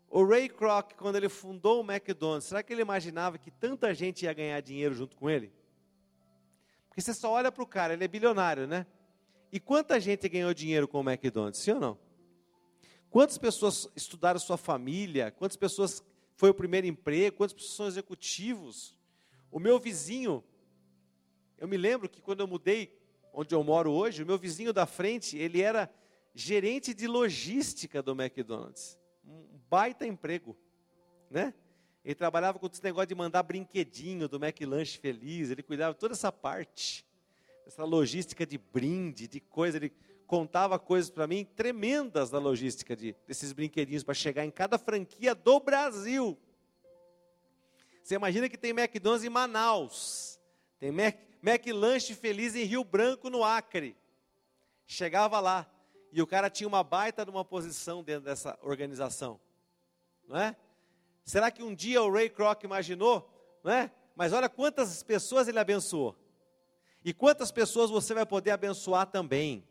O 0.09 0.23
Ray 0.23 0.47
Kroc, 0.47 0.93
quando 0.93 1.17
ele 1.17 1.27
fundou 1.27 1.83
o 1.83 1.91
McDonald's, 1.91 2.47
será 2.47 2.63
que 2.63 2.71
ele 2.71 2.81
imaginava 2.81 3.37
que 3.37 3.51
tanta 3.51 3.93
gente 3.93 4.23
ia 4.23 4.33
ganhar 4.33 4.59
dinheiro 4.61 4.95
junto 4.95 5.17
com 5.17 5.29
ele? 5.29 5.51
Porque 6.87 7.01
você 7.01 7.13
só 7.13 7.31
olha 7.31 7.51
para 7.51 7.63
o 7.63 7.67
cara, 7.67 7.93
ele 7.93 8.03
é 8.03 8.07
bilionário, 8.07 8.65
né? 8.65 8.87
E 9.51 9.59
quanta 9.59 9.99
gente 9.99 10.27
ganhou 10.27 10.53
dinheiro 10.53 10.87
com 10.87 11.01
o 11.01 11.09
McDonald's, 11.09 11.61
sim 11.61 11.71
ou 11.71 11.79
não? 11.79 11.99
Quantas 13.09 13.37
pessoas 13.37 13.89
estudaram 13.95 14.39
sua 14.39 14.57
família? 14.57 15.31
Quantas 15.31 15.57
pessoas 15.57 16.03
foi 16.35 16.49
o 16.49 16.53
primeiro 16.53 16.87
emprego? 16.87 17.37
Quantas 17.37 17.53
pessoas 17.53 17.75
são 17.75 17.87
executivos? 17.87 18.95
O 19.51 19.59
meu 19.59 19.79
vizinho, 19.79 20.43
eu 21.57 21.67
me 21.67 21.77
lembro 21.77 22.09
que 22.09 22.21
quando 22.21 22.41
eu 22.41 22.47
mudei 22.47 22.97
onde 23.33 23.53
eu 23.53 23.63
moro 23.63 23.91
hoje, 23.91 24.23
o 24.23 24.25
meu 24.25 24.37
vizinho 24.37 24.73
da 24.73 24.85
frente, 24.85 25.37
ele 25.37 25.61
era 25.61 25.89
gerente 26.33 26.93
de 26.93 27.07
logística 27.07 28.01
do 28.01 28.11
McDonald's. 28.11 28.97
Baita 29.69 30.05
emprego, 30.05 30.57
né? 31.29 31.53
Ele 32.03 32.15
trabalhava 32.15 32.57
com 32.57 32.67
esse 32.67 32.83
negócio 32.83 33.07
de 33.07 33.15
mandar 33.15 33.43
brinquedinho 33.43 34.29
do 34.29 34.37
McLanche 34.37 34.97
Feliz, 34.97 35.49
ele 35.49 35.61
cuidava 35.61 35.93
toda 35.93 36.13
essa 36.13 36.31
parte, 36.31 37.05
essa 37.65 37.83
logística 37.83 38.45
de 38.45 38.57
brinde, 38.57 39.27
de 39.27 39.41
coisa, 39.41 39.77
ele 39.77 39.91
contava 40.25 40.77
coisas 40.77 41.09
para 41.09 41.25
mim 41.27 41.43
tremendas 41.43 42.29
da 42.29 42.39
logística 42.39 42.95
de, 42.95 43.15
desses 43.25 43.51
brinquedinhos 43.53 44.03
para 44.03 44.13
chegar 44.13 44.45
em 44.45 44.51
cada 44.51 44.77
franquia 44.77 45.33
do 45.33 45.59
Brasil. 45.59 46.37
Você 48.03 48.15
imagina 48.15 48.47
que 48.47 48.57
tem 48.57 48.71
McDonald's 48.71 49.25
em 49.25 49.29
Manaus, 49.29 50.39
tem 50.79 50.91
Mac, 50.91 51.17
McLanche 51.43 52.13
Feliz 52.13 52.55
em 52.55 52.63
Rio 52.63 52.83
Branco, 52.83 53.29
no 53.29 53.43
Acre. 53.43 53.97
Chegava 54.85 55.39
lá 55.39 55.69
e 56.11 56.21
o 56.21 56.27
cara 56.27 56.49
tinha 56.49 56.67
uma 56.67 56.83
baita 56.83 57.25
de 57.25 57.31
uma 57.31 57.43
posição 57.43 58.03
dentro 58.03 58.23
dessa 58.23 58.57
organização, 58.61 59.39
não 60.27 60.37
é? 60.37 60.55
Será 61.23 61.49
que 61.49 61.63
um 61.63 61.73
dia 61.73 62.01
o 62.01 62.11
Ray 62.11 62.29
Kroc 62.29 62.63
imaginou? 62.63 63.29
Não 63.63 63.71
é? 63.71 63.91
Mas 64.15 64.33
olha 64.33 64.49
quantas 64.49 65.03
pessoas 65.03 65.47
ele 65.47 65.59
abençoou. 65.59 66.15
E 67.03 67.13
quantas 67.13 67.51
pessoas 67.51 67.89
você 67.89 68.13
vai 68.13 68.25
poder 68.25 68.51
abençoar 68.51 69.07
também. 69.07 69.63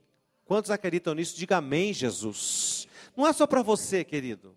Quantos 0.44 0.70
acreditam 0.70 1.14
nisso? 1.14 1.36
Diga 1.36 1.56
amém, 1.56 1.92
Jesus. 1.92 2.86
Não 3.16 3.26
é 3.26 3.32
só 3.32 3.46
para 3.46 3.62
você, 3.62 4.04
querido. 4.04 4.56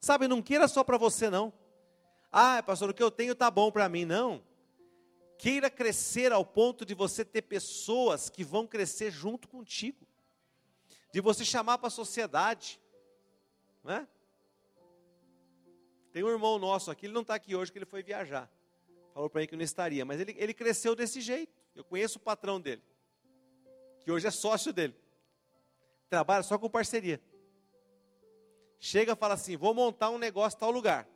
Sabe, 0.00 0.26
não 0.26 0.42
queira 0.42 0.66
só 0.66 0.82
para 0.82 0.98
você, 0.98 1.30
não. 1.30 1.52
Ah, 2.32 2.62
pastor, 2.62 2.90
o 2.90 2.94
que 2.94 3.02
eu 3.02 3.10
tenho 3.10 3.32
está 3.32 3.50
bom 3.50 3.70
para 3.70 3.88
mim. 3.88 4.04
Não. 4.04 4.42
Queira 5.38 5.70
crescer 5.70 6.32
ao 6.32 6.44
ponto 6.44 6.84
de 6.84 6.94
você 6.94 7.24
ter 7.24 7.42
pessoas 7.42 8.28
que 8.28 8.44
vão 8.44 8.66
crescer 8.66 9.10
junto 9.10 9.48
contigo. 9.48 10.06
De 11.12 11.20
você 11.20 11.44
chamar 11.44 11.78
para 11.78 11.88
a 11.88 11.90
sociedade. 11.90 12.80
Não 13.84 13.92
é? 13.92 14.08
Tem 16.12 16.24
um 16.24 16.28
irmão 16.28 16.58
nosso 16.58 16.90
aqui, 16.90 17.06
ele 17.06 17.12
não 17.12 17.22
está 17.22 17.34
aqui 17.34 17.54
hoje, 17.54 17.70
que 17.70 17.78
ele 17.78 17.86
foi 17.86 18.02
viajar. 18.02 18.50
Falou 19.14 19.30
para 19.30 19.40
mim 19.40 19.46
que 19.46 19.56
não 19.56 19.62
estaria, 19.62 20.04
mas 20.04 20.20
ele, 20.20 20.34
ele 20.38 20.52
cresceu 20.52 20.94
desse 20.96 21.20
jeito. 21.20 21.52
Eu 21.74 21.84
conheço 21.84 22.18
o 22.18 22.20
patrão 22.20 22.60
dele, 22.60 22.82
que 24.00 24.10
hoje 24.10 24.26
é 24.26 24.30
sócio 24.30 24.72
dele. 24.72 24.94
Trabalha 26.08 26.42
só 26.42 26.58
com 26.58 26.68
parceria. 26.68 27.20
Chega 28.80 29.12
e 29.12 29.16
fala 29.16 29.34
assim: 29.34 29.56
vou 29.56 29.72
montar 29.72 30.10
um 30.10 30.18
negócio 30.18 30.56
em 30.56 30.60
tal 30.60 30.70
lugar. 30.70 31.08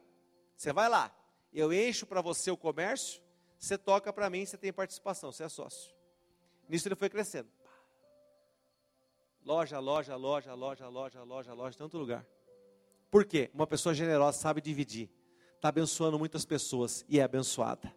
Você 0.56 0.72
vai 0.72 0.88
lá, 0.88 1.12
eu 1.52 1.72
encho 1.72 2.06
para 2.06 2.20
você 2.20 2.50
o 2.50 2.56
comércio, 2.56 3.20
você 3.58 3.76
toca 3.76 4.12
para 4.12 4.30
mim, 4.30 4.46
você 4.46 4.56
tem 4.56 4.72
participação, 4.72 5.32
você 5.32 5.42
é 5.42 5.48
sócio. 5.48 5.92
Nisso 6.68 6.86
ele 6.86 6.94
foi 6.94 7.10
crescendo. 7.10 7.50
Loja, 9.44 9.78
loja, 9.80 10.14
loja, 10.14 10.54
loja, 10.54 10.86
loja, 10.88 11.22
loja, 11.22 11.52
loja, 11.52 11.76
tanto 11.76 11.98
lugar 11.98 12.24
Por 13.14 13.24
quê? 13.24 13.48
Uma 13.54 13.64
pessoa 13.64 13.94
generosa 13.94 14.36
sabe 14.36 14.60
dividir. 14.60 15.08
Está 15.54 15.68
abençoando 15.68 16.18
muitas 16.18 16.44
pessoas 16.44 17.04
e 17.08 17.20
é 17.20 17.22
abençoada. 17.22 17.94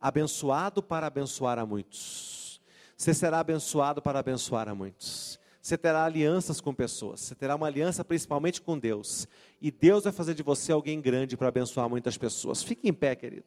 Abençoado 0.00 0.82
para 0.82 1.06
abençoar 1.06 1.56
a 1.56 1.64
muitos. 1.64 2.60
Você 2.96 3.14
será 3.14 3.38
abençoado 3.38 4.02
para 4.02 4.18
abençoar 4.18 4.68
a 4.68 4.74
muitos. 4.74 5.38
Você 5.62 5.78
terá 5.78 6.04
alianças 6.04 6.60
com 6.60 6.74
pessoas. 6.74 7.20
Você 7.20 7.36
terá 7.36 7.54
uma 7.54 7.68
aliança 7.68 8.04
principalmente 8.04 8.60
com 8.60 8.76
Deus. 8.76 9.28
E 9.62 9.70
Deus 9.70 10.02
vai 10.02 10.12
fazer 10.12 10.34
de 10.34 10.42
você 10.42 10.72
alguém 10.72 11.00
grande 11.00 11.36
para 11.36 11.46
abençoar 11.46 11.88
muitas 11.88 12.18
pessoas. 12.18 12.60
Fique 12.60 12.88
em 12.88 12.92
pé, 12.92 13.14
querido. 13.14 13.46